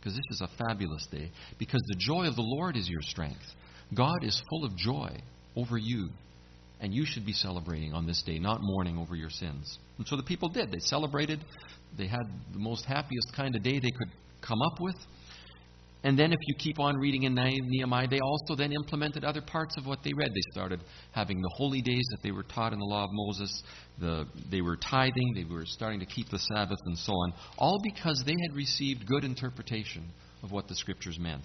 Because 0.00 0.14
this 0.14 0.24
is 0.30 0.40
a 0.40 0.64
fabulous 0.64 1.06
day. 1.12 1.30
Because 1.58 1.82
the 1.88 1.96
joy 1.98 2.26
of 2.26 2.36
the 2.36 2.42
Lord 2.42 2.78
is 2.78 2.88
your 2.88 3.02
strength. 3.02 3.44
God 3.94 4.24
is 4.24 4.42
full 4.48 4.64
of 4.64 4.74
joy 4.78 5.14
over 5.56 5.76
you. 5.76 6.08
And 6.80 6.94
you 6.94 7.04
should 7.04 7.26
be 7.26 7.34
celebrating 7.34 7.92
on 7.92 8.06
this 8.06 8.22
day, 8.22 8.38
not 8.38 8.60
mourning 8.62 8.96
over 8.96 9.14
your 9.14 9.30
sins. 9.30 9.78
And 9.98 10.06
so 10.06 10.16
the 10.16 10.22
people 10.22 10.48
did. 10.48 10.72
They 10.72 10.80
celebrated. 10.80 11.44
They 11.96 12.06
had 12.06 12.24
the 12.52 12.58
most 12.58 12.84
happiest 12.84 13.32
kind 13.36 13.54
of 13.54 13.62
day 13.62 13.78
they 13.78 13.90
could 13.90 14.10
come 14.40 14.60
up 14.62 14.80
with. 14.80 14.96
And 16.04 16.18
then, 16.18 16.32
if 16.32 16.38
you 16.42 16.54
keep 16.58 16.78
on 16.78 16.96
reading 16.98 17.22
in 17.22 17.34
Nehemiah, 17.34 18.06
they 18.06 18.20
also 18.20 18.54
then 18.54 18.72
implemented 18.72 19.24
other 19.24 19.40
parts 19.40 19.74
of 19.78 19.86
what 19.86 20.00
they 20.04 20.12
read. 20.12 20.28
They 20.28 20.52
started 20.52 20.80
having 21.12 21.40
the 21.40 21.50
holy 21.56 21.80
days 21.80 22.04
that 22.10 22.22
they 22.22 22.30
were 22.30 22.42
taught 22.42 22.74
in 22.74 22.78
the 22.78 22.84
law 22.84 23.04
of 23.04 23.10
Moses. 23.10 23.62
The, 23.98 24.26
they 24.50 24.60
were 24.60 24.76
tithing. 24.76 25.32
They 25.34 25.44
were 25.44 25.64
starting 25.64 26.00
to 26.00 26.06
keep 26.06 26.28
the 26.28 26.38
Sabbath 26.38 26.78
and 26.84 26.98
so 26.98 27.12
on. 27.12 27.32
All 27.56 27.80
because 27.82 28.22
they 28.26 28.36
had 28.46 28.54
received 28.54 29.06
good 29.06 29.24
interpretation 29.24 30.04
of 30.42 30.52
what 30.52 30.68
the 30.68 30.74
scriptures 30.74 31.18
meant. 31.18 31.44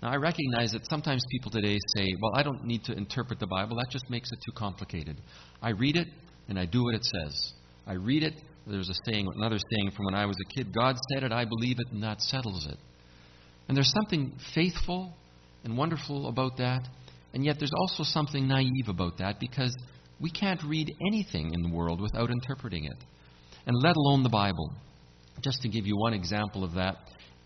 Now, 0.00 0.10
I 0.12 0.16
recognize 0.16 0.70
that 0.70 0.88
sometimes 0.88 1.24
people 1.32 1.50
today 1.50 1.80
say, 1.96 2.06
well, 2.22 2.36
I 2.36 2.44
don't 2.44 2.64
need 2.64 2.84
to 2.84 2.92
interpret 2.92 3.40
the 3.40 3.48
Bible. 3.48 3.76
That 3.78 3.90
just 3.90 4.08
makes 4.10 4.30
it 4.30 4.38
too 4.46 4.52
complicated. 4.56 5.16
I 5.60 5.70
read 5.70 5.96
it 5.96 6.06
and 6.48 6.56
I 6.56 6.66
do 6.66 6.84
what 6.84 6.94
it 6.94 7.04
says. 7.04 7.52
I 7.84 7.94
read 7.94 8.22
it 8.22 8.34
there's 8.66 8.88
a 8.88 9.10
saying, 9.10 9.28
another 9.36 9.58
saying 9.58 9.92
from 9.92 10.06
when 10.06 10.14
I 10.14 10.26
was 10.26 10.36
a 10.40 10.54
kid 10.54 10.74
God 10.74 10.96
said 11.12 11.22
it, 11.22 11.32
I 11.32 11.44
believe 11.44 11.76
it, 11.78 11.92
and 11.92 12.02
that 12.02 12.20
settles 12.20 12.66
it. 12.66 12.78
And 13.68 13.76
there's 13.76 13.92
something 13.92 14.32
faithful 14.54 15.12
and 15.64 15.76
wonderful 15.76 16.28
about 16.28 16.56
that, 16.58 16.82
and 17.34 17.44
yet 17.44 17.56
there's 17.58 17.72
also 17.80 18.02
something 18.02 18.46
naive 18.46 18.88
about 18.88 19.18
that 19.18 19.40
because 19.40 19.74
we 20.20 20.30
can't 20.30 20.62
read 20.64 20.94
anything 21.06 21.52
in 21.52 21.62
the 21.62 21.68
world 21.68 22.00
without 22.00 22.30
interpreting 22.30 22.84
it, 22.84 22.96
and 23.66 23.76
let 23.82 23.96
alone 23.96 24.22
the 24.22 24.28
Bible. 24.28 24.72
Just 25.42 25.60
to 25.62 25.68
give 25.68 25.86
you 25.86 25.96
one 25.96 26.14
example 26.14 26.64
of 26.64 26.74
that, 26.74 26.96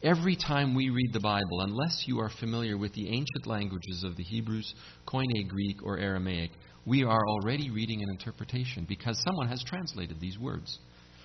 every 0.02 0.36
time 0.36 0.74
we 0.74 0.90
read 0.90 1.12
the 1.12 1.20
Bible, 1.20 1.60
unless 1.62 2.04
you 2.06 2.20
are 2.20 2.30
familiar 2.38 2.78
with 2.78 2.92
the 2.94 3.08
ancient 3.08 3.46
languages 3.46 4.04
of 4.04 4.16
the 4.16 4.22
Hebrews, 4.22 4.74
Koine 5.06 5.48
Greek, 5.48 5.82
or 5.82 5.98
Aramaic, 5.98 6.50
we 6.86 7.04
are 7.04 7.26
already 7.26 7.70
reading 7.70 8.02
an 8.02 8.10
interpretation 8.10 8.86
because 8.88 9.20
someone 9.26 9.48
has 9.48 9.62
translated 9.64 10.20
these 10.20 10.38
words. 10.38 10.78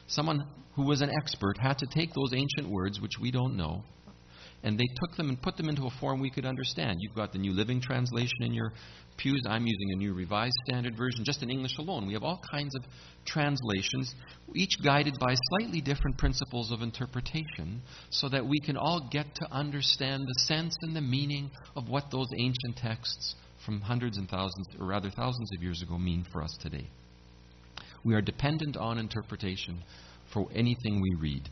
Someone 0.07 0.47
who 0.75 0.83
was 0.85 1.01
an 1.01 1.09
expert 1.09 1.57
had 1.57 1.77
to 1.79 1.87
take 1.87 2.13
those 2.13 2.33
ancient 2.33 2.69
words, 2.69 2.99
which 2.99 3.19
we 3.19 3.31
don't 3.31 3.55
know, 3.55 3.83
and 4.63 4.79
they 4.79 4.87
took 4.99 5.15
them 5.15 5.29
and 5.29 5.41
put 5.41 5.57
them 5.57 5.69
into 5.69 5.85
a 5.85 5.91
form 5.99 6.19
we 6.19 6.29
could 6.29 6.45
understand. 6.45 6.97
You've 6.99 7.15
got 7.15 7.31
the 7.31 7.37
New 7.37 7.53
Living 7.53 7.81
Translation 7.81 8.41
in 8.41 8.53
your 8.53 8.73
pews. 9.17 9.43
I'm 9.47 9.65
using 9.65 9.91
a 9.93 9.97
New 9.97 10.13
Revised 10.13 10.55
Standard 10.67 10.97
Version, 10.97 11.23
just 11.23 11.43
in 11.43 11.49
English 11.49 11.77
alone. 11.77 12.07
We 12.07 12.13
have 12.13 12.23
all 12.23 12.41
kinds 12.51 12.75
of 12.75 12.83
translations, 13.25 14.13
each 14.55 14.83
guided 14.83 15.15
by 15.19 15.35
slightly 15.49 15.81
different 15.81 16.17
principles 16.17 16.71
of 16.71 16.81
interpretation, 16.81 17.81
so 18.09 18.27
that 18.29 18.45
we 18.45 18.59
can 18.59 18.75
all 18.75 19.07
get 19.11 19.27
to 19.35 19.51
understand 19.51 20.23
the 20.23 20.39
sense 20.45 20.75
and 20.81 20.95
the 20.95 21.01
meaning 21.01 21.51
of 21.75 21.87
what 21.87 22.11
those 22.11 22.27
ancient 22.37 22.77
texts 22.77 23.35
from 23.65 23.81
hundreds 23.81 24.17
and 24.17 24.29
thousands, 24.29 24.67
or 24.79 24.87
rather 24.87 25.09
thousands 25.09 25.49
of 25.55 25.63
years 25.63 25.81
ago, 25.81 25.97
mean 25.97 26.25
for 26.31 26.43
us 26.43 26.57
today. 26.61 26.89
We 28.05 28.13
are 28.13 28.21
dependent 28.21 28.77
on 28.77 28.99
interpretation 28.99 29.83
for 30.31 30.47
anything 30.53 31.01
we 31.01 31.15
read. 31.19 31.49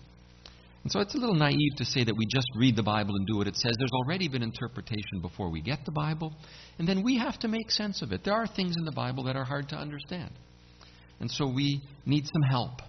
And 0.84 0.92
so 0.92 1.00
it's 1.00 1.16
a 1.16 1.18
little 1.18 1.36
naive 1.36 1.76
to 1.78 1.86
say 1.86 2.04
that 2.04 2.16
we 2.16 2.26
just 2.26 2.48
read 2.56 2.76
the 2.76 2.84
Bible 2.84 3.16
and 3.16 3.26
do 3.26 3.38
what 3.38 3.48
it 3.48 3.56
says. 3.56 3.74
There's 3.80 3.92
already 4.06 4.28
been 4.28 4.44
interpretation 4.44 5.22
before 5.22 5.50
we 5.50 5.62
get 5.62 5.80
the 5.86 5.92
Bible, 5.92 6.34
and 6.78 6.88
then 6.88 7.04
we 7.04 7.18
have 7.18 7.40
to 7.40 7.48
make 7.48 7.72
sense 7.72 8.02
of 8.02 8.12
it. 8.12 8.24
There 8.24 8.34
are 8.34 8.46
things 8.46 8.76
in 8.78 8.86
the 8.86 8.92
Bible 8.92 9.24
that 9.24 9.36
are 9.36 9.46
hard 9.46 9.70
to 9.70 9.76
understand. 9.76 10.30
And 11.20 11.32
so 11.32 11.48
we 11.48 11.82
need 12.06 12.26
some 12.26 12.42
help. 12.44 12.82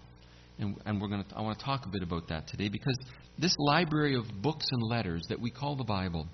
And, 0.58 0.76
and 0.84 1.00
we're 1.00 1.08
to, 1.08 1.24
I 1.36 1.42
want 1.42 1.58
to 1.58 1.64
talk 1.64 1.86
a 1.86 1.88
bit 1.88 2.02
about 2.02 2.28
that 2.28 2.48
today 2.48 2.68
because 2.68 2.98
this 3.38 3.54
library 3.58 4.16
of 4.16 4.24
books 4.42 4.66
and 4.70 4.82
letters 4.82 5.24
that 5.28 5.40
we 5.40 5.50
call 5.50 5.76
the 5.76 5.84
Bible, 5.84 6.26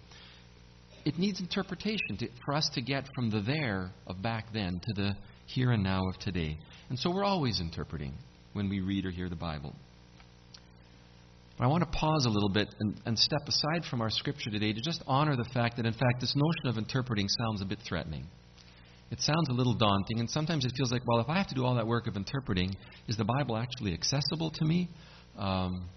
it 1.05 1.19
needs 1.19 1.41
interpretation 1.41 2.17
to, 2.19 2.29
for 2.45 2.55
us 2.55 2.69
to 2.75 2.83
get 2.83 3.05
from 3.15 3.31
the 3.31 3.41
there 3.41 3.93
of 4.07 4.21
back 4.23 4.53
then 4.53 4.81
to 4.81 4.95
the 4.95 5.13
here 5.55 5.71
and 5.73 5.83
now 5.83 6.09
of 6.09 6.19
today. 6.19 6.59
And 6.89 6.99
so 6.99 7.11
we're 7.11 7.25
always 7.25 7.61
interpreting 7.61 8.15
when 8.53 8.69
we 8.69 8.81
read 8.81 9.07
or 9.07 9.11
hear 9.11 9.29
the 9.29 9.37
Bible. 9.37 9.75
But 11.57 11.65
I 11.65 11.69
want 11.69 11.85
to 11.85 11.91
pause 11.91 12.25
a 12.25 12.31
little 12.31 12.49
bit 12.49 12.69
and, 12.81 13.01
and 13.05 13.19
step 13.19 13.43
aside 13.47 13.85
from 13.89 14.01
our 14.01 14.11
scripture 14.11 14.51
today 14.51 14.73
to 14.73 14.81
just 14.81 15.03
honor 15.07 15.37
the 15.37 15.49
fact 15.53 15.77
that, 15.77 15.87
in 15.87 15.93
fact, 15.93 16.21
this 16.21 16.35
notion 16.35 16.67
of 16.67 16.79
interpreting 16.79 17.29
sounds 17.29 17.61
a 17.61 17.65
bit 17.65 17.79
threatening. 17.87 18.27
It 19.11 19.21
sounds 19.21 19.49
a 19.51 19.53
little 19.53 19.75
daunting, 19.75 20.21
and 20.21 20.31
sometimes 20.31 20.65
it 20.65 20.73
feels 20.77 20.93
like, 20.93 21.03
well, 21.07 21.21
if 21.21 21.29
I 21.29 21.37
have 21.37 21.49
to 21.49 21.55
do 21.55 21.65
all 21.65 21.75
that 21.75 21.87
work 21.87 22.07
of 22.07 22.17
interpreting, 22.17 22.75
is 23.09 23.17
the 23.17 23.25
Bible 23.25 23.57
actually 23.57 23.93
accessible 23.93 24.53
to 24.53 24.65
me? 24.65 24.89
Um, 25.37 25.89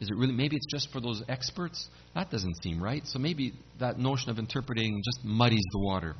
is 0.00 0.08
it 0.08 0.16
really, 0.16 0.32
maybe 0.32 0.56
it's 0.56 0.66
just 0.70 0.92
for 0.92 1.00
those 1.00 1.22
experts? 1.28 1.88
That 2.14 2.30
doesn't 2.30 2.62
seem 2.62 2.82
right. 2.82 3.02
So 3.06 3.18
maybe 3.18 3.52
that 3.78 3.98
notion 3.98 4.30
of 4.30 4.38
interpreting 4.38 5.02
just 5.04 5.24
muddies 5.24 5.64
the 5.72 5.80
water. 5.80 6.14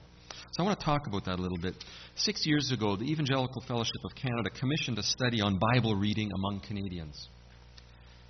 So 0.53 0.63
I 0.63 0.63
want 0.63 0.79
to 0.79 0.85
talk 0.85 1.07
about 1.07 1.25
that 1.25 1.39
a 1.39 1.43
little 1.43 1.59
bit. 1.59 1.75
Six 2.15 2.47
years 2.47 2.71
ago, 2.73 2.97
the 2.97 3.05
Evangelical 3.05 3.63
Fellowship 3.67 4.03
of 4.05 4.15
Canada 4.15 4.51
commissioned 4.51 4.99
a 4.99 5.03
study 5.03 5.41
on 5.41 5.59
Bible 5.75 5.97
reading 5.97 6.31
among 6.35 6.61
Canadians. 6.61 7.29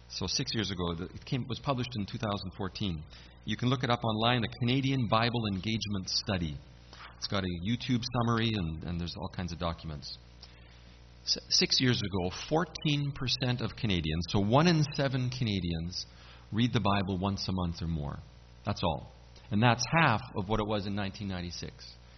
So 0.08 0.26
six 0.26 0.52
years 0.54 0.70
ago, 0.70 0.92
it 1.02 1.24
came, 1.24 1.46
was 1.48 1.58
published 1.60 1.90
in 1.96 2.04
2014. 2.06 3.02
You 3.44 3.56
can 3.56 3.68
look 3.68 3.84
it 3.84 3.90
up 3.90 4.04
online, 4.04 4.42
the 4.42 4.48
Canadian 4.60 5.08
Bible 5.08 5.46
Engagement 5.52 6.08
Study. 6.08 6.56
It's 7.18 7.26
got 7.26 7.44
a 7.44 7.68
YouTube 7.68 8.02
summary, 8.14 8.50
and, 8.54 8.82
and 8.84 9.00
there's 9.00 9.14
all 9.16 9.28
kinds 9.28 9.52
of 9.52 9.58
documents. 9.58 10.18
Six 11.24 11.80
years 11.80 12.00
ago, 12.00 12.34
14% 12.50 13.60
of 13.60 13.76
Canadians, 13.76 14.24
so 14.30 14.40
one 14.40 14.66
in 14.66 14.84
seven 14.94 15.30
Canadians, 15.30 16.06
read 16.50 16.72
the 16.72 16.80
Bible 16.80 17.18
once 17.18 17.46
a 17.48 17.52
month 17.52 17.82
or 17.82 17.86
more. 17.86 18.18
That's 18.64 18.82
all. 18.82 19.12
And 19.50 19.62
that's 19.62 19.84
half 19.92 20.20
of 20.36 20.48
what 20.48 20.60
it 20.60 20.66
was 20.66 20.86
in 20.86 20.94
1996. 20.94 21.72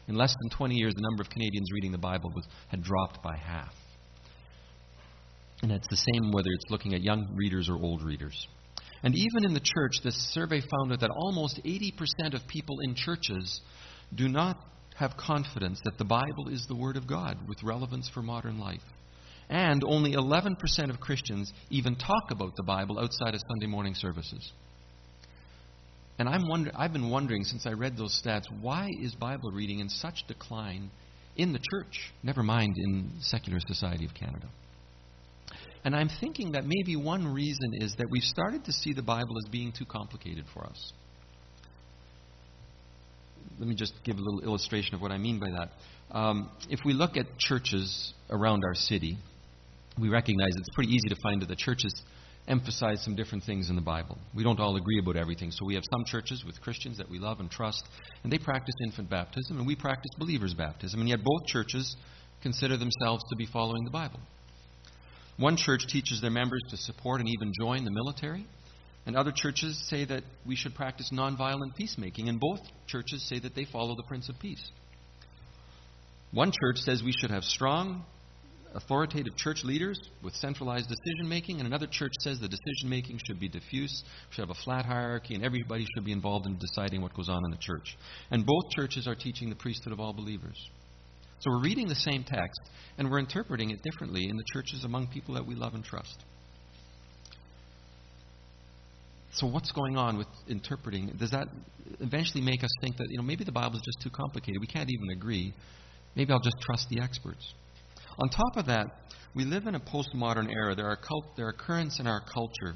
In 0.08 0.16
less 0.16 0.34
than 0.42 0.50
20 0.56 0.74
years, 0.74 0.92
the 0.94 1.02
number 1.02 1.22
of 1.22 1.30
Canadians 1.30 1.68
reading 1.72 1.92
the 1.92 1.98
Bible 1.98 2.30
was, 2.34 2.46
had 2.68 2.82
dropped 2.82 3.22
by 3.22 3.36
half. 3.36 3.72
And 5.62 5.70
it's 5.70 5.88
the 5.88 5.96
same 5.96 6.32
whether 6.32 6.48
it's 6.52 6.70
looking 6.70 6.92
at 6.94 7.02
young 7.02 7.34
readers 7.34 7.68
or 7.68 7.76
old 7.76 8.02
readers. 8.02 8.48
And 9.04 9.14
even 9.14 9.44
in 9.44 9.54
the 9.54 9.60
church, 9.60 9.92
this 10.02 10.16
survey 10.32 10.60
found 10.60 11.00
that 11.00 11.10
almost 11.10 11.60
80% 11.64 12.34
of 12.34 12.46
people 12.48 12.76
in 12.82 12.94
churches 12.94 13.60
do 14.14 14.28
not 14.28 14.58
have 14.96 15.16
confidence 15.16 15.80
that 15.84 15.98
the 15.98 16.04
Bible 16.04 16.48
is 16.50 16.66
the 16.66 16.76
Word 16.76 16.96
of 16.96 17.06
God 17.06 17.38
with 17.48 17.62
relevance 17.62 18.08
for 18.12 18.22
modern 18.22 18.58
life. 18.58 18.82
And 19.48 19.82
only 19.84 20.12
11% 20.12 20.56
of 20.90 21.00
Christians 21.00 21.52
even 21.70 21.96
talk 21.96 22.30
about 22.30 22.54
the 22.56 22.62
Bible 22.62 22.98
outside 22.98 23.34
of 23.34 23.40
Sunday 23.48 23.66
morning 23.66 23.94
services. 23.94 24.52
And 26.22 26.28
I'm 26.28 26.46
wonder, 26.46 26.70
I've 26.76 26.92
been 26.92 27.10
wondering 27.10 27.42
since 27.42 27.66
I 27.66 27.72
read 27.72 27.96
those 27.96 28.22
stats 28.24 28.44
why 28.60 28.88
is 29.00 29.12
Bible 29.16 29.50
reading 29.50 29.80
in 29.80 29.88
such 29.88 30.22
decline 30.28 30.88
in 31.34 31.52
the 31.52 31.58
church, 31.58 32.12
never 32.22 32.44
mind 32.44 32.76
in 32.76 33.10
secular 33.22 33.58
society 33.66 34.04
of 34.04 34.14
Canada? 34.14 34.46
And 35.84 35.96
I'm 35.96 36.08
thinking 36.20 36.52
that 36.52 36.62
maybe 36.64 36.94
one 36.94 37.26
reason 37.26 37.72
is 37.80 37.96
that 37.98 38.06
we've 38.08 38.22
started 38.22 38.64
to 38.66 38.72
see 38.72 38.92
the 38.92 39.02
Bible 39.02 39.34
as 39.44 39.50
being 39.50 39.72
too 39.76 39.84
complicated 39.84 40.44
for 40.54 40.64
us. 40.64 40.92
Let 43.58 43.66
me 43.66 43.74
just 43.74 43.94
give 44.04 44.16
a 44.16 44.20
little 44.20 44.42
illustration 44.42 44.94
of 44.94 45.00
what 45.00 45.10
I 45.10 45.18
mean 45.18 45.40
by 45.40 45.50
that. 45.50 46.16
Um, 46.16 46.52
if 46.70 46.78
we 46.84 46.92
look 46.92 47.16
at 47.16 47.36
churches 47.36 48.14
around 48.30 48.62
our 48.64 48.76
city, 48.76 49.18
we 50.00 50.08
recognize 50.08 50.50
it's 50.56 50.70
pretty 50.72 50.92
easy 50.92 51.08
to 51.08 51.16
find 51.20 51.42
that 51.42 51.48
the 51.48 51.56
churches 51.56 51.92
emphasize 52.48 53.02
some 53.02 53.14
different 53.14 53.44
things 53.44 53.70
in 53.70 53.76
the 53.76 53.82
Bible. 53.82 54.18
We 54.34 54.42
don't 54.42 54.58
all 54.58 54.76
agree 54.76 54.98
about 54.98 55.16
everything. 55.16 55.50
So 55.50 55.64
we 55.64 55.74
have 55.74 55.84
some 55.92 56.04
churches 56.04 56.44
with 56.44 56.60
Christians 56.60 56.98
that 56.98 57.08
we 57.08 57.18
love 57.18 57.40
and 57.40 57.50
trust, 57.50 57.84
and 58.24 58.32
they 58.32 58.38
practice 58.38 58.74
infant 58.84 59.08
baptism, 59.08 59.58
and 59.58 59.66
we 59.66 59.76
practice 59.76 60.10
believers' 60.18 60.54
baptism. 60.54 61.00
And 61.00 61.08
yet 61.08 61.20
both 61.22 61.46
churches 61.46 61.96
consider 62.42 62.76
themselves 62.76 63.22
to 63.30 63.36
be 63.36 63.46
following 63.46 63.84
the 63.84 63.90
Bible. 63.90 64.20
One 65.36 65.56
church 65.56 65.86
teaches 65.88 66.20
their 66.20 66.30
members 66.30 66.62
to 66.70 66.76
support 66.76 67.20
and 67.20 67.28
even 67.28 67.52
join 67.58 67.84
the 67.84 67.90
military, 67.90 68.46
and 69.06 69.16
other 69.16 69.32
churches 69.34 69.82
say 69.88 70.04
that 70.04 70.24
we 70.46 70.56
should 70.56 70.74
practice 70.74 71.10
nonviolent 71.12 71.74
peacemaking, 71.76 72.28
and 72.28 72.38
both 72.38 72.60
churches 72.86 73.26
say 73.28 73.38
that 73.38 73.54
they 73.54 73.64
follow 73.64 73.96
the 73.96 74.04
Prince 74.04 74.28
of 74.28 74.38
Peace. 74.38 74.62
One 76.32 76.50
church 76.50 76.78
says 76.78 77.02
we 77.02 77.12
should 77.12 77.30
have 77.30 77.44
strong, 77.44 78.04
authoritative 78.74 79.36
church 79.36 79.64
leaders 79.64 79.98
with 80.22 80.34
centralized 80.34 80.88
decision 80.88 81.28
making, 81.28 81.58
and 81.58 81.66
another 81.66 81.86
church 81.86 82.12
says 82.20 82.40
the 82.40 82.48
decision 82.48 82.88
making 82.88 83.20
should 83.26 83.38
be 83.38 83.48
diffuse, 83.48 84.02
should 84.30 84.42
have 84.42 84.50
a 84.50 84.60
flat 84.64 84.84
hierarchy, 84.84 85.34
and 85.34 85.44
everybody 85.44 85.86
should 85.94 86.04
be 86.04 86.12
involved 86.12 86.46
in 86.46 86.58
deciding 86.58 87.02
what 87.02 87.14
goes 87.14 87.28
on 87.28 87.42
in 87.44 87.50
the 87.50 87.58
church. 87.58 87.96
And 88.30 88.46
both 88.46 88.70
churches 88.70 89.06
are 89.06 89.14
teaching 89.14 89.50
the 89.50 89.56
priesthood 89.56 89.92
of 89.92 90.00
all 90.00 90.12
believers. 90.12 90.56
So 91.40 91.50
we're 91.50 91.62
reading 91.62 91.88
the 91.88 91.94
same 91.94 92.24
text, 92.24 92.60
and 92.98 93.10
we're 93.10 93.18
interpreting 93.18 93.70
it 93.70 93.82
differently 93.82 94.28
in 94.28 94.36
the 94.36 94.44
churches 94.52 94.84
among 94.84 95.08
people 95.08 95.34
that 95.34 95.46
we 95.46 95.54
love 95.54 95.74
and 95.74 95.84
trust. 95.84 96.24
So 99.32 99.46
what's 99.46 99.72
going 99.72 99.96
on 99.96 100.18
with 100.18 100.28
interpreting? 100.46 101.10
Does 101.18 101.30
that 101.30 101.48
eventually 102.00 102.42
make 102.42 102.62
us 102.62 102.70
think 102.82 102.96
that 102.98 103.06
you 103.08 103.16
know 103.16 103.22
maybe 103.22 103.44
the 103.44 103.52
Bible 103.52 103.76
is 103.76 103.82
just 103.82 104.02
too 104.02 104.10
complicated? 104.10 104.60
We 104.60 104.66
can't 104.66 104.90
even 104.90 105.08
agree. 105.10 105.54
Maybe 106.14 106.32
I'll 106.32 106.40
just 106.40 106.60
trust 106.60 106.88
the 106.90 107.00
experts. 107.00 107.54
On 108.18 108.28
top 108.28 108.56
of 108.56 108.66
that, 108.66 108.86
we 109.34 109.44
live 109.44 109.66
in 109.66 109.74
a 109.74 109.80
postmodern 109.80 110.52
era. 110.52 110.74
There 110.74 110.86
are, 110.86 110.96
cult, 110.96 111.36
there 111.36 111.48
are 111.48 111.52
currents 111.52 112.00
in 112.00 112.06
our 112.06 112.20
culture 112.20 112.74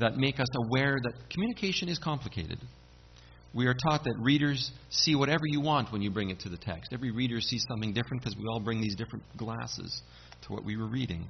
that 0.00 0.16
make 0.16 0.40
us 0.40 0.48
aware 0.66 0.96
that 1.02 1.30
communication 1.30 1.88
is 1.88 1.98
complicated. 1.98 2.58
We 3.54 3.66
are 3.66 3.74
taught 3.74 4.04
that 4.04 4.14
readers 4.20 4.70
see 4.90 5.14
whatever 5.14 5.42
you 5.46 5.60
want 5.60 5.92
when 5.92 6.02
you 6.02 6.10
bring 6.10 6.30
it 6.30 6.40
to 6.40 6.48
the 6.48 6.56
text. 6.56 6.92
Every 6.92 7.10
reader 7.10 7.40
sees 7.40 7.64
something 7.68 7.92
different 7.92 8.22
because 8.22 8.36
we 8.36 8.44
all 8.46 8.60
bring 8.60 8.80
these 8.80 8.94
different 8.94 9.24
glasses 9.36 10.02
to 10.42 10.52
what 10.52 10.64
we 10.64 10.76
were 10.76 10.86
reading. 10.86 11.26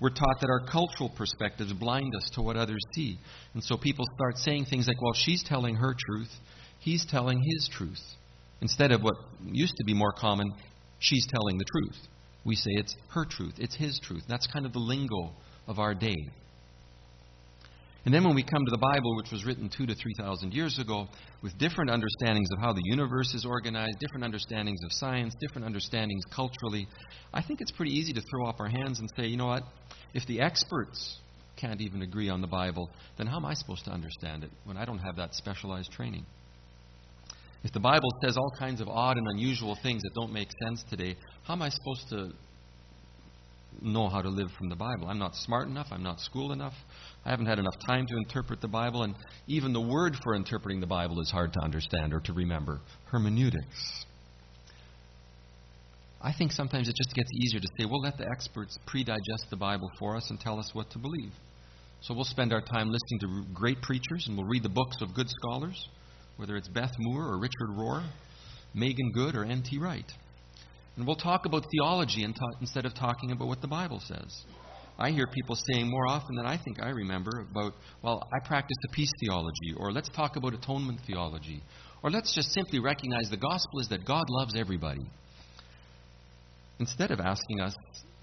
We're 0.00 0.10
taught 0.10 0.40
that 0.40 0.48
our 0.48 0.60
cultural 0.70 1.10
perspectives 1.16 1.72
blind 1.72 2.12
us 2.14 2.30
to 2.34 2.42
what 2.42 2.56
others 2.56 2.80
see. 2.94 3.18
And 3.54 3.64
so 3.64 3.76
people 3.76 4.04
start 4.14 4.38
saying 4.38 4.66
things 4.66 4.86
like, 4.86 5.00
well, 5.02 5.14
she's 5.14 5.42
telling 5.42 5.74
her 5.74 5.94
truth, 5.98 6.30
he's 6.78 7.04
telling 7.04 7.42
his 7.42 7.68
truth. 7.72 8.00
Instead 8.60 8.92
of 8.92 9.02
what 9.02 9.14
used 9.44 9.74
to 9.78 9.84
be 9.84 9.94
more 9.94 10.12
common, 10.12 10.46
she's 11.00 11.26
telling 11.26 11.58
the 11.58 11.64
truth. 11.64 12.08
We 12.44 12.54
say 12.54 12.70
it's 12.72 12.96
her 13.10 13.24
truth, 13.24 13.54
it's 13.58 13.74
his 13.74 14.00
truth. 14.02 14.22
That's 14.28 14.46
kind 14.46 14.64
of 14.66 14.72
the 14.72 14.78
lingo 14.78 15.32
of 15.66 15.78
our 15.78 15.94
day. 15.94 16.16
And 18.04 18.14
then 18.14 18.24
when 18.24 18.34
we 18.34 18.42
come 18.42 18.64
to 18.64 18.70
the 18.70 18.78
Bible, 18.78 19.16
which 19.16 19.30
was 19.30 19.44
written 19.44 19.68
two 19.68 19.84
to 19.84 19.94
three 19.94 20.14
thousand 20.18 20.54
years 20.54 20.78
ago, 20.78 21.08
with 21.42 21.58
different 21.58 21.90
understandings 21.90 22.48
of 22.52 22.60
how 22.60 22.72
the 22.72 22.80
universe 22.84 23.34
is 23.34 23.44
organized, 23.44 23.98
different 23.98 24.24
understandings 24.24 24.78
of 24.84 24.92
science, 24.92 25.34
different 25.40 25.66
understandings 25.66 26.24
culturally, 26.34 26.88
I 27.34 27.42
think 27.42 27.60
it's 27.60 27.72
pretty 27.72 27.92
easy 27.92 28.14
to 28.14 28.22
throw 28.22 28.46
up 28.46 28.60
our 28.60 28.68
hands 28.68 29.00
and 29.00 29.10
say, 29.16 29.26
you 29.26 29.36
know 29.36 29.48
what? 29.48 29.64
If 30.14 30.26
the 30.26 30.40
experts 30.40 31.18
can't 31.56 31.80
even 31.80 32.02
agree 32.02 32.30
on 32.30 32.40
the 32.40 32.46
Bible, 32.46 32.88
then 33.18 33.26
how 33.26 33.36
am 33.36 33.44
I 33.44 33.54
supposed 33.54 33.84
to 33.84 33.90
understand 33.90 34.44
it 34.44 34.50
when 34.64 34.76
I 34.76 34.84
don't 34.84 35.00
have 35.00 35.16
that 35.16 35.34
specialized 35.34 35.92
training? 35.92 36.24
If 37.64 37.72
the 37.72 37.80
Bible 37.80 38.08
says 38.22 38.36
all 38.36 38.52
kinds 38.58 38.80
of 38.80 38.88
odd 38.88 39.16
and 39.16 39.26
unusual 39.28 39.76
things 39.82 40.02
that 40.02 40.14
don't 40.14 40.32
make 40.32 40.48
sense 40.64 40.84
today, 40.88 41.16
how 41.44 41.54
am 41.54 41.62
I 41.62 41.70
supposed 41.70 42.08
to 42.10 42.32
know 43.82 44.08
how 44.08 44.22
to 44.22 44.28
live 44.28 44.48
from 44.56 44.68
the 44.68 44.76
Bible? 44.76 45.08
I'm 45.08 45.18
not 45.18 45.34
smart 45.34 45.66
enough. 45.66 45.88
I'm 45.90 46.02
not 46.02 46.20
schooled 46.20 46.52
enough. 46.52 46.74
I 47.24 47.30
haven't 47.30 47.46
had 47.46 47.58
enough 47.58 47.74
time 47.86 48.06
to 48.06 48.16
interpret 48.16 48.60
the 48.60 48.68
Bible. 48.68 49.02
And 49.02 49.14
even 49.48 49.72
the 49.72 49.80
word 49.80 50.16
for 50.22 50.34
interpreting 50.34 50.80
the 50.80 50.86
Bible 50.86 51.20
is 51.20 51.30
hard 51.30 51.52
to 51.54 51.60
understand 51.60 52.14
or 52.14 52.20
to 52.20 52.32
remember 52.32 52.80
hermeneutics. 53.06 54.04
I 56.20 56.32
think 56.32 56.52
sometimes 56.52 56.88
it 56.88 56.96
just 56.96 57.14
gets 57.14 57.28
easier 57.40 57.60
to 57.60 57.68
say, 57.78 57.86
well, 57.86 58.00
let 58.00 58.18
the 58.18 58.28
experts 58.30 58.78
pre 58.86 59.04
digest 59.04 59.46
the 59.50 59.56
Bible 59.56 59.90
for 59.98 60.16
us 60.16 60.30
and 60.30 60.38
tell 60.38 60.58
us 60.58 60.70
what 60.72 60.90
to 60.90 60.98
believe. 60.98 61.32
So 62.02 62.14
we'll 62.14 62.24
spend 62.24 62.52
our 62.52 62.60
time 62.60 62.90
listening 62.90 63.20
to 63.20 63.44
great 63.52 63.82
preachers 63.82 64.26
and 64.28 64.36
we'll 64.36 64.46
read 64.46 64.62
the 64.62 64.68
books 64.68 64.96
of 65.00 65.14
good 65.14 65.28
scholars 65.28 65.88
whether 66.38 66.56
it's 66.56 66.68
Beth 66.68 66.92
Moore 66.98 67.24
or 67.24 67.38
Richard 67.38 67.68
Rohr, 67.70 68.08
Meghan 68.74 69.12
Good 69.12 69.34
or 69.34 69.44
N.T. 69.44 69.76
Wright. 69.78 70.10
And 70.96 71.06
we'll 71.06 71.16
talk 71.16 71.46
about 71.46 71.64
theology 71.70 72.26
instead 72.60 72.86
of 72.86 72.94
talking 72.94 73.30
about 73.30 73.48
what 73.48 73.60
the 73.60 73.68
Bible 73.68 74.00
says. 74.06 74.44
I 74.98 75.10
hear 75.10 75.26
people 75.28 75.56
saying 75.70 75.88
more 75.88 76.08
often 76.08 76.34
than 76.34 76.46
I 76.46 76.56
think 76.56 76.82
I 76.82 76.88
remember 76.88 77.46
about, 77.50 77.74
well, 78.02 78.20
I 78.32 78.44
practice 78.46 78.76
the 78.82 78.88
peace 78.92 79.10
theology, 79.20 79.74
or 79.76 79.92
let's 79.92 80.08
talk 80.08 80.36
about 80.36 80.54
atonement 80.54 81.00
theology, 81.06 81.62
or 82.02 82.10
let's 82.10 82.34
just 82.34 82.52
simply 82.52 82.80
recognize 82.80 83.30
the 83.30 83.36
gospel 83.36 83.80
is 83.80 83.88
that 83.90 84.04
God 84.04 84.24
loves 84.28 84.56
everybody. 84.56 85.08
Instead 86.80 87.12
of 87.12 87.20
asking 87.20 87.60
us, 87.60 87.76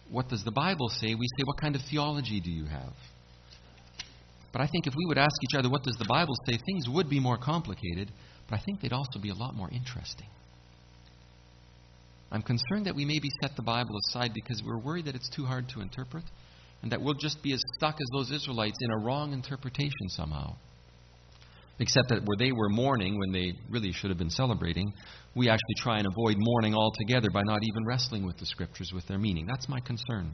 what 0.10 0.28
does 0.28 0.44
the 0.44 0.52
Bible 0.52 0.90
say, 0.90 1.16
we 1.16 1.28
say, 1.38 1.44
what 1.46 1.60
kind 1.60 1.76
of 1.76 1.82
theology 1.90 2.42
do 2.42 2.52
you 2.52 2.66
have? 2.66 2.94
But 4.56 4.62
I 4.62 4.68
think 4.68 4.88
if 4.88 4.94
we 4.96 5.06
would 5.08 5.18
ask 5.18 5.36
each 5.44 5.60
other, 5.60 5.70
what 5.70 5.84
does 5.84 5.98
the 5.98 6.06
Bible 6.08 6.34
say, 6.48 6.58
things 6.66 6.88
would 6.88 7.10
be 7.10 7.20
more 7.20 7.38
complicated, 7.38 8.10
but 8.50 8.58
I 8.58 8.64
think 8.64 8.80
they'd 8.80 8.94
also 8.94 9.20
be 9.20 9.30
a 9.30 9.34
lot 9.34 9.54
more 9.54 9.70
interesting. 9.70 10.30
I'm 12.32 12.42
concerned 12.42 12.86
that 12.86 12.96
we 12.96 13.04
maybe 13.04 13.28
set 13.42 13.58
the 13.58 13.62
Bible 13.62 13.98
aside 14.08 14.32
because 14.34 14.64
we're 14.66 14.80
worried 14.80 15.08
that 15.08 15.16
it's 15.16 15.28
too 15.28 15.44
hard 15.44 15.68
to 15.74 15.82
interpret 15.82 16.24
and 16.82 16.90
that 16.94 17.02
we'll 17.02 17.16
just 17.16 17.44
be 17.44 17.52
as 17.52 17.62
stuck 17.76 17.96
as 17.96 18.08
those 18.14 18.32
Israelites 18.32 18.78
in 18.80 18.92
a 18.92 18.98
wrong 19.00 19.34
interpretation 19.34 20.08
somehow. 20.08 20.56
Except 21.80 22.08
that 22.08 22.24
where 22.24 22.38
they 22.40 22.54
were 22.54 22.70
mourning 22.70 23.20
when 23.20 23.34
they 23.34 23.52
really 23.70 23.92
should 23.92 24.10
have 24.10 24.18
been 24.18 24.30
celebrating, 24.30 24.94
we 25.36 25.50
actually 25.50 25.76
try 25.80 25.98
and 25.98 26.08
avoid 26.08 26.38
mourning 26.38 26.74
altogether 26.74 27.30
by 27.30 27.42
not 27.44 27.60
even 27.62 27.86
wrestling 27.86 28.26
with 28.26 28.38
the 28.38 28.46
Scriptures 28.46 28.94
with 28.96 29.06
their 29.08 29.20
meaning. 29.20 29.48
That's 29.48 29.68
my 29.68 29.82
concern. 29.82 30.32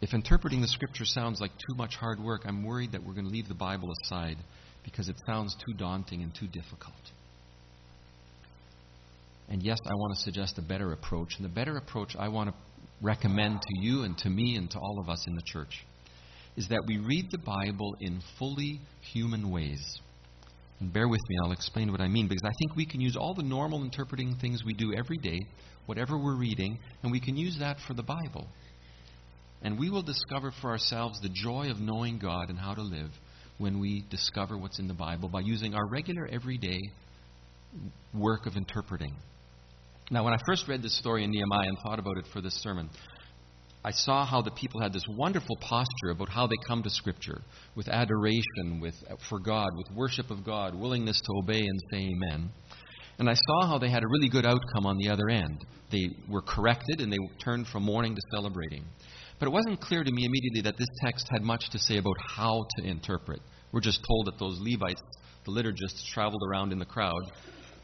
If 0.00 0.12
interpreting 0.12 0.60
the 0.60 0.68
scripture 0.68 1.04
sounds 1.04 1.40
like 1.40 1.52
too 1.52 1.74
much 1.76 1.96
hard 1.96 2.20
work, 2.20 2.42
I'm 2.44 2.64
worried 2.64 2.92
that 2.92 3.04
we're 3.04 3.14
going 3.14 3.26
to 3.26 3.32
leave 3.32 3.48
the 3.48 3.54
Bible 3.54 3.88
aside 4.02 4.36
because 4.84 5.08
it 5.08 5.16
sounds 5.26 5.56
too 5.66 5.72
daunting 5.72 6.22
and 6.22 6.34
too 6.34 6.46
difficult. 6.46 6.94
And 9.48 9.62
yes, 9.62 9.78
I 9.86 9.94
want 9.94 10.16
to 10.16 10.22
suggest 10.22 10.58
a 10.58 10.62
better 10.62 10.92
approach. 10.92 11.36
And 11.36 11.44
the 11.44 11.54
better 11.54 11.76
approach 11.76 12.16
I 12.18 12.28
want 12.28 12.50
to 12.50 12.54
recommend 13.02 13.60
to 13.62 13.80
you 13.80 14.02
and 14.02 14.16
to 14.18 14.30
me 14.30 14.56
and 14.56 14.70
to 14.70 14.78
all 14.78 14.98
of 15.00 15.08
us 15.08 15.24
in 15.26 15.34
the 15.34 15.42
church 15.44 15.84
is 16.56 16.68
that 16.68 16.84
we 16.86 16.98
read 16.98 17.30
the 17.30 17.38
Bible 17.38 17.96
in 18.00 18.20
fully 18.38 18.80
human 19.12 19.50
ways. 19.50 20.00
And 20.80 20.92
bear 20.92 21.08
with 21.08 21.20
me, 21.28 21.36
I'll 21.42 21.52
explain 21.52 21.90
what 21.90 22.00
I 22.00 22.08
mean, 22.08 22.28
because 22.28 22.44
I 22.44 22.52
think 22.58 22.76
we 22.76 22.86
can 22.86 23.00
use 23.00 23.16
all 23.16 23.34
the 23.34 23.42
normal 23.42 23.82
interpreting 23.82 24.36
things 24.40 24.62
we 24.64 24.74
do 24.74 24.94
every 24.94 25.18
day, 25.18 25.40
whatever 25.86 26.16
we're 26.16 26.36
reading, 26.36 26.78
and 27.02 27.12
we 27.12 27.20
can 27.20 27.36
use 27.36 27.58
that 27.58 27.78
for 27.86 27.94
the 27.94 28.02
Bible. 28.02 28.46
And 29.64 29.78
we 29.78 29.90
will 29.90 30.02
discover 30.02 30.52
for 30.60 30.70
ourselves 30.70 31.20
the 31.20 31.30
joy 31.30 31.70
of 31.70 31.80
knowing 31.80 32.18
God 32.18 32.50
and 32.50 32.58
how 32.58 32.74
to 32.74 32.82
live 32.82 33.10
when 33.58 33.80
we 33.80 34.04
discover 34.10 34.58
what's 34.58 34.78
in 34.78 34.88
the 34.88 34.94
Bible 34.94 35.28
by 35.28 35.40
using 35.40 35.74
our 35.74 35.86
regular, 35.86 36.26
everyday 36.26 36.78
work 38.12 38.46
of 38.46 38.56
interpreting. 38.56 39.14
Now, 40.10 40.22
when 40.22 40.34
I 40.34 40.38
first 40.46 40.68
read 40.68 40.82
this 40.82 40.98
story 40.98 41.24
in 41.24 41.30
Nehemiah 41.30 41.66
and 41.66 41.78
thought 41.82 41.98
about 41.98 42.18
it 42.18 42.26
for 42.32 42.42
this 42.42 42.54
sermon, 42.62 42.90
I 43.82 43.90
saw 43.90 44.26
how 44.26 44.42
the 44.42 44.50
people 44.50 44.80
had 44.80 44.92
this 44.92 45.04
wonderful 45.08 45.56
posture 45.60 46.10
about 46.10 46.28
how 46.28 46.46
they 46.46 46.56
come 46.66 46.82
to 46.82 46.90
Scripture 46.90 47.40
with 47.74 47.88
adoration 47.88 48.80
with, 48.80 48.94
for 49.28 49.38
God, 49.38 49.68
with 49.76 49.96
worship 49.96 50.30
of 50.30 50.44
God, 50.44 50.74
willingness 50.74 51.20
to 51.20 51.32
obey 51.42 51.60
and 51.60 51.80
say 51.90 51.98
amen. 51.98 52.50
And 53.18 53.30
I 53.30 53.34
saw 53.34 53.66
how 53.68 53.78
they 53.78 53.90
had 53.90 54.02
a 54.02 54.08
really 54.08 54.28
good 54.28 54.44
outcome 54.44 54.86
on 54.86 54.98
the 54.98 55.10
other 55.10 55.28
end. 55.28 55.64
They 55.90 56.08
were 56.28 56.42
corrected 56.42 57.00
and 57.00 57.12
they 57.12 57.18
turned 57.42 57.66
from 57.68 57.84
mourning 57.84 58.14
to 58.14 58.20
celebrating. 58.34 58.84
But 59.38 59.46
it 59.46 59.50
wasn't 59.50 59.80
clear 59.80 60.04
to 60.04 60.10
me 60.10 60.24
immediately 60.24 60.62
that 60.62 60.76
this 60.76 60.88
text 61.04 61.28
had 61.30 61.42
much 61.42 61.70
to 61.70 61.78
say 61.78 61.98
about 61.98 62.16
how 62.20 62.66
to 62.76 62.86
interpret. 62.86 63.40
We're 63.72 63.80
just 63.80 64.00
told 64.06 64.26
that 64.26 64.38
those 64.38 64.58
Levites, 64.60 65.02
the 65.44 65.52
liturgists, 65.52 66.06
traveled 66.12 66.42
around 66.48 66.72
in 66.72 66.78
the 66.78 66.84
crowd 66.84 67.22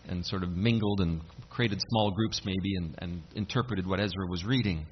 and 0.08 0.24
sort 0.24 0.42
of 0.42 0.50
mingled 0.50 1.00
and 1.00 1.20
created 1.50 1.80
small 1.90 2.10
groups 2.10 2.42
maybe 2.44 2.76
and, 2.76 2.94
and 2.98 3.22
interpreted 3.34 3.86
what 3.86 4.00
Ezra 4.00 4.26
was 4.28 4.44
reading. 4.44 4.86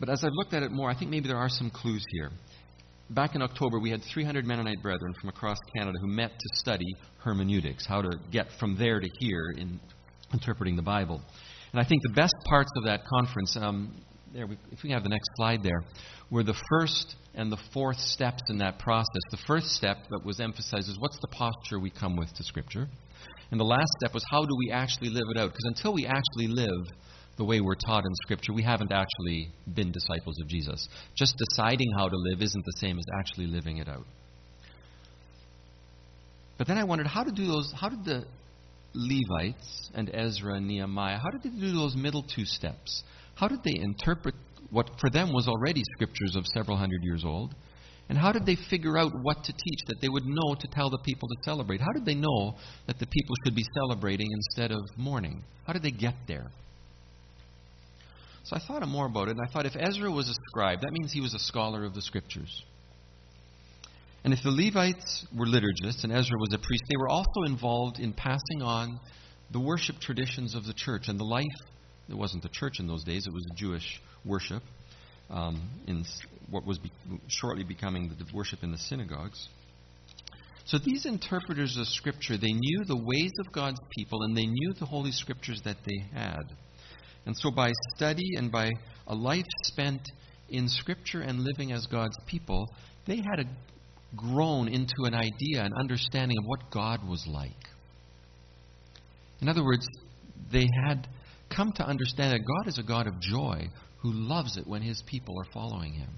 But 0.00 0.08
as 0.08 0.24
I've 0.24 0.32
looked 0.32 0.54
at 0.54 0.62
it 0.62 0.72
more, 0.72 0.90
I 0.90 0.98
think 0.98 1.10
maybe 1.10 1.28
there 1.28 1.36
are 1.36 1.50
some 1.50 1.70
clues 1.70 2.04
here. 2.10 2.30
Back 3.10 3.34
in 3.34 3.42
October, 3.42 3.78
we 3.78 3.90
had 3.90 4.00
300 4.02 4.46
Mennonite 4.46 4.82
brethren 4.82 5.12
from 5.20 5.28
across 5.28 5.58
Canada 5.76 5.98
who 6.00 6.06
met 6.06 6.30
to 6.30 6.48
study 6.54 6.86
hermeneutics, 7.18 7.84
how 7.86 8.00
to 8.00 8.10
get 8.32 8.46
from 8.58 8.78
there 8.78 8.98
to 8.98 9.08
here 9.18 9.52
in 9.56 9.78
interpreting 10.32 10.76
the 10.76 10.82
Bible. 10.82 11.20
And 11.72 11.80
I 11.80 11.84
think 11.84 12.02
the 12.02 12.14
best 12.14 12.34
parts 12.46 12.70
of 12.76 12.84
that 12.84 13.02
conference, 13.06 13.56
um, 13.56 13.94
there, 14.32 14.46
we, 14.46 14.56
if 14.72 14.82
we 14.82 14.90
have 14.90 15.02
the 15.02 15.08
next 15.08 15.28
slide 15.36 15.62
there, 15.62 15.82
were 16.30 16.42
the 16.42 16.56
first 16.70 17.16
and 17.34 17.50
the 17.50 17.58
fourth 17.72 17.98
steps 17.98 18.42
in 18.48 18.58
that 18.58 18.78
process. 18.78 19.22
The 19.30 19.38
first 19.46 19.68
step 19.68 19.98
that 20.10 20.24
was 20.24 20.40
emphasized 20.40 20.88
is 20.88 20.98
what's 20.98 21.18
the 21.20 21.28
posture 21.28 21.78
we 21.78 21.90
come 21.90 22.16
with 22.16 22.32
to 22.34 22.42
Scripture? 22.42 22.88
And 23.50 23.58
the 23.58 23.64
last 23.64 23.88
step 24.00 24.14
was 24.14 24.24
how 24.30 24.44
do 24.44 24.56
we 24.56 24.72
actually 24.72 25.10
live 25.10 25.24
it 25.34 25.38
out? 25.38 25.50
Because 25.50 25.64
until 25.76 25.92
we 25.92 26.06
actually 26.06 26.48
live 26.48 26.86
the 27.36 27.44
way 27.44 27.60
we're 27.60 27.74
taught 27.74 28.04
in 28.04 28.14
Scripture, 28.22 28.52
we 28.52 28.62
haven't 28.62 28.92
actually 28.92 29.50
been 29.74 29.92
disciples 29.92 30.36
of 30.40 30.48
Jesus. 30.48 30.88
Just 31.16 31.36
deciding 31.36 31.88
how 31.96 32.08
to 32.08 32.16
live 32.16 32.42
isn't 32.42 32.64
the 32.64 32.76
same 32.78 32.98
as 32.98 33.04
actually 33.18 33.46
living 33.46 33.78
it 33.78 33.88
out. 33.88 34.06
But 36.58 36.66
then 36.66 36.78
I 36.78 36.84
wondered 36.84 37.06
how 37.06 37.24
to 37.24 37.32
do 37.32 37.46
those. 37.46 37.72
How 37.74 37.88
did 37.88 38.04
the 38.04 38.24
Levites 38.94 39.90
and 39.94 40.10
Ezra 40.12 40.54
and 40.54 40.66
Nehemiah, 40.66 41.18
how 41.18 41.30
did 41.30 41.42
they 41.42 41.60
do 41.60 41.72
those 41.72 41.94
middle 41.96 42.22
two 42.22 42.44
steps? 42.44 43.02
How 43.34 43.48
did 43.48 43.62
they 43.64 43.74
interpret 43.74 44.34
what 44.70 44.90
for 45.00 45.10
them 45.10 45.32
was 45.32 45.48
already 45.48 45.82
scriptures 45.94 46.36
of 46.36 46.46
several 46.54 46.76
hundred 46.76 47.02
years 47.02 47.24
old? 47.24 47.54
And 48.08 48.18
how 48.18 48.32
did 48.32 48.44
they 48.44 48.56
figure 48.68 48.98
out 48.98 49.12
what 49.22 49.44
to 49.44 49.52
teach 49.52 49.80
that 49.86 50.00
they 50.00 50.08
would 50.08 50.26
know 50.26 50.56
to 50.58 50.68
tell 50.72 50.90
the 50.90 50.98
people 50.98 51.28
to 51.28 51.36
celebrate? 51.44 51.80
How 51.80 51.92
did 51.92 52.04
they 52.04 52.16
know 52.16 52.56
that 52.88 52.98
the 52.98 53.06
people 53.06 53.36
should 53.44 53.54
be 53.54 53.64
celebrating 53.74 54.28
instead 54.32 54.72
of 54.72 54.80
mourning? 54.96 55.44
How 55.64 55.72
did 55.72 55.82
they 55.82 55.92
get 55.92 56.14
there? 56.26 56.50
So 58.44 58.56
I 58.56 58.58
thought 58.66 58.86
more 58.88 59.06
about 59.06 59.28
it, 59.28 59.36
and 59.36 59.40
I 59.48 59.52
thought 59.52 59.64
if 59.64 59.76
Ezra 59.78 60.10
was 60.10 60.28
a 60.28 60.34
scribe, 60.48 60.80
that 60.80 60.92
means 60.92 61.12
he 61.12 61.20
was 61.20 61.34
a 61.34 61.38
scholar 61.38 61.84
of 61.84 61.94
the 61.94 62.02
scriptures. 62.02 62.64
And 64.22 64.32
if 64.34 64.42
the 64.42 64.50
Levites 64.50 65.26
were 65.34 65.46
liturgists 65.46 66.04
and 66.04 66.12
Ezra 66.12 66.38
was 66.38 66.52
a 66.52 66.58
priest, 66.58 66.84
they 66.88 66.96
were 66.98 67.08
also 67.08 67.42
involved 67.46 67.98
in 67.98 68.12
passing 68.12 68.62
on 68.62 69.00
the 69.50 69.60
worship 69.60 69.96
traditions 70.00 70.54
of 70.54 70.64
the 70.66 70.74
church 70.74 71.08
and 71.08 71.18
the 71.18 71.24
life. 71.24 71.46
It 72.08 72.16
wasn't 72.16 72.42
the 72.42 72.50
church 72.50 72.80
in 72.80 72.86
those 72.86 73.04
days, 73.04 73.26
it 73.26 73.32
was 73.32 73.46
Jewish 73.56 74.00
worship, 74.24 74.62
um, 75.30 75.70
in 75.86 76.04
what 76.50 76.66
was 76.66 76.78
be- 76.78 76.92
shortly 77.28 77.64
becoming 77.64 78.08
the 78.08 78.26
worship 78.34 78.62
in 78.62 78.72
the 78.72 78.78
synagogues. 78.78 79.48
So 80.66 80.78
these 80.78 81.06
interpreters 81.06 81.76
of 81.76 81.86
Scripture, 81.86 82.36
they 82.36 82.52
knew 82.52 82.84
the 82.86 82.96
ways 82.96 83.32
of 83.40 83.52
God's 83.52 83.80
people 83.96 84.22
and 84.22 84.36
they 84.36 84.46
knew 84.46 84.72
the 84.78 84.86
Holy 84.86 85.12
Scriptures 85.12 85.60
that 85.64 85.78
they 85.84 86.04
had. 86.12 86.42
And 87.26 87.36
so, 87.36 87.50
by 87.50 87.72
study 87.96 88.36
and 88.36 88.50
by 88.50 88.70
a 89.06 89.14
life 89.14 89.46
spent 89.64 90.00
in 90.48 90.68
Scripture 90.68 91.20
and 91.20 91.40
living 91.40 91.72
as 91.72 91.86
God's 91.86 92.16
people, 92.26 92.68
they 93.06 93.16
had 93.16 93.40
a, 93.40 93.44
grown 94.16 94.68
into 94.68 95.04
an 95.04 95.14
idea, 95.14 95.62
an 95.62 95.72
understanding 95.78 96.36
of 96.38 96.44
what 96.44 96.70
God 96.70 97.08
was 97.08 97.26
like. 97.28 97.50
In 99.40 99.48
other 99.48 99.64
words, 99.64 99.86
they 100.52 100.66
had 100.86 101.06
come 101.54 101.72
to 101.72 101.86
understand 101.86 102.32
that 102.32 102.46
God 102.46 102.68
is 102.68 102.78
a 102.78 102.82
God 102.82 103.06
of 103.06 103.20
joy 103.20 103.68
who 104.02 104.12
loves 104.12 104.56
it 104.56 104.66
when 104.66 104.82
his 104.82 105.02
people 105.06 105.38
are 105.38 105.52
following 105.52 105.92
him. 105.92 106.10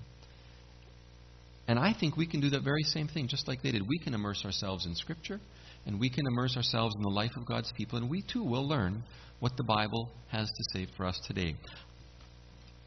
And 1.69 1.79
I 1.79 1.95
think 1.99 2.17
we 2.17 2.27
can 2.27 2.41
do 2.41 2.51
that 2.51 2.65
very 2.65 2.83
same 2.83 3.09
thing, 3.09 3.29
just 3.29 3.47
like 3.47 3.63
they 3.63 3.73
did. 3.73 3.87
We 3.87 3.99
can 3.99 4.15
immerse 4.15 4.45
ourselves 4.45 4.85
in 4.85 4.95
Scripture, 4.95 5.41
and 5.87 6.01
we 6.01 6.11
can 6.11 6.27
immerse 6.27 6.57
ourselves 6.57 6.95
in 6.97 7.03
the 7.03 7.09
life 7.09 7.33
of 7.37 7.47
God's 7.47 7.73
people, 7.77 7.99
and 7.99 8.11
we 8.11 8.23
too 8.23 8.43
will 8.43 8.67
learn 8.67 9.05
what 9.41 9.57
the 9.57 9.65
Bible 9.65 10.11
has 10.31 10.49
to 10.49 10.65
say 10.73 10.87
for 10.97 11.07
us 11.07 11.21
today. 11.27 11.57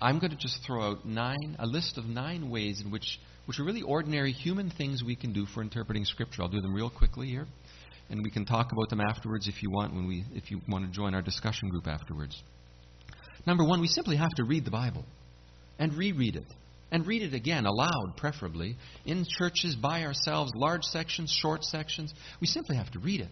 I'm 0.01 0.19
going 0.19 0.31
to 0.31 0.37
just 0.37 0.59
throw 0.65 0.91
out 0.91 1.05
nine, 1.05 1.55
a 1.57 1.65
list 1.65 1.97
of 1.97 2.05
nine 2.05 2.49
ways 2.49 2.81
in 2.83 2.91
which, 2.91 3.19
which 3.45 3.59
are 3.59 3.63
really 3.63 3.81
ordinary 3.81 4.31
human 4.31 4.69
things 4.69 5.03
we 5.03 5.15
can 5.15 5.33
do 5.33 5.45
for 5.45 5.61
interpreting 5.61 6.05
Scripture. 6.05 6.41
I'll 6.41 6.49
do 6.49 6.61
them 6.61 6.73
real 6.73 6.89
quickly 6.89 7.27
here, 7.27 7.45
and 8.09 8.21
we 8.23 8.31
can 8.31 8.45
talk 8.45 8.71
about 8.71 8.89
them 8.89 9.01
afterwards 9.01 9.47
if 9.47 9.61
you 9.61 9.69
want, 9.69 9.93
when 9.93 10.07
we, 10.07 10.25
if 10.33 10.51
you 10.51 10.61
want 10.67 10.85
to 10.85 10.91
join 10.91 11.13
our 11.15 11.21
discussion 11.21 11.69
group 11.69 11.87
afterwards. 11.87 12.41
Number 13.45 13.63
one, 13.63 13.81
we 13.81 13.87
simply 13.87 14.17
have 14.17 14.33
to 14.37 14.43
read 14.43 14.65
the 14.65 14.71
Bible 14.71 15.05
and 15.77 15.93
reread 15.93 16.35
it. 16.35 16.45
And 16.91 17.05
read 17.05 17.23
it 17.23 17.33
again, 17.33 17.65
aloud, 17.65 18.13
preferably, 18.15 18.77
in 19.05 19.25
churches, 19.37 19.75
by 19.75 20.03
ourselves, 20.03 20.51
large 20.55 20.83
sections, 20.83 21.35
short 21.41 21.63
sections. 21.63 22.13
We 22.39 22.47
simply 22.47 22.77
have 22.77 22.91
to 22.91 22.99
read 22.99 23.21
it. 23.21 23.31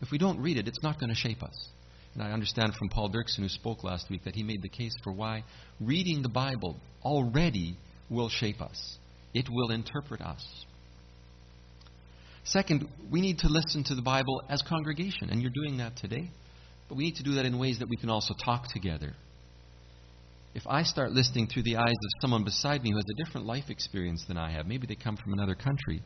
If 0.00 0.10
we 0.10 0.18
don't 0.18 0.40
read 0.40 0.56
it, 0.56 0.66
it's 0.66 0.82
not 0.82 0.98
going 0.98 1.10
to 1.10 1.14
shape 1.14 1.42
us. 1.42 1.68
And 2.14 2.22
I 2.22 2.32
understand 2.32 2.74
from 2.74 2.88
Paul 2.88 3.10
Dirksen, 3.10 3.42
who 3.42 3.48
spoke 3.48 3.84
last 3.84 4.08
week, 4.10 4.24
that 4.24 4.34
he 4.34 4.42
made 4.42 4.62
the 4.62 4.68
case 4.68 4.94
for 5.04 5.12
why 5.12 5.44
reading 5.80 6.22
the 6.22 6.28
Bible 6.28 6.76
already 7.04 7.76
will 8.08 8.28
shape 8.28 8.60
us, 8.60 8.98
it 9.34 9.48
will 9.50 9.70
interpret 9.70 10.20
us. 10.20 10.44
Second, 12.44 12.88
we 13.10 13.20
need 13.20 13.38
to 13.38 13.48
listen 13.48 13.84
to 13.84 13.94
the 13.94 14.02
Bible 14.02 14.42
as 14.48 14.62
congregation, 14.62 15.30
and 15.30 15.42
you're 15.42 15.50
doing 15.50 15.78
that 15.78 15.96
today. 15.96 16.30
But 16.88 16.96
we 16.96 17.04
need 17.04 17.16
to 17.16 17.22
do 17.22 17.34
that 17.34 17.46
in 17.46 17.58
ways 17.58 17.78
that 17.78 17.88
we 17.88 17.96
can 17.96 18.10
also 18.10 18.34
talk 18.44 18.68
together. 18.72 19.14
If 20.54 20.62
I 20.68 20.84
start 20.84 21.12
listening 21.12 21.48
through 21.48 21.64
the 21.64 21.76
eyes 21.76 21.88
of 21.88 22.20
someone 22.20 22.44
beside 22.44 22.82
me 22.82 22.90
who 22.90 22.96
has 22.96 23.06
a 23.10 23.24
different 23.24 23.46
life 23.46 23.70
experience 23.70 24.24
than 24.28 24.36
I 24.36 24.52
have, 24.52 24.66
maybe 24.66 24.86
they 24.86 24.94
come 24.94 25.16
from 25.16 25.32
another 25.32 25.54
country, 25.54 26.02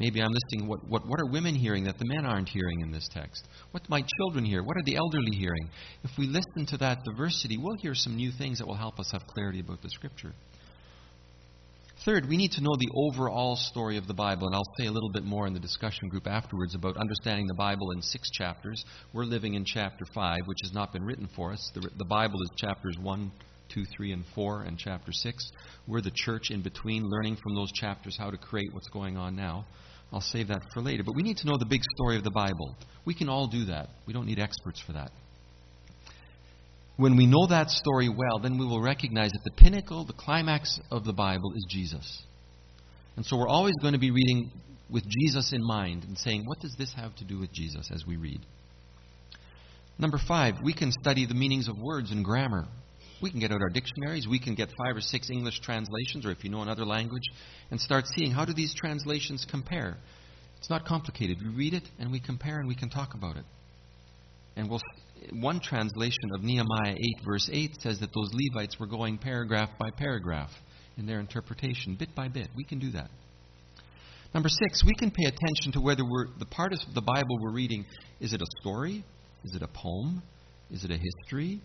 Maybe 0.00 0.22
I'm 0.22 0.32
listening. 0.32 0.66
What, 0.66 0.82
what, 0.88 1.06
what 1.06 1.20
are 1.20 1.26
women 1.26 1.54
hearing 1.54 1.84
that 1.84 1.98
the 1.98 2.06
men 2.06 2.24
aren't 2.24 2.48
hearing 2.48 2.80
in 2.80 2.90
this 2.90 3.06
text? 3.12 3.46
What 3.72 3.82
do 3.82 3.88
my 3.90 4.02
children 4.16 4.46
hear? 4.46 4.62
What 4.62 4.78
are 4.78 4.82
the 4.82 4.96
elderly 4.96 5.36
hearing? 5.36 5.68
If 6.02 6.12
we 6.16 6.26
listen 6.26 6.64
to 6.68 6.78
that 6.78 7.04
diversity, 7.04 7.58
we'll 7.58 7.76
hear 7.82 7.94
some 7.94 8.16
new 8.16 8.32
things 8.32 8.58
that 8.58 8.66
will 8.66 8.76
help 8.76 8.98
us 8.98 9.10
have 9.12 9.26
clarity 9.26 9.60
about 9.60 9.82
the 9.82 9.90
Scripture. 9.90 10.32
Third, 12.06 12.26
we 12.30 12.38
need 12.38 12.52
to 12.52 12.62
know 12.62 12.76
the 12.78 12.88
overall 12.94 13.56
story 13.56 13.98
of 13.98 14.06
the 14.06 14.14
Bible, 14.14 14.46
and 14.46 14.56
I'll 14.56 14.74
say 14.78 14.86
a 14.86 14.90
little 14.90 15.10
bit 15.10 15.22
more 15.22 15.46
in 15.46 15.52
the 15.52 15.60
discussion 15.60 16.08
group 16.08 16.26
afterwards 16.26 16.74
about 16.74 16.96
understanding 16.96 17.46
the 17.46 17.52
Bible 17.52 17.90
in 17.90 18.00
six 18.00 18.30
chapters. 18.30 18.82
We're 19.12 19.24
living 19.24 19.52
in 19.52 19.66
chapter 19.66 20.06
five, 20.14 20.38
which 20.46 20.60
has 20.62 20.72
not 20.72 20.94
been 20.94 21.04
written 21.04 21.28
for 21.36 21.52
us. 21.52 21.70
The, 21.74 21.90
the 21.98 22.06
Bible 22.06 22.40
is 22.40 22.50
chapters 22.56 22.96
one, 22.98 23.30
two, 23.68 23.84
three, 23.94 24.12
and 24.12 24.24
four, 24.34 24.62
and 24.62 24.78
chapter 24.78 25.12
six. 25.12 25.52
We're 25.86 26.00
the 26.00 26.10
church 26.14 26.50
in 26.50 26.62
between, 26.62 27.04
learning 27.04 27.36
from 27.36 27.54
those 27.54 27.70
chapters 27.72 28.16
how 28.18 28.30
to 28.30 28.38
create 28.38 28.72
what's 28.72 28.88
going 28.88 29.18
on 29.18 29.36
now. 29.36 29.66
I'll 30.10 30.22
save 30.22 30.48
that 30.48 30.62
for 30.72 30.80
later. 30.80 31.02
But 31.04 31.16
we 31.16 31.22
need 31.22 31.36
to 31.36 31.46
know 31.46 31.58
the 31.58 31.66
big 31.66 31.82
story 31.96 32.16
of 32.16 32.24
the 32.24 32.30
Bible. 32.30 32.76
We 33.04 33.12
can 33.12 33.28
all 33.28 33.46
do 33.46 33.66
that. 33.66 33.90
We 34.06 34.14
don't 34.14 34.24
need 34.24 34.38
experts 34.38 34.80
for 34.80 34.92
that. 34.94 35.10
When 37.00 37.16
we 37.16 37.24
know 37.24 37.46
that 37.48 37.70
story 37.70 38.10
well, 38.10 38.40
then 38.40 38.58
we 38.58 38.66
will 38.66 38.82
recognize 38.82 39.30
that 39.32 39.40
the 39.42 39.52
pinnacle, 39.52 40.04
the 40.04 40.12
climax 40.12 40.78
of 40.90 41.02
the 41.04 41.14
Bible 41.14 41.54
is 41.56 41.64
Jesus. 41.66 42.22
And 43.16 43.24
so 43.24 43.38
we're 43.38 43.48
always 43.48 43.72
going 43.80 43.94
to 43.94 43.98
be 43.98 44.10
reading 44.10 44.50
with 44.90 45.04
Jesus 45.08 45.54
in 45.54 45.64
mind 45.64 46.04
and 46.04 46.18
saying, 46.18 46.44
what 46.44 46.60
does 46.60 46.74
this 46.76 46.92
have 46.94 47.16
to 47.16 47.24
do 47.24 47.38
with 47.38 47.54
Jesus 47.54 47.88
as 47.90 48.04
we 48.06 48.18
read? 48.18 48.40
Number 49.98 50.18
five, 50.28 50.56
we 50.62 50.74
can 50.74 50.92
study 50.92 51.24
the 51.24 51.32
meanings 51.32 51.68
of 51.68 51.78
words 51.78 52.10
and 52.10 52.22
grammar. 52.22 52.66
We 53.22 53.30
can 53.30 53.40
get 53.40 53.50
out 53.50 53.62
our 53.62 53.70
dictionaries, 53.70 54.28
we 54.28 54.38
can 54.38 54.54
get 54.54 54.68
five 54.68 54.94
or 54.94 55.00
six 55.00 55.30
English 55.30 55.60
translations, 55.60 56.26
or 56.26 56.32
if 56.32 56.44
you 56.44 56.50
know 56.50 56.60
another 56.60 56.84
language, 56.84 57.24
and 57.70 57.80
start 57.80 58.04
seeing 58.14 58.30
how 58.30 58.44
do 58.44 58.52
these 58.52 58.74
translations 58.74 59.46
compare. 59.50 59.96
It's 60.58 60.68
not 60.68 60.84
complicated. 60.84 61.38
We 61.42 61.48
read 61.48 61.72
it 61.72 61.84
and 61.98 62.12
we 62.12 62.20
compare 62.20 62.58
and 62.58 62.68
we 62.68 62.74
can 62.74 62.90
talk 62.90 63.14
about 63.14 63.38
it. 63.38 63.44
And 64.56 64.68
we'll, 64.68 64.82
one 65.32 65.60
translation 65.60 66.30
of 66.34 66.42
Nehemiah 66.42 66.94
8, 66.94 67.24
verse 67.24 67.48
8, 67.52 67.76
says 67.80 68.00
that 68.00 68.10
those 68.14 68.30
Levites 68.32 68.78
were 68.78 68.86
going 68.86 69.18
paragraph 69.18 69.70
by 69.78 69.90
paragraph 69.90 70.50
in 70.96 71.06
their 71.06 71.20
interpretation, 71.20 71.96
bit 71.98 72.14
by 72.14 72.28
bit. 72.28 72.48
We 72.56 72.64
can 72.64 72.78
do 72.78 72.90
that. 72.92 73.10
Number 74.32 74.48
six, 74.48 74.84
we 74.84 74.94
can 74.94 75.10
pay 75.10 75.24
attention 75.24 75.72
to 75.72 75.80
whether 75.80 76.04
the 76.38 76.46
part 76.46 76.72
of 76.72 76.78
the 76.94 77.00
Bible 77.00 77.38
we're 77.40 77.52
reading 77.52 77.84
is 78.20 78.32
it 78.32 78.40
a 78.40 78.46
story? 78.60 79.04
Is 79.44 79.54
it 79.54 79.62
a 79.62 79.68
poem? 79.68 80.22
Is 80.70 80.84
it 80.84 80.90
a 80.90 80.98
history? 80.98 81.60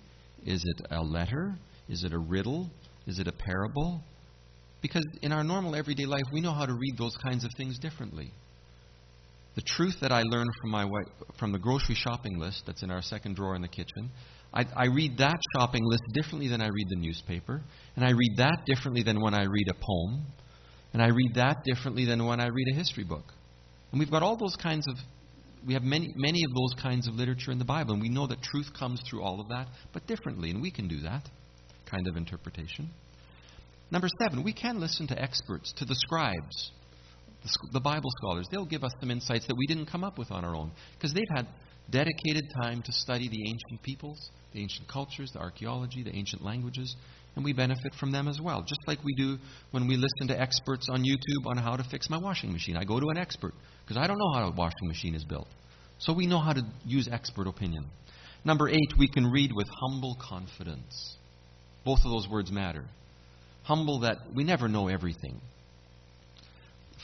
Is 0.45 0.63
it 0.65 0.87
a 0.89 1.03
letter? 1.03 1.55
Is 1.89 2.03
it 2.03 2.13
a 2.13 2.17
riddle? 2.17 2.69
Is 3.05 3.19
it 3.19 3.27
a 3.27 3.31
parable? 3.31 4.01
Because 4.81 5.05
in 5.21 5.31
our 5.31 5.43
normal 5.43 5.75
everyday 5.75 6.05
life, 6.05 6.23
we 6.33 6.41
know 6.41 6.53
how 6.53 6.65
to 6.65 6.73
read 6.73 6.97
those 6.97 7.15
kinds 7.17 7.43
of 7.43 7.51
things 7.55 7.77
differently. 7.77 8.31
The 9.55 9.61
truth 9.61 9.95
that 10.01 10.11
I 10.11 10.21
learned 10.23 10.49
from, 10.61 10.69
my 10.69 10.85
wife, 10.85 11.07
from 11.39 11.51
the 11.51 11.59
grocery 11.59 11.95
shopping 11.95 12.37
list 12.37 12.63
that's 12.67 12.83
in 12.83 12.91
our 12.91 13.01
second 13.01 13.35
drawer 13.35 13.55
in 13.55 13.61
the 13.61 13.69
kitchen, 13.69 14.11
I, 14.53 14.65
I 14.75 14.85
read 14.87 15.17
that 15.17 15.37
shopping 15.55 15.83
list 15.85 16.03
differently 16.13 16.49
than 16.49 16.61
I 16.61 16.67
read 16.67 16.87
the 16.89 16.97
newspaper, 16.97 17.61
and 17.95 18.05
I 18.05 18.11
read 18.11 18.37
that 18.37 18.63
differently 18.65 19.03
than 19.03 19.21
when 19.21 19.33
I 19.33 19.43
read 19.43 19.67
a 19.69 19.73
poem, 19.73 20.25
and 20.93 21.01
I 21.01 21.07
read 21.07 21.35
that 21.35 21.63
differently 21.63 22.05
than 22.05 22.25
when 22.25 22.39
I 22.39 22.47
read 22.47 22.67
a 22.71 22.75
history 22.75 23.03
book. 23.03 23.33
And 23.91 23.99
we've 23.99 24.11
got 24.11 24.23
all 24.23 24.37
those 24.37 24.55
kinds 24.55 24.87
of 24.87 24.95
we 25.65 25.73
have 25.73 25.83
many, 25.83 26.13
many 26.15 26.43
of 26.43 26.53
those 26.53 26.79
kinds 26.79 27.07
of 27.07 27.15
literature 27.15 27.51
in 27.51 27.57
the 27.57 27.65
Bible, 27.65 27.93
and 27.93 28.01
we 28.01 28.09
know 28.09 28.27
that 28.27 28.41
truth 28.43 28.67
comes 28.77 29.01
through 29.09 29.23
all 29.23 29.41
of 29.41 29.49
that, 29.49 29.67
but 29.93 30.05
differently, 30.05 30.51
and 30.51 30.61
we 30.61 30.69
can 30.69 30.87
do 30.87 30.99
that 31.01 31.27
kind 31.89 32.07
of 32.07 32.15
interpretation. 32.15 32.89
Number 33.89 34.07
seven, 34.21 34.43
we 34.43 34.53
can 34.53 34.79
listen 34.79 35.07
to 35.07 35.19
experts, 35.19 35.73
to 35.77 35.85
the 35.85 35.95
scribes, 35.95 36.71
the, 37.71 37.79
Bible 37.79 38.09
scholars. 38.17 38.47
They'll 38.51 38.65
give 38.65 38.83
us 38.83 38.91
some 38.99 39.11
insights 39.11 39.47
that 39.47 39.55
we 39.55 39.67
didn't 39.67 39.87
come 39.87 40.03
up 40.03 40.17
with 40.17 40.31
on 40.31 40.43
our 40.45 40.55
own, 40.55 40.71
because 40.93 41.13
they've 41.13 41.23
had 41.35 41.47
dedicated 41.89 42.45
time 42.61 42.81
to 42.83 42.91
study 42.91 43.29
the 43.29 43.49
ancient 43.49 43.81
peoples, 43.83 44.29
the 44.53 44.61
ancient 44.61 44.87
cultures, 44.87 45.31
the 45.33 45.39
archaeology, 45.39 46.03
the 46.03 46.15
ancient 46.15 46.43
languages, 46.43 46.95
and 47.35 47.43
we 47.43 47.53
benefit 47.53 47.93
from 47.99 48.11
them 48.11 48.27
as 48.27 48.39
well. 48.41 48.61
Just 48.61 48.81
like 48.87 49.03
we 49.03 49.13
do 49.15 49.37
when 49.71 49.87
we 49.87 49.95
listen 49.95 50.27
to 50.27 50.39
experts 50.39 50.87
on 50.89 51.03
YouTube 51.03 51.45
on 51.45 51.57
how 51.57 51.75
to 51.75 51.83
fix 51.83 52.09
my 52.09 52.17
washing 52.17 52.51
machine. 52.51 52.77
I 52.77 52.85
go 52.85 52.99
to 52.99 53.09
an 53.09 53.17
expert 53.17 53.53
because 53.83 53.97
I 53.97 54.07
don't 54.07 54.17
know 54.17 54.33
how 54.33 54.47
a 54.47 54.55
washing 54.55 54.87
machine 54.87 55.15
is 55.15 55.23
built. 55.23 55.47
So 55.99 56.13
we 56.13 56.27
know 56.27 56.39
how 56.39 56.53
to 56.53 56.61
use 56.85 57.09
expert 57.11 57.47
opinion. 57.47 57.85
Number 58.43 58.69
eight, 58.69 58.93
we 58.97 59.07
can 59.07 59.31
read 59.31 59.51
with 59.53 59.67
humble 59.81 60.17
confidence. 60.21 61.17
Both 61.83 61.99
of 62.05 62.11
those 62.11 62.27
words 62.29 62.51
matter. 62.51 62.85
Humble 63.63 64.01
that 64.01 64.17
we 64.33 64.43
never 64.43 64.67
know 64.67 64.87
everything. 64.87 65.41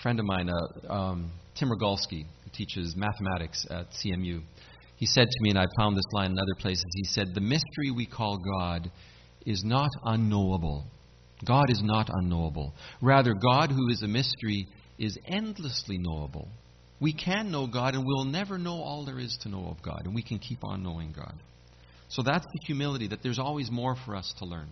Friend 0.01 0.19
of 0.19 0.25
mine, 0.25 0.49
uh, 0.49 0.91
um, 0.91 1.31
Tim 1.55 1.69
Rogalsky, 1.69 2.23
who 2.23 2.51
teaches 2.53 2.95
mathematics 2.95 3.67
at 3.69 3.87
CMU, 3.91 4.41
he 4.95 5.05
said 5.05 5.27
to 5.29 5.37
me, 5.41 5.51
and 5.51 5.59
I 5.59 5.65
found 5.77 5.95
this 5.95 6.05
line 6.11 6.31
in 6.31 6.39
other 6.39 6.55
places, 6.59 6.85
he 6.95 7.03
said, 7.03 7.33
The 7.33 7.41
mystery 7.41 7.91
we 7.95 8.07
call 8.07 8.37
God 8.37 8.91
is 9.45 9.63
not 9.63 9.89
unknowable. 10.03 10.85
God 11.45 11.69
is 11.69 11.81
not 11.83 12.09
unknowable. 12.11 12.73
Rather, 13.01 13.33
God, 13.33 13.71
who 13.71 13.89
is 13.89 14.01
a 14.01 14.07
mystery, 14.07 14.67
is 14.97 15.17
endlessly 15.27 15.97
knowable. 15.99 16.47
We 16.99 17.13
can 17.13 17.51
know 17.51 17.67
God, 17.67 17.95
and 17.95 18.03
we'll 18.05 18.25
never 18.25 18.57
know 18.57 18.81
all 18.81 19.05
there 19.05 19.19
is 19.19 19.37
to 19.41 19.49
know 19.49 19.67
of 19.67 19.83
God, 19.83 20.01
and 20.05 20.15
we 20.15 20.23
can 20.23 20.39
keep 20.39 20.63
on 20.63 20.83
knowing 20.83 21.13
God. 21.15 21.33
So 22.09 22.21
that's 22.23 22.45
the 22.45 22.59
humility 22.65 23.07
that 23.07 23.23
there's 23.23 23.39
always 23.39 23.71
more 23.71 23.95
for 24.05 24.15
us 24.15 24.33
to 24.39 24.45
learn. 24.45 24.69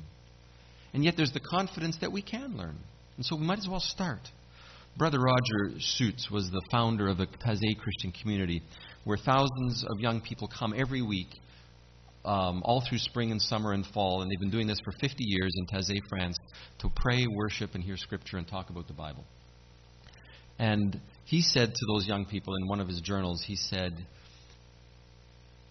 And 0.93 1.03
yet 1.03 1.15
there's 1.17 1.33
the 1.33 1.39
confidence 1.39 1.97
that 2.01 2.11
we 2.11 2.21
can 2.21 2.57
learn. 2.57 2.77
And 3.17 3.25
so 3.25 3.35
we 3.35 3.43
might 3.43 3.59
as 3.59 3.67
well 3.67 3.79
start. 3.79 4.21
Brother 4.99 5.19
Roger 5.21 5.77
Schütz 5.77 6.29
was 6.29 6.51
the 6.51 6.61
founder 6.69 7.07
of 7.07 7.19
the 7.19 7.25
Taizé 7.25 7.77
Christian 7.79 8.11
community, 8.21 8.61
where 9.05 9.15
thousands 9.17 9.85
of 9.89 9.97
young 10.01 10.19
people 10.19 10.49
come 10.49 10.73
every 10.75 11.01
week 11.01 11.29
um, 12.25 12.61
all 12.65 12.83
through 12.87 12.97
spring 12.97 13.31
and 13.31 13.41
summer 13.41 13.71
and 13.71 13.85
fall, 13.93 14.21
and 14.21 14.29
they've 14.29 14.41
been 14.41 14.49
doing 14.49 14.67
this 14.67 14.81
for 14.83 14.91
50 14.91 15.15
years 15.19 15.53
in 15.55 15.67
Taizé, 15.67 16.01
France, 16.09 16.35
to 16.79 16.89
pray, 16.93 17.25
worship, 17.33 17.75
and 17.75 17.83
hear 17.83 17.95
Scripture 17.95 18.35
and 18.35 18.45
talk 18.45 18.69
about 18.71 18.87
the 18.87 18.93
Bible. 18.93 19.23
And 20.59 20.99
he 21.23 21.41
said 21.43 21.73
to 21.73 21.85
those 21.93 22.05
young 22.05 22.25
people 22.25 22.53
in 22.61 22.67
one 22.67 22.81
of 22.81 22.89
his 22.89 22.99
journals, 22.99 23.41
he 23.47 23.55
said, 23.55 24.05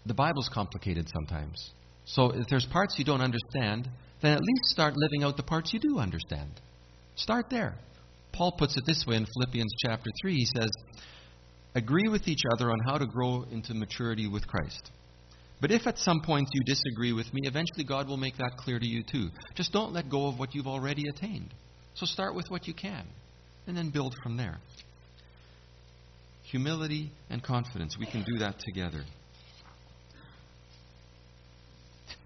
The 0.06 0.14
Bible's 0.14 0.48
complicated 0.48 1.06
sometimes. 1.12 1.70
So 2.06 2.30
if 2.30 2.46
there's 2.48 2.64
parts 2.64 2.94
you 2.96 3.04
don't 3.04 3.20
understand, 3.20 3.90
then 4.22 4.32
at 4.32 4.40
least 4.40 4.64
start 4.70 4.94
living 4.96 5.22
out 5.22 5.36
the 5.36 5.42
parts 5.42 5.74
you 5.74 5.80
do 5.80 5.98
understand. 5.98 6.50
Start 7.14 7.50
there. 7.50 7.74
Paul 8.32 8.52
puts 8.52 8.76
it 8.76 8.84
this 8.86 9.04
way 9.06 9.16
in 9.16 9.26
Philippians 9.26 9.74
chapter 9.84 10.10
3. 10.20 10.34
He 10.34 10.44
says, 10.44 10.70
Agree 11.74 12.08
with 12.08 12.28
each 12.28 12.42
other 12.52 12.70
on 12.70 12.78
how 12.86 12.98
to 12.98 13.06
grow 13.06 13.44
into 13.50 13.74
maturity 13.74 14.26
with 14.26 14.46
Christ. 14.46 14.90
But 15.60 15.70
if 15.72 15.86
at 15.86 15.98
some 15.98 16.20
point 16.22 16.48
you 16.52 16.62
disagree 16.64 17.12
with 17.12 17.32
me, 17.34 17.42
eventually 17.44 17.84
God 17.84 18.08
will 18.08 18.16
make 18.16 18.36
that 18.38 18.56
clear 18.56 18.78
to 18.78 18.86
you 18.86 19.02
too. 19.02 19.28
Just 19.54 19.72
don't 19.72 19.92
let 19.92 20.08
go 20.08 20.28
of 20.28 20.38
what 20.38 20.54
you've 20.54 20.68
already 20.68 21.04
attained. 21.08 21.52
So 21.94 22.06
start 22.06 22.34
with 22.34 22.46
what 22.48 22.68
you 22.68 22.74
can, 22.74 23.06
and 23.66 23.76
then 23.76 23.90
build 23.90 24.14
from 24.22 24.36
there. 24.36 24.58
Humility 26.44 27.10
and 27.28 27.42
confidence, 27.42 27.96
we 27.98 28.06
can 28.06 28.22
do 28.22 28.38
that 28.38 28.60
together. 28.60 29.02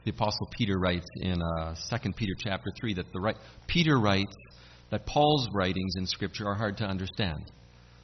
The 0.04 0.10
Apostle 0.10 0.48
Peter 0.50 0.78
writes 0.78 1.06
in 1.16 1.40
uh, 1.40 1.74
2 1.90 2.12
Peter 2.12 2.34
chapter 2.38 2.70
3 2.80 2.94
that 2.94 3.06
the 3.12 3.20
right, 3.20 3.36
Peter 3.66 3.98
writes 3.98 4.34
that 4.92 5.06
Paul's 5.06 5.48
writings 5.54 5.94
in 5.96 6.06
Scripture 6.06 6.46
are 6.46 6.54
hard 6.54 6.76
to 6.76 6.84
understand. 6.84 7.50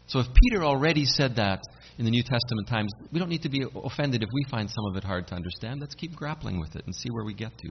So 0.07 0.21
if 0.21 0.27
Peter 0.43 0.65
already 0.65 1.05
said 1.05 1.37
that 1.37 1.61
in 1.99 2.07
the 2.07 2.11
New 2.11 2.23
Testament 2.23 2.67
times, 2.67 2.91
we 3.13 3.19
don't 3.19 3.29
need 3.29 3.43
to 3.43 3.51
be 3.51 3.63
offended 3.85 4.23
if 4.23 4.29
we 4.33 4.45
find 4.51 4.71
some 4.71 4.87
of 4.91 4.97
it 4.97 5.05
hard 5.05 5.29
to 5.29 5.35
understand. 5.35 5.81
Let's 5.81 5.95
keep 5.95 6.17
grappling 6.17 6.59
with 6.59 6.75
it 6.77 6.87
and 6.87 6.95
see 6.95 7.11
where 7.11 7.27
we 7.27 7.35
get 7.35 7.57
to. 7.59 7.71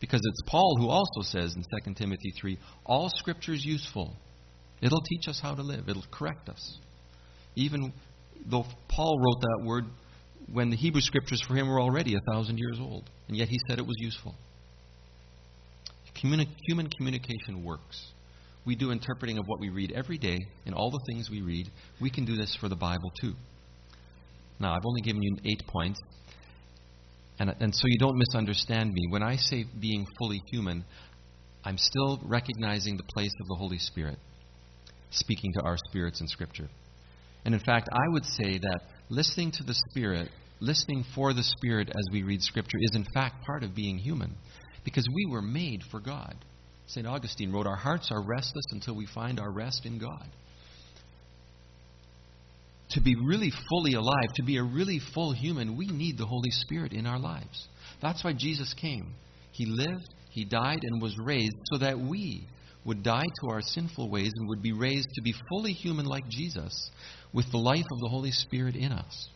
Because 0.00 0.20
it's 0.22 0.42
Paul 0.46 0.76
who 0.78 0.88
also 0.88 1.22
says 1.22 1.56
in 1.56 1.64
2 1.84 1.94
Timothy 1.94 2.32
3 2.40 2.56
all 2.86 3.10
Scripture 3.12 3.54
is 3.54 3.64
useful. 3.64 4.14
It'll 4.80 5.02
teach 5.02 5.26
us 5.26 5.40
how 5.42 5.56
to 5.56 5.62
live, 5.62 5.88
it'll 5.88 6.04
correct 6.12 6.48
us. 6.48 6.78
Even 7.56 7.92
though 8.46 8.66
Paul 8.86 9.18
wrote 9.18 9.40
that 9.40 9.66
word 9.66 9.86
when 10.52 10.70
the 10.70 10.76
Hebrew 10.76 11.00
Scriptures 11.00 11.42
for 11.42 11.56
him 11.56 11.68
were 11.68 11.80
already 11.80 12.14
a 12.14 12.32
thousand 12.32 12.58
years 12.58 12.78
old, 12.80 13.10
and 13.26 13.36
yet 13.36 13.48
he 13.48 13.58
said 13.68 13.80
it 13.80 13.86
was 13.86 13.96
useful. 13.98 14.36
Communi- 16.22 16.48
human 16.68 16.88
communication 16.88 17.64
works 17.64 18.12
we 18.64 18.76
do 18.76 18.90
interpreting 18.90 19.38
of 19.38 19.46
what 19.46 19.60
we 19.60 19.70
read 19.70 19.92
every 19.92 20.18
day 20.18 20.38
in 20.66 20.74
all 20.74 20.90
the 20.90 21.00
things 21.10 21.30
we 21.30 21.40
read, 21.40 21.68
we 22.00 22.10
can 22.10 22.24
do 22.24 22.36
this 22.36 22.56
for 22.60 22.68
the 22.68 22.76
Bible 22.76 23.10
too. 23.20 23.34
Now, 24.60 24.74
I've 24.74 24.84
only 24.84 25.00
given 25.02 25.22
you 25.22 25.36
eight 25.46 25.62
points. 25.66 26.00
And, 27.38 27.54
and 27.60 27.74
so 27.74 27.82
you 27.86 27.98
don't 27.98 28.18
misunderstand 28.18 28.92
me. 28.92 29.06
When 29.10 29.22
I 29.22 29.36
say 29.36 29.64
being 29.80 30.04
fully 30.18 30.42
human, 30.50 30.84
I'm 31.64 31.78
still 31.78 32.20
recognizing 32.24 32.96
the 32.96 33.04
place 33.04 33.32
of 33.40 33.46
the 33.48 33.54
Holy 33.54 33.78
Spirit 33.78 34.18
speaking 35.10 35.52
to 35.54 35.62
our 35.62 35.76
spirits 35.88 36.20
in 36.20 36.28
Scripture. 36.28 36.68
And 37.44 37.54
in 37.54 37.60
fact, 37.60 37.88
I 37.92 38.12
would 38.12 38.24
say 38.24 38.58
that 38.58 38.80
listening 39.08 39.52
to 39.52 39.62
the 39.62 39.74
Spirit, 39.90 40.28
listening 40.60 41.04
for 41.14 41.32
the 41.32 41.42
Spirit 41.42 41.88
as 41.88 42.04
we 42.12 42.22
read 42.22 42.42
Scripture, 42.42 42.78
is 42.80 42.94
in 42.94 43.06
fact 43.14 43.44
part 43.44 43.62
of 43.62 43.74
being 43.74 43.98
human. 43.98 44.34
Because 44.84 45.06
we 45.14 45.26
were 45.30 45.42
made 45.42 45.82
for 45.90 46.00
God. 46.00 46.36
St. 46.88 47.06
Augustine 47.06 47.52
wrote, 47.52 47.66
Our 47.66 47.76
hearts 47.76 48.10
are 48.10 48.22
restless 48.22 48.64
until 48.72 48.96
we 48.96 49.06
find 49.06 49.38
our 49.38 49.50
rest 49.50 49.84
in 49.84 49.98
God. 49.98 50.26
To 52.92 53.02
be 53.02 53.14
really 53.22 53.52
fully 53.68 53.92
alive, 53.92 54.32
to 54.36 54.42
be 54.42 54.56
a 54.56 54.62
really 54.62 54.98
full 55.14 55.32
human, 55.32 55.76
we 55.76 55.86
need 55.86 56.16
the 56.16 56.26
Holy 56.26 56.50
Spirit 56.50 56.92
in 56.92 57.06
our 57.06 57.18
lives. 57.18 57.68
That's 58.00 58.24
why 58.24 58.32
Jesus 58.32 58.74
came. 58.80 59.12
He 59.52 59.66
lived, 59.66 60.08
He 60.30 60.46
died, 60.46 60.78
and 60.82 61.02
was 61.02 61.14
raised 61.22 61.56
so 61.72 61.78
that 61.78 61.98
we 61.98 62.46
would 62.86 63.02
die 63.02 63.26
to 63.42 63.50
our 63.50 63.60
sinful 63.60 64.08
ways 64.08 64.32
and 64.34 64.48
would 64.48 64.62
be 64.62 64.72
raised 64.72 65.08
to 65.14 65.22
be 65.22 65.34
fully 65.50 65.72
human 65.72 66.06
like 66.06 66.26
Jesus 66.28 66.90
with 67.34 67.50
the 67.52 67.58
life 67.58 67.84
of 67.92 68.00
the 68.00 68.08
Holy 68.08 68.32
Spirit 68.32 68.76
in 68.76 68.92
us. 68.92 69.28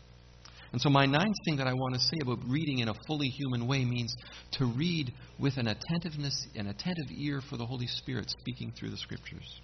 And 0.72 0.80
so, 0.80 0.88
my 0.88 1.04
ninth 1.04 1.36
thing 1.44 1.56
that 1.56 1.66
I 1.66 1.74
want 1.74 1.94
to 1.94 2.00
say 2.00 2.16
about 2.22 2.38
reading 2.48 2.78
in 2.78 2.88
a 2.88 2.94
fully 3.06 3.28
human 3.28 3.66
way 3.66 3.84
means 3.84 4.16
to 4.52 4.64
read 4.64 5.12
with 5.38 5.58
an 5.58 5.68
attentiveness, 5.68 6.46
an 6.54 6.68
attentive 6.68 7.08
ear 7.14 7.42
for 7.48 7.58
the 7.58 7.66
Holy 7.66 7.86
Spirit 7.86 8.30
speaking 8.30 8.72
through 8.78 8.90
the 8.90 8.96
Scriptures. 8.96 9.60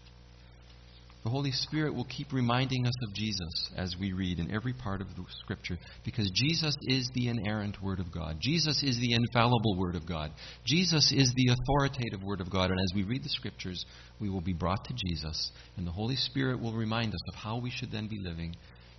The 1.24 1.30
Holy 1.30 1.50
Spirit 1.50 1.94
will 1.94 2.04
keep 2.04 2.32
reminding 2.32 2.86
us 2.86 2.94
of 3.02 3.12
Jesus 3.12 3.70
as 3.76 3.96
we 3.98 4.12
read 4.12 4.38
in 4.38 4.54
every 4.54 4.72
part 4.72 5.00
of 5.00 5.08
the 5.16 5.24
Scripture 5.40 5.76
because 6.04 6.30
Jesus 6.32 6.74
is 6.82 7.10
the 7.14 7.28
inerrant 7.28 7.82
Word 7.82 8.00
of 8.00 8.12
God. 8.12 8.36
Jesus 8.40 8.82
is 8.82 8.98
the 9.00 9.14
infallible 9.14 9.76
Word 9.76 9.96
of 9.96 10.06
God. 10.06 10.30
Jesus 10.64 11.10
is 11.10 11.32
the 11.34 11.52
authoritative 11.52 12.22
Word 12.22 12.40
of 12.40 12.50
God. 12.50 12.70
And 12.70 12.78
as 12.78 12.92
we 12.94 13.02
read 13.02 13.24
the 13.24 13.30
Scriptures, 13.30 13.84
we 14.20 14.30
will 14.30 14.40
be 14.40 14.52
brought 14.52 14.84
to 14.84 14.94
Jesus, 14.94 15.50
and 15.76 15.86
the 15.86 15.90
Holy 15.90 16.16
Spirit 16.16 16.60
will 16.60 16.74
remind 16.74 17.12
us 17.14 17.20
of 17.32 17.34
how 17.34 17.58
we 17.58 17.70
should 17.70 17.90
then 17.90 18.08
be 18.08 18.20
living 18.20 18.54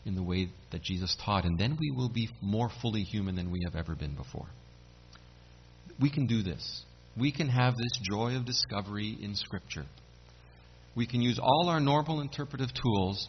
in 0.06 0.16
the 0.16 0.24
way 0.24 0.50
that 0.72 0.82
Jesus 0.82 1.16
taught, 1.26 1.45
and 1.45 1.60
then 1.60 1.78
we 1.80 1.91
will 1.91 2.10
be 2.10 2.30
more 2.41 2.70
fully 2.82 3.04
human 3.04 3.36
than 3.36 3.52
we 3.52 3.62
have 3.66 3.76
ever 3.76 3.95
been 3.95 4.16
before. 4.16 4.47
We 6.00 6.10
can 6.10 6.28
do 6.28 6.41
this. 6.43 6.84
We 7.18 7.32
can 7.32 7.50
have 7.50 7.76
this 7.76 8.00
joy 8.10 8.36
of 8.36 8.45
discovery 8.45 9.18
in 9.22 9.36
Scripture. 9.36 9.86
We 10.95 11.06
can 11.06 11.22
use 11.22 11.39
all 11.41 11.70
our 11.70 11.80
normal 11.80 12.22
interpretive 12.22 12.70
tools, 12.82 13.28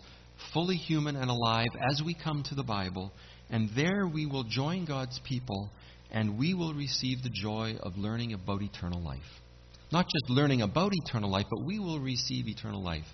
fully 0.55 0.77
human 0.77 1.17
and 1.17 1.31
alive, 1.31 1.71
as 1.91 2.03
we 2.05 2.15
come 2.15 2.45
to 2.49 2.55
the 2.55 2.63
Bible, 2.63 3.13
and 3.51 3.69
there 3.75 4.07
we 4.07 4.27
will 4.27 4.45
join 4.45 4.85
God's 4.85 5.21
people 5.29 5.71
and 6.13 6.39
we 6.39 6.55
will 6.55 6.75
receive 6.75 7.23
the 7.23 7.31
joy 7.31 7.77
of 7.83 7.97
learning 7.97 8.33
about 8.33 8.63
eternal 8.63 9.01
life. 9.01 9.19
Not 9.93 10.07
just 10.07 10.31
learning 10.31 10.63
about 10.63 10.93
eternal 10.93 11.31
life, 11.31 11.47
but 11.51 11.65
we 11.65 11.79
will 11.79 12.01
receive 12.01 12.49
eternal 12.49 12.83
life 12.83 13.05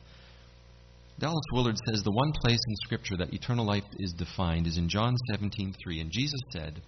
Dallas 1.18 1.44
Willard 1.52 1.78
says 1.88 2.02
the 2.02 2.10
one 2.10 2.30
place 2.42 2.60
in 2.68 2.76
Scripture 2.84 3.16
that 3.16 3.32
eternal 3.32 3.64
life 3.64 3.84
is 3.98 4.12
defined 4.12 4.66
is 4.66 4.76
in 4.76 4.90
John 4.90 5.16
17:3, 5.32 6.00
and 6.00 6.10
Jesus 6.10 6.40
said, 6.52 6.82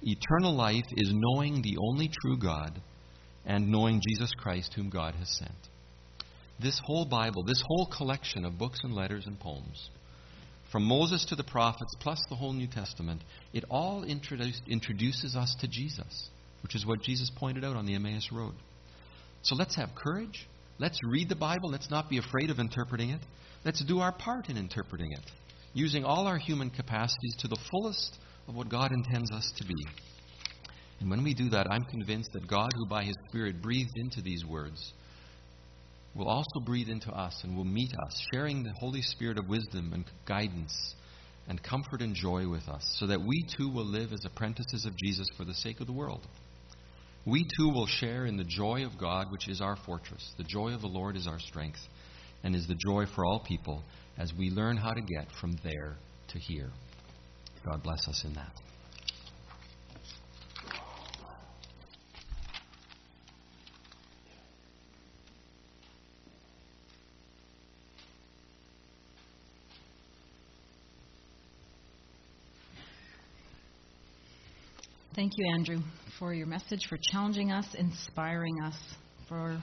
"Eternal 0.00 0.54
life 0.54 0.86
is 0.92 1.12
knowing 1.12 1.60
the 1.60 1.76
only 1.76 2.08
true 2.08 2.38
God 2.38 2.80
and 3.44 3.70
knowing 3.70 4.00
Jesus 4.00 4.32
Christ, 4.38 4.72
whom 4.72 4.88
God 4.88 5.14
has 5.16 5.28
sent." 5.28 5.68
This 6.58 6.78
whole 6.78 7.04
Bible, 7.04 7.42
this 7.42 7.60
whole 7.60 7.84
collection 7.86 8.46
of 8.46 8.56
books 8.56 8.80
and 8.82 8.94
letters 8.94 9.26
and 9.26 9.38
poems, 9.38 9.90
from 10.70 10.84
Moses 10.84 11.26
to 11.26 11.36
the 11.36 11.44
prophets, 11.44 11.94
plus 12.00 12.24
the 12.30 12.36
whole 12.36 12.54
New 12.54 12.66
Testament, 12.66 13.22
it 13.52 13.64
all 13.70 14.02
introduce, 14.02 14.62
introduces 14.66 15.36
us 15.36 15.54
to 15.56 15.68
Jesus, 15.68 16.30
which 16.62 16.74
is 16.74 16.86
what 16.86 17.02
Jesus 17.02 17.28
pointed 17.28 17.64
out 17.64 17.76
on 17.76 17.84
the 17.84 17.94
Emmaus 17.94 18.32
Road. 18.32 18.54
So 19.42 19.54
let's 19.54 19.74
have 19.74 19.94
courage. 19.94 20.48
Let's 20.78 20.98
read 21.04 21.28
the 21.28 21.36
Bible. 21.36 21.70
Let's 21.70 21.90
not 21.90 22.10
be 22.10 22.18
afraid 22.18 22.50
of 22.50 22.58
interpreting 22.58 23.10
it. 23.10 23.20
Let's 23.64 23.84
do 23.84 24.00
our 24.00 24.12
part 24.12 24.48
in 24.48 24.56
interpreting 24.56 25.12
it, 25.12 25.30
using 25.72 26.04
all 26.04 26.26
our 26.26 26.38
human 26.38 26.70
capacities 26.70 27.36
to 27.38 27.48
the 27.48 27.58
fullest 27.70 28.18
of 28.48 28.54
what 28.54 28.68
God 28.68 28.90
intends 28.92 29.30
us 29.30 29.52
to 29.56 29.64
be. 29.64 29.86
And 31.00 31.10
when 31.10 31.22
we 31.22 31.34
do 31.34 31.48
that, 31.50 31.70
I'm 31.70 31.84
convinced 31.84 32.32
that 32.32 32.48
God, 32.48 32.70
who 32.74 32.86
by 32.86 33.04
His 33.04 33.16
Spirit 33.28 33.62
breathed 33.62 33.96
into 33.96 34.20
these 34.20 34.44
words, 34.44 34.92
will 36.14 36.28
also 36.28 36.60
breathe 36.64 36.88
into 36.88 37.10
us 37.10 37.40
and 37.42 37.56
will 37.56 37.64
meet 37.64 37.92
us, 38.06 38.22
sharing 38.32 38.62
the 38.62 38.72
Holy 38.78 39.02
Spirit 39.02 39.38
of 39.38 39.48
wisdom 39.48 39.92
and 39.92 40.04
guidance 40.26 40.94
and 41.48 41.62
comfort 41.62 42.00
and 42.00 42.14
joy 42.14 42.48
with 42.48 42.68
us, 42.68 42.96
so 42.98 43.06
that 43.06 43.20
we 43.20 43.44
too 43.56 43.68
will 43.68 43.84
live 43.84 44.12
as 44.12 44.24
apprentices 44.24 44.86
of 44.86 44.96
Jesus 44.96 45.28
for 45.36 45.44
the 45.44 45.54
sake 45.54 45.80
of 45.80 45.86
the 45.86 45.92
world. 45.92 46.26
We 47.26 47.44
too 47.44 47.68
will 47.68 47.86
share 47.86 48.26
in 48.26 48.36
the 48.36 48.44
joy 48.44 48.84
of 48.84 48.98
God, 48.98 49.32
which 49.32 49.48
is 49.48 49.60
our 49.60 49.76
fortress. 49.86 50.32
The 50.36 50.44
joy 50.44 50.74
of 50.74 50.82
the 50.82 50.88
Lord 50.88 51.16
is 51.16 51.26
our 51.26 51.40
strength 51.40 51.78
and 52.42 52.54
is 52.54 52.68
the 52.68 52.74
joy 52.74 53.06
for 53.14 53.24
all 53.24 53.40
people 53.40 53.82
as 54.18 54.32
we 54.38 54.50
learn 54.50 54.76
how 54.76 54.92
to 54.92 55.00
get 55.00 55.26
from 55.40 55.56
there 55.64 55.96
to 56.28 56.38
here. 56.38 56.70
God 57.64 57.82
bless 57.82 58.06
us 58.08 58.22
in 58.24 58.34
that. 58.34 58.52
Thank 75.14 75.34
you, 75.36 75.46
Andrew, 75.54 75.78
for 76.18 76.34
your 76.34 76.48
message, 76.48 76.86
for 76.88 76.98
challenging 77.12 77.52
us, 77.52 77.66
inspiring 77.78 78.60
us, 78.64 78.74
for 79.28 79.62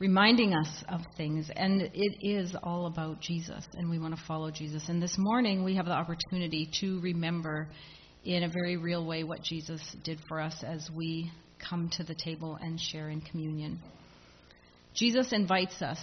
reminding 0.00 0.52
us 0.52 0.82
of 0.88 1.02
things. 1.16 1.48
And 1.54 1.82
it 1.94 2.26
is 2.26 2.56
all 2.60 2.86
about 2.86 3.20
Jesus, 3.20 3.64
and 3.74 3.88
we 3.88 4.00
want 4.00 4.16
to 4.16 4.22
follow 4.26 4.50
Jesus. 4.50 4.88
And 4.88 5.00
this 5.00 5.14
morning, 5.16 5.62
we 5.62 5.76
have 5.76 5.86
the 5.86 5.92
opportunity 5.92 6.68
to 6.80 7.00
remember 7.02 7.68
in 8.24 8.42
a 8.42 8.48
very 8.48 8.76
real 8.78 9.06
way 9.06 9.22
what 9.22 9.44
Jesus 9.44 9.80
did 10.02 10.18
for 10.26 10.40
us 10.40 10.64
as 10.66 10.90
we 10.92 11.30
come 11.68 11.88
to 11.96 12.02
the 12.02 12.16
table 12.24 12.58
and 12.60 12.80
share 12.80 13.10
in 13.10 13.20
communion. 13.20 13.78
Jesus 14.96 15.28
invites 15.30 15.80
us 15.82 16.00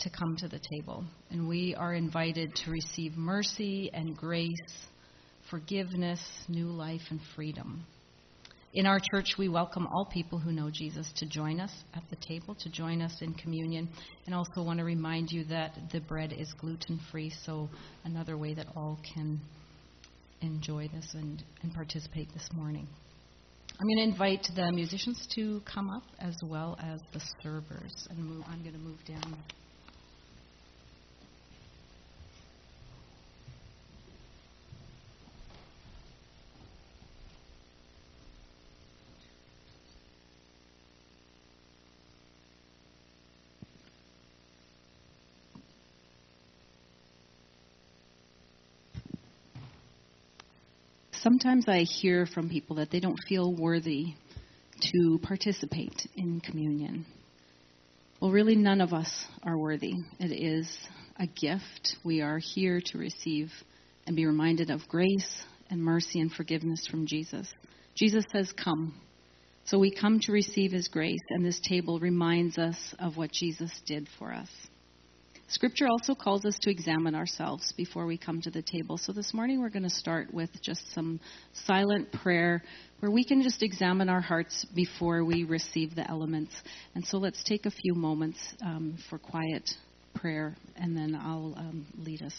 to 0.00 0.10
come 0.10 0.36
to 0.40 0.48
the 0.48 0.60
table, 0.74 1.06
and 1.30 1.48
we 1.48 1.74
are 1.74 1.94
invited 1.94 2.54
to 2.66 2.70
receive 2.70 3.16
mercy 3.16 3.90
and 3.94 4.14
grace, 4.14 4.50
forgiveness, 5.48 6.20
new 6.50 6.66
life, 6.66 7.00
and 7.08 7.20
freedom. 7.34 7.86
In 8.76 8.84
our 8.84 9.00
church, 9.10 9.36
we 9.38 9.48
welcome 9.48 9.86
all 9.86 10.04
people 10.04 10.38
who 10.38 10.52
know 10.52 10.68
Jesus 10.70 11.10
to 11.16 11.26
join 11.26 11.60
us 11.60 11.70
at 11.94 12.02
the 12.10 12.16
table, 12.16 12.54
to 12.56 12.68
join 12.68 13.00
us 13.00 13.22
in 13.22 13.32
communion, 13.32 13.88
and 14.26 14.34
also 14.34 14.62
want 14.62 14.80
to 14.80 14.84
remind 14.84 15.30
you 15.30 15.44
that 15.44 15.72
the 15.92 16.00
bread 16.00 16.34
is 16.34 16.52
gluten 16.60 17.00
free, 17.10 17.32
so 17.46 17.70
another 18.04 18.36
way 18.36 18.52
that 18.52 18.66
all 18.76 19.00
can 19.14 19.40
enjoy 20.42 20.88
this 20.88 21.08
and, 21.14 21.42
and 21.62 21.72
participate 21.72 22.28
this 22.34 22.50
morning. 22.52 22.86
I'm 23.80 23.86
going 23.86 23.96
to 23.96 24.12
invite 24.12 24.46
the 24.54 24.70
musicians 24.70 25.26
to 25.36 25.62
come 25.62 25.88
up 25.88 26.04
as 26.18 26.36
well 26.44 26.76
as 26.78 27.00
the 27.14 27.22
servers, 27.42 28.06
and 28.10 28.18
move, 28.18 28.44
I'm 28.46 28.60
going 28.60 28.74
to 28.74 28.78
move 28.78 29.02
down. 29.06 29.38
Sometimes 51.26 51.66
I 51.66 51.80
hear 51.80 52.24
from 52.24 52.48
people 52.48 52.76
that 52.76 52.92
they 52.92 53.00
don't 53.00 53.18
feel 53.28 53.52
worthy 53.52 54.14
to 54.80 55.18
participate 55.24 56.06
in 56.14 56.40
communion. 56.40 57.04
Well, 58.20 58.30
really, 58.30 58.54
none 58.54 58.80
of 58.80 58.92
us 58.92 59.26
are 59.42 59.58
worthy. 59.58 59.94
It 60.20 60.30
is 60.30 60.68
a 61.18 61.26
gift. 61.26 61.96
We 62.04 62.20
are 62.20 62.38
here 62.38 62.80
to 62.80 62.98
receive 62.98 63.50
and 64.06 64.14
be 64.14 64.24
reminded 64.24 64.70
of 64.70 64.86
grace 64.86 65.42
and 65.68 65.82
mercy 65.82 66.20
and 66.20 66.30
forgiveness 66.30 66.86
from 66.88 67.08
Jesus. 67.08 67.52
Jesus 67.96 68.24
says, 68.30 68.52
Come. 68.52 68.94
So 69.64 69.80
we 69.80 69.90
come 69.90 70.20
to 70.20 70.32
receive 70.32 70.70
his 70.70 70.86
grace, 70.86 71.18
and 71.30 71.44
this 71.44 71.60
table 71.68 71.98
reminds 71.98 72.56
us 72.56 72.94
of 73.00 73.16
what 73.16 73.32
Jesus 73.32 73.72
did 73.84 74.06
for 74.16 74.32
us. 74.32 74.48
Scripture 75.48 75.86
also 75.88 76.14
calls 76.14 76.44
us 76.44 76.58
to 76.62 76.70
examine 76.70 77.14
ourselves 77.14 77.72
before 77.76 78.04
we 78.06 78.18
come 78.18 78.40
to 78.40 78.50
the 78.50 78.62
table. 78.62 78.98
So 78.98 79.12
this 79.12 79.32
morning 79.32 79.60
we're 79.60 79.70
going 79.70 79.84
to 79.84 79.90
start 79.90 80.34
with 80.34 80.50
just 80.60 80.92
some 80.92 81.20
silent 81.52 82.10
prayer 82.10 82.64
where 82.98 83.12
we 83.12 83.24
can 83.24 83.42
just 83.42 83.62
examine 83.62 84.08
our 84.08 84.20
hearts 84.20 84.66
before 84.74 85.24
we 85.24 85.44
receive 85.44 85.94
the 85.94 86.08
elements. 86.10 86.52
And 86.96 87.06
so 87.06 87.18
let's 87.18 87.44
take 87.44 87.64
a 87.64 87.70
few 87.70 87.94
moments 87.94 88.38
um, 88.60 88.98
for 89.08 89.18
quiet 89.18 89.70
prayer, 90.16 90.56
and 90.74 90.96
then 90.96 91.14
I'll 91.14 91.54
um, 91.56 91.86
lead 91.96 92.22
us. 92.22 92.34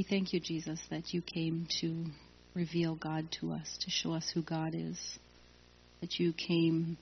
We 0.00 0.06
thank 0.08 0.32
you, 0.32 0.40
Jesus, 0.40 0.80
that 0.88 1.12
you 1.12 1.20
came 1.20 1.68
to 1.82 2.06
reveal 2.54 2.94
God 2.94 3.28
to 3.38 3.52
us, 3.52 3.68
to 3.82 3.90
show 3.90 4.14
us 4.14 4.30
who 4.32 4.40
God 4.40 4.74
is, 4.74 4.98
that 6.00 6.18
you 6.18 6.32
came 6.32 6.96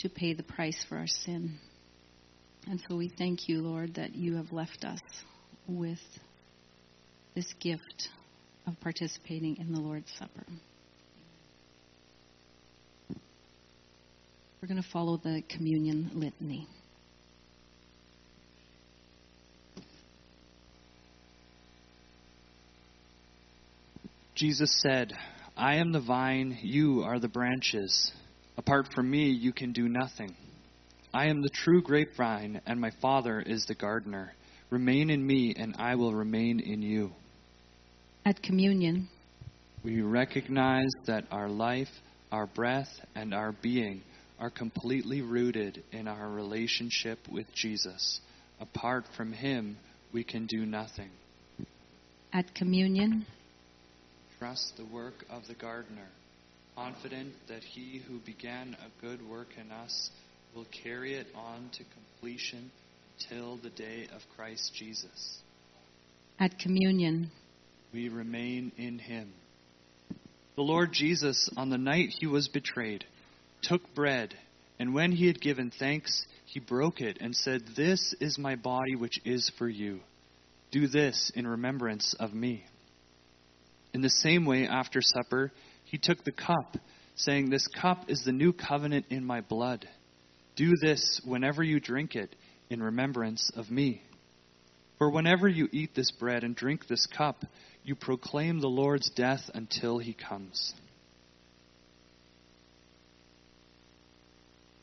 to 0.00 0.08
pay 0.08 0.34
the 0.34 0.42
price 0.42 0.84
for 0.88 0.96
our 0.96 1.06
sin. 1.06 1.60
And 2.66 2.82
so 2.88 2.96
we 2.96 3.12
thank 3.16 3.48
you, 3.48 3.62
Lord, 3.62 3.94
that 3.94 4.16
you 4.16 4.34
have 4.38 4.50
left 4.50 4.84
us 4.84 4.98
with 5.68 6.00
this 7.36 7.46
gift 7.60 8.08
of 8.66 8.74
participating 8.80 9.58
in 9.58 9.72
the 9.72 9.78
Lord's 9.78 10.10
Supper. 10.18 10.46
We're 14.60 14.66
going 14.66 14.82
to 14.82 14.90
follow 14.90 15.16
the 15.16 15.44
communion 15.48 16.10
litany. 16.14 16.66
Jesus 24.40 24.80
said, 24.80 25.12
I 25.54 25.74
am 25.74 25.92
the 25.92 26.00
vine, 26.00 26.56
you 26.62 27.02
are 27.02 27.18
the 27.18 27.28
branches. 27.28 28.10
Apart 28.56 28.86
from 28.94 29.10
me, 29.10 29.28
you 29.28 29.52
can 29.52 29.72
do 29.74 29.86
nothing. 29.86 30.34
I 31.12 31.26
am 31.26 31.42
the 31.42 31.50
true 31.50 31.82
grapevine, 31.82 32.62
and 32.64 32.80
my 32.80 32.90
Father 33.02 33.38
is 33.40 33.66
the 33.66 33.74
gardener. 33.74 34.32
Remain 34.70 35.10
in 35.10 35.26
me, 35.26 35.54
and 35.54 35.74
I 35.78 35.96
will 35.96 36.14
remain 36.14 36.58
in 36.58 36.80
you. 36.80 37.12
At 38.24 38.42
communion, 38.42 39.10
we 39.84 40.00
recognize 40.00 40.88
that 41.06 41.24
our 41.30 41.50
life, 41.50 41.90
our 42.32 42.46
breath, 42.46 42.88
and 43.14 43.34
our 43.34 43.52
being 43.52 44.00
are 44.38 44.48
completely 44.48 45.20
rooted 45.20 45.84
in 45.92 46.08
our 46.08 46.30
relationship 46.30 47.18
with 47.30 47.44
Jesus. 47.54 48.22
Apart 48.58 49.04
from 49.18 49.34
Him, 49.34 49.76
we 50.14 50.24
can 50.24 50.46
do 50.46 50.64
nothing. 50.64 51.10
At 52.32 52.54
communion, 52.54 53.26
trust 54.40 54.72
the 54.78 54.86
work 54.86 55.26
of 55.28 55.42
the 55.48 55.54
gardener, 55.54 56.08
confident 56.74 57.34
that 57.46 57.62
he 57.62 58.00
who 58.08 58.18
began 58.20 58.74
a 58.80 59.06
good 59.06 59.20
work 59.28 59.48
in 59.62 59.70
us 59.70 60.10
will 60.56 60.66
carry 60.82 61.14
it 61.14 61.26
on 61.34 61.68
to 61.74 61.84
completion 61.92 62.70
till 63.28 63.58
the 63.58 63.68
day 63.68 64.08
of 64.16 64.22
Christ 64.34 64.72
Jesus. 64.74 65.40
At 66.38 66.58
communion, 66.58 67.30
we 67.92 68.08
remain 68.08 68.72
in 68.78 68.98
him. 68.98 69.30
The 70.56 70.62
Lord 70.62 70.90
Jesus, 70.90 71.50
on 71.58 71.68
the 71.68 71.76
night 71.76 72.08
he 72.18 72.26
was 72.26 72.48
betrayed, 72.48 73.04
took 73.62 73.94
bread, 73.94 74.34
And 74.78 74.94
when 74.94 75.12
he 75.12 75.26
had 75.26 75.42
given 75.42 75.70
thanks, 75.78 76.24
he 76.46 76.60
broke 76.60 77.02
it 77.02 77.18
and 77.20 77.36
said, 77.36 77.60
This 77.76 78.14
is 78.18 78.38
my 78.38 78.56
body 78.56 78.96
which 78.96 79.20
is 79.26 79.52
for 79.58 79.68
you. 79.68 80.00
Do 80.70 80.88
this 80.88 81.30
in 81.34 81.46
remembrance 81.46 82.14
of 82.18 82.32
me. 82.32 82.64
In 83.92 84.02
the 84.02 84.10
same 84.10 84.44
way, 84.44 84.66
after 84.66 85.00
supper, 85.02 85.52
he 85.84 85.98
took 85.98 86.22
the 86.24 86.32
cup, 86.32 86.76
saying, 87.16 87.50
This 87.50 87.66
cup 87.66 88.08
is 88.08 88.22
the 88.24 88.32
new 88.32 88.52
covenant 88.52 89.06
in 89.10 89.24
my 89.24 89.40
blood. 89.40 89.88
Do 90.56 90.72
this 90.80 91.20
whenever 91.24 91.62
you 91.62 91.80
drink 91.80 92.14
it 92.14 92.34
in 92.68 92.82
remembrance 92.82 93.50
of 93.56 93.70
me. 93.70 94.02
For 94.98 95.10
whenever 95.10 95.48
you 95.48 95.68
eat 95.72 95.94
this 95.94 96.10
bread 96.10 96.44
and 96.44 96.54
drink 96.54 96.86
this 96.86 97.06
cup, 97.06 97.44
you 97.82 97.94
proclaim 97.94 98.60
the 98.60 98.68
Lord's 98.68 99.10
death 99.10 99.50
until 99.54 99.98
he 99.98 100.12
comes. 100.12 100.74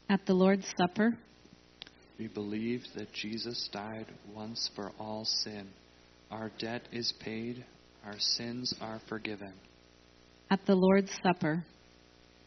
At 0.10 0.26
the 0.26 0.34
Lord's 0.34 0.66
Supper, 0.78 1.18
we 2.18 2.28
believe 2.28 2.82
that 2.96 3.14
Jesus 3.14 3.70
died 3.72 4.08
once 4.34 4.70
for 4.76 4.92
all 5.00 5.26
sin. 5.26 5.68
Our 6.32 6.50
debt 6.58 6.88
is 6.92 7.14
paid, 7.20 7.64
our 8.08 8.20
sins 8.20 8.74
are 8.80 9.02
forgiven. 9.10 9.52
At 10.50 10.66
the 10.66 10.76
Lord's 10.76 11.12
Supper, 11.22 11.66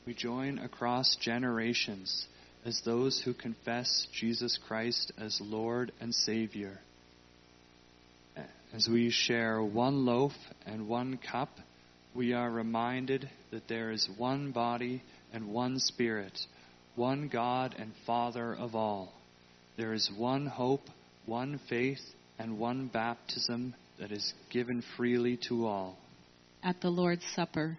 we 0.06 0.14
join 0.14 0.58
across 0.58 1.16
generations 1.20 2.26
as 2.64 2.80
those 2.84 3.20
who 3.22 3.34
confess 3.34 4.06
Jesus 4.18 4.58
Christ 4.66 5.12
as 5.18 5.38
Lord 5.42 5.92
and 6.00 6.14
Savior. 6.14 6.80
As 8.72 8.88
we 8.88 9.10
share 9.10 9.62
one 9.62 10.06
loaf 10.06 10.32
and 10.64 10.88
one 10.88 11.18
cup, 11.30 11.50
we 12.14 12.32
are 12.32 12.50
reminded 12.50 13.28
that 13.50 13.68
there 13.68 13.90
is 13.90 14.08
one 14.16 14.52
body 14.52 15.02
and 15.32 15.52
one 15.52 15.78
Spirit 15.78 16.38
one 16.96 17.28
God 17.28 17.74
and 17.78 17.92
Father 18.06 18.54
of 18.54 18.74
all. 18.74 19.12
There 19.76 19.92
is 19.92 20.10
one 20.16 20.46
hope, 20.46 20.82
one 21.24 21.60
faith, 21.68 22.00
and 22.38 22.58
one 22.58 22.88
baptism 22.88 23.74
that 24.00 24.10
is 24.10 24.32
given 24.50 24.82
freely 24.96 25.38
to 25.48 25.66
all. 25.66 25.96
At 26.62 26.80
the 26.80 26.88
Lord's 26.88 27.24
Supper, 27.36 27.78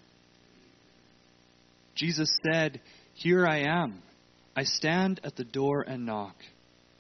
Jesus 1.96 2.34
said, 2.44 2.80
Here 3.16 3.46
I 3.46 3.64
am. 3.64 4.02
I 4.56 4.64
stand 4.64 5.20
at 5.24 5.36
the 5.36 5.44
door 5.44 5.82
and 5.82 6.06
knock. 6.06 6.36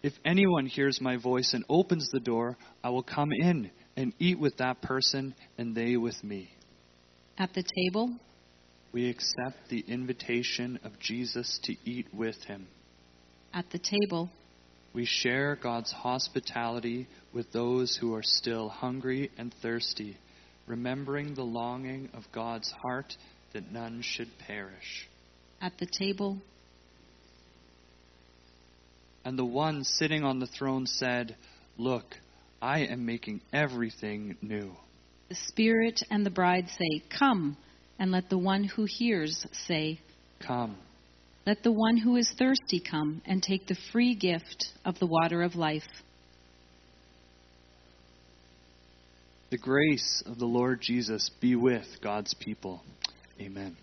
If 0.03 0.13
anyone 0.25 0.65
hears 0.65 0.99
my 0.99 1.17
voice 1.17 1.53
and 1.53 1.63
opens 1.69 2.09
the 2.11 2.19
door, 2.19 2.57
I 2.83 2.89
will 2.89 3.03
come 3.03 3.29
in 3.31 3.69
and 3.95 4.13
eat 4.19 4.39
with 4.39 4.57
that 4.57 4.81
person 4.81 5.35
and 5.57 5.75
they 5.75 5.97
with 5.97 6.23
me. 6.23 6.49
At 7.37 7.53
the 7.53 7.63
table, 7.63 8.15
we 8.91 9.09
accept 9.09 9.69
the 9.69 9.83
invitation 9.87 10.79
of 10.83 10.99
Jesus 10.99 11.59
to 11.63 11.75
eat 11.85 12.07
with 12.13 12.41
him. 12.43 12.67
At 13.53 13.69
the 13.71 13.79
table, 13.79 14.29
we 14.93 15.05
share 15.05 15.57
God's 15.61 15.91
hospitality 15.91 17.07
with 17.33 17.51
those 17.51 17.95
who 17.95 18.13
are 18.13 18.23
still 18.23 18.69
hungry 18.69 19.31
and 19.37 19.53
thirsty, 19.61 20.17
remembering 20.67 21.33
the 21.33 21.43
longing 21.43 22.09
of 22.13 22.31
God's 22.31 22.71
heart 22.71 23.15
that 23.53 23.71
none 23.71 24.01
should 24.01 24.29
perish. 24.39 25.07
At 25.61 25.77
the 25.77 25.87
table, 25.99 26.37
and 29.23 29.37
the 29.37 29.45
one 29.45 29.83
sitting 29.83 30.23
on 30.23 30.39
the 30.39 30.47
throne 30.47 30.85
said, 30.85 31.35
Look, 31.77 32.15
I 32.61 32.79
am 32.79 33.05
making 33.05 33.41
everything 33.53 34.37
new. 34.41 34.71
The 35.29 35.35
Spirit 35.47 36.01
and 36.09 36.25
the 36.25 36.31
bride 36.31 36.67
say, 36.69 37.03
Come 37.17 37.57
and 37.99 38.11
let 38.11 38.29
the 38.29 38.37
one 38.37 38.63
who 38.63 38.85
hears 38.87 39.45
say, 39.67 39.99
Come. 40.39 40.75
Let 41.45 41.63
the 41.63 41.71
one 41.71 41.97
who 41.97 42.17
is 42.17 42.31
thirsty 42.37 42.79
come 42.79 43.21
and 43.25 43.41
take 43.41 43.67
the 43.67 43.77
free 43.91 44.15
gift 44.15 44.67
of 44.85 44.99
the 44.99 45.07
water 45.07 45.41
of 45.41 45.55
life. 45.55 45.87
The 49.51 49.57
grace 49.57 50.23
of 50.25 50.39
the 50.39 50.45
Lord 50.45 50.79
Jesus 50.79 51.29
be 51.41 51.57
with 51.57 51.85
God's 52.01 52.33
people. 52.33 52.81
Amen. 53.37 53.75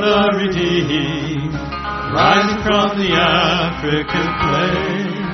The 0.00 0.20
redeemed, 0.38 1.54
rising 2.14 2.62
from 2.62 2.98
the 2.98 3.12
African 3.14 4.26
plain. 4.42 5.24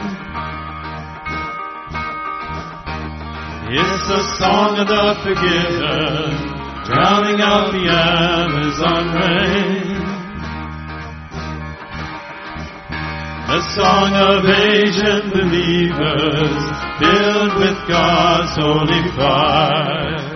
It's 3.73 4.09
the 4.09 4.23
song 4.39 4.79
of 4.79 4.89
the 4.89 5.15
forgiven, 5.23 6.35
drowning 6.85 7.41
out 7.41 7.71
the 7.71 7.87
Amazon 7.87 9.15
rain. 9.15 10.01
A 13.51 13.61
song 13.75 14.15
of 14.15 14.45
Asian 14.45 15.31
believers 15.31 16.55
filled 16.99 17.55
with 17.59 17.79
God's 17.89 18.57
holy 18.57 19.03
fire. 19.17 20.30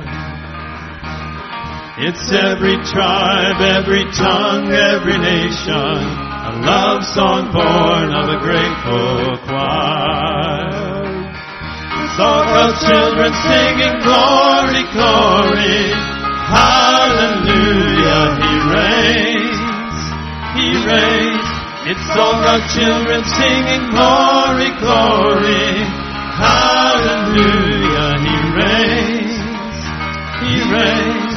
It's 2.04 2.28
every 2.36 2.76
tribe, 2.84 3.64
every 3.64 4.04
tongue, 4.12 4.68
every 4.68 5.16
nation, 5.16 5.72
a 5.72 6.52
love 6.60 7.00
song 7.00 7.48
born 7.48 8.12
of 8.12 8.28
a 8.28 8.36
grateful 8.44 9.40
choir. 9.48 11.00
A 11.00 12.08
song 12.12 12.44
of 12.60 12.76
children 12.84 13.32
singing 13.40 14.04
glory, 14.04 14.84
glory, 14.92 15.96
hallelujah, 16.52 18.36
he 18.36 18.52
reigns, 18.68 19.64
he 20.60 20.76
reigns. 20.84 21.48
It's 21.88 22.04
song 22.12 22.44
of 22.44 22.60
children 22.68 23.24
singing 23.32 23.88
glory, 23.96 24.76
glory, 24.76 25.88
hallelujah, 26.36 28.12
he 28.20 28.36
reigns, 28.60 29.40
he 30.44 30.52
reigns. 30.68 31.33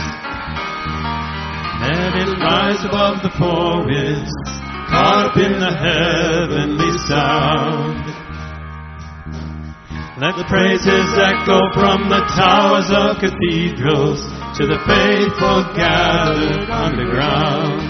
Let 2.07 2.23
it 2.23 2.39
rise 2.39 2.85
above 2.85 3.19
the 3.19 3.31
winds, 3.83 4.31
caught 4.87 5.27
up 5.27 5.35
in 5.35 5.59
the 5.59 5.75
heavenly 5.75 6.95
sound. 7.03 7.99
Let 10.15 10.39
the 10.39 10.47
praises 10.47 11.07
echo 11.19 11.59
from 11.75 12.07
the 12.07 12.23
towers 12.31 12.87
of 12.95 13.19
cathedrals 13.19 14.23
to 14.55 14.63
the 14.63 14.79
faithful 14.87 15.67
gathered 15.75 16.71
underground. 16.71 17.83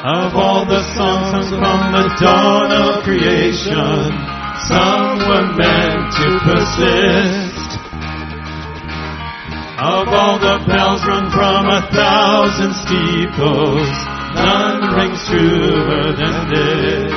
Of 0.00 0.32
all 0.32 0.64
the 0.64 0.80
songs 0.96 1.50
from 1.52 1.92
the 1.92 2.08
dawn 2.24 2.72
of 2.72 3.04
creation, 3.04 4.16
some 4.64 5.28
were 5.28 5.52
meant 5.60 6.08
to 6.16 6.40
persist. 6.40 7.47
Of 9.78 10.08
all 10.10 10.42
the 10.42 10.58
bells 10.66 11.06
rung 11.06 11.30
from 11.30 11.70
a 11.70 11.86
thousand 11.94 12.74
steeples, 12.82 13.86
none 14.34 14.90
rings 14.90 15.22
truer 15.30 16.18
than 16.18 16.50
this. 16.50 17.14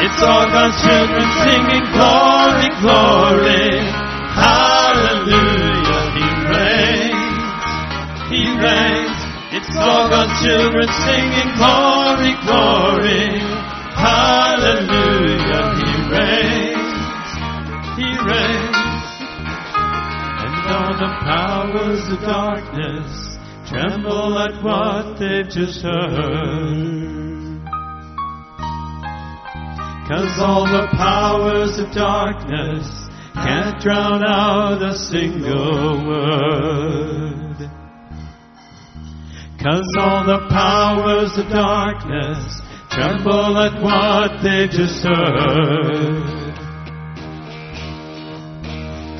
It's 0.00 0.20
all 0.24 0.48
God's 0.48 0.80
children 0.80 1.28
singing 1.44 1.84
glory, 1.92 2.72
glory, 2.80 3.84
hallelujah, 4.32 6.02
He 6.16 6.24
reigns, 6.48 7.60
He 8.32 8.48
reigns. 8.64 9.20
It's 9.52 9.76
all 9.76 10.08
God's 10.08 10.32
children 10.40 10.88
singing 11.04 11.52
glory, 11.60 12.32
glory, 12.48 13.44
hallelujah, 13.92 15.68
He 15.84 15.92
reigns, 16.16 16.96
He 18.00 18.08
reigns. 18.24 18.63
The 20.94 21.10
powers 21.24 22.06
of 22.08 22.20
darkness 22.20 23.36
tremble 23.68 24.38
at 24.38 24.62
what 24.62 25.18
they've 25.18 25.48
just 25.48 25.82
heard. 25.82 27.34
Cause 30.06 30.38
all 30.38 30.64
the 30.66 30.86
powers 30.92 31.78
of 31.78 31.90
darkness 31.92 32.86
can't 33.34 33.80
drown 33.80 34.22
out 34.24 34.82
a 34.82 34.94
single 34.96 36.06
word. 36.06 37.56
Cause 39.60 39.90
all 39.98 40.24
the 40.24 40.46
powers 40.48 41.36
of 41.36 41.48
darkness 41.48 42.60
tremble 42.90 43.58
at 43.58 43.82
what 43.82 44.44
they've 44.44 44.70
just 44.70 45.02
heard. 45.02 46.33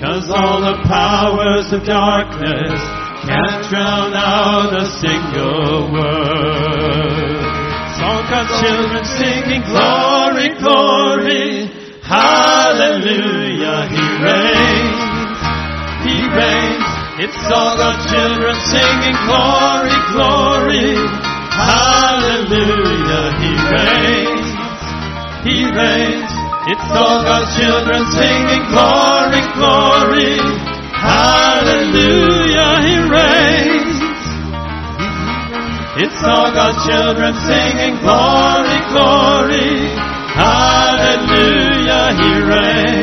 Cause 0.04 0.28
all 0.28 0.60
the 0.60 0.76
powers 0.84 1.72
of 1.72 1.80
darkness 1.88 2.76
can't 3.24 3.64
drown 3.72 4.12
out 4.12 4.76
a 4.76 4.84
single 5.00 5.88
word. 5.96 7.40
All 8.04 8.20
God's 8.28 8.52
children 8.60 9.00
singing 9.16 9.64
glory, 9.64 10.52
glory, 10.60 11.72
hallelujah, 12.04 13.88
He 13.88 14.04
reigns, 14.20 15.00
He 16.04 16.20
reigns. 16.36 16.84
It's 17.24 17.40
all 17.48 17.72
God's 17.80 18.04
children 18.12 18.52
singing 18.68 19.16
glory, 19.24 19.96
glory, 20.12 21.00
hallelujah, 21.48 23.24
He 23.40 23.56
reigns, 23.72 24.52
He 25.48 25.64
reigns. 25.64 26.33
It's 26.66 26.80
all 26.80 27.20
God's 27.22 27.52
children 27.60 28.06
singing 28.16 28.64
glory, 28.72 29.44
glory, 29.52 30.40
hallelujah, 30.96 32.80
He 32.80 32.96
reigns. 33.04 34.00
It's 36.00 36.24
all 36.24 36.48
God's 36.56 36.80
children 36.88 37.34
singing 37.44 38.00
glory, 38.00 38.80
glory, 38.96 39.92
hallelujah, 40.32 42.16
He 42.16 42.32
reigns. 42.48 42.93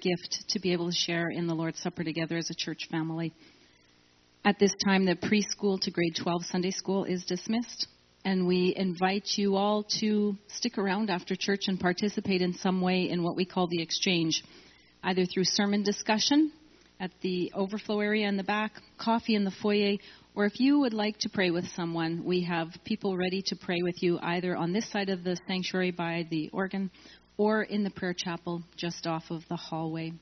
Gift 0.00 0.44
to 0.48 0.58
be 0.60 0.72
able 0.72 0.86
to 0.86 0.96
share 0.96 1.30
in 1.30 1.46
the 1.46 1.54
Lord's 1.54 1.80
Supper 1.80 2.04
together 2.04 2.36
as 2.36 2.50
a 2.50 2.54
church 2.54 2.88
family. 2.90 3.32
At 4.44 4.58
this 4.58 4.74
time, 4.84 5.04
the 5.04 5.16
preschool 5.16 5.80
to 5.80 5.90
grade 5.90 6.16
12 6.16 6.46
Sunday 6.46 6.70
school 6.70 7.04
is 7.04 7.24
dismissed, 7.24 7.86
and 8.24 8.46
we 8.46 8.74
invite 8.76 9.28
you 9.36 9.56
all 9.56 9.84
to 10.00 10.36
stick 10.48 10.78
around 10.78 11.10
after 11.10 11.36
church 11.36 11.64
and 11.68 11.78
participate 11.78 12.40
in 12.40 12.54
some 12.54 12.80
way 12.80 13.10
in 13.10 13.22
what 13.22 13.36
we 13.36 13.44
call 13.44 13.66
the 13.66 13.82
exchange, 13.82 14.42
either 15.02 15.26
through 15.26 15.44
sermon 15.44 15.82
discussion 15.82 16.52
at 17.00 17.10
the 17.22 17.50
overflow 17.54 18.00
area 18.00 18.28
in 18.28 18.36
the 18.36 18.44
back, 18.44 18.72
coffee 18.98 19.34
in 19.34 19.44
the 19.44 19.52
foyer, 19.62 19.96
or 20.34 20.44
if 20.44 20.60
you 20.60 20.78
would 20.80 20.92
like 20.92 21.18
to 21.18 21.28
pray 21.28 21.50
with 21.50 21.66
someone, 21.74 22.24
we 22.24 22.42
have 22.44 22.68
people 22.84 23.16
ready 23.16 23.42
to 23.46 23.56
pray 23.56 23.82
with 23.82 24.02
you 24.02 24.18
either 24.22 24.54
on 24.54 24.72
this 24.72 24.90
side 24.90 25.08
of 25.08 25.24
the 25.24 25.36
sanctuary 25.46 25.90
by 25.90 26.26
the 26.30 26.50
organ 26.52 26.90
or 27.40 27.62
in 27.62 27.84
the 27.84 27.90
prayer 27.90 28.12
chapel 28.12 28.62
just 28.76 29.06
off 29.06 29.22
of 29.30 29.40
the 29.48 29.56
hallway. 29.56 30.12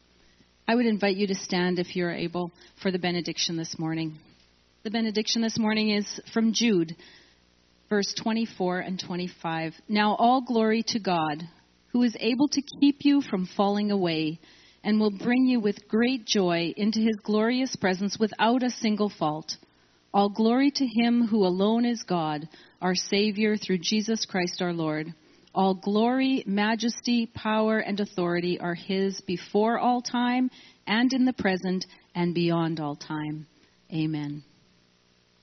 I 0.69 0.77
would 0.77 0.87
invite 0.87 1.17
you 1.17 1.27
to 1.27 1.35
stand 1.35 1.81
if 1.81 1.97
you're 1.97 2.13
able 2.15 2.53
for 2.81 2.93
the 2.93 2.99
benediction 3.01 3.57
this 3.57 3.77
morning. 3.77 4.19
The 4.85 4.93
benediction 4.93 5.43
this 5.43 5.59
morning 5.59 5.91
is 5.91 6.21
from 6.33 6.53
Jude, 6.53 6.95
verse 7.89 8.15
24 8.23 8.79
and 8.79 9.03
25. 9.05 9.73
Now 9.89 10.15
all 10.15 10.43
glory 10.43 10.85
to 10.91 11.01
God, 11.01 11.43
who 11.89 12.05
is 12.05 12.17
able 12.21 12.47
to 12.51 12.63
keep 12.81 12.99
you 13.01 13.21
from 13.21 13.49
falling 13.57 13.91
away 13.91 14.39
and 14.85 15.01
will 15.01 15.11
bring 15.11 15.45
you 15.47 15.59
with 15.59 15.89
great 15.89 16.25
joy 16.25 16.73
into 16.77 17.01
his 17.01 17.17
glorious 17.25 17.75
presence 17.75 18.17
without 18.17 18.63
a 18.63 18.71
single 18.71 19.11
fault. 19.11 19.57
All 20.15 20.29
glory 20.29 20.71
to 20.71 20.87
him 20.87 21.27
who 21.27 21.45
alone 21.45 21.85
is 21.85 22.05
God, 22.05 22.49
our 22.81 22.95
Savior, 22.95 23.57
through 23.57 23.79
Jesus 23.79 24.25
Christ 24.25 24.63
our 24.63 24.73
Lord. 24.73 25.13
All 25.55 25.75
glory, 25.75 26.45
majesty, 26.47 27.27
power, 27.27 27.79
and 27.79 27.99
authority 28.01 28.61
are 28.61 28.75
His 28.75 29.21
before 29.23 29.79
all 29.79 30.03
time 30.03 30.51
and 30.87 31.13
in 31.13 31.25
the 31.25 31.33
present 31.33 31.85
and 32.15 32.35
beyond 32.35 32.81
all 32.81 32.97
time. 32.97 33.47
Amen. 33.93 34.45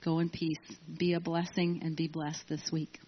Go 0.04 0.20
in 0.20 0.30
peace. 0.30 0.58
Be 0.98 1.14
a 1.14 1.20
blessing 1.20 1.80
and 1.82 1.96
be 1.96 2.06
blessed 2.06 2.48
this 2.48 2.70
week. 2.70 2.98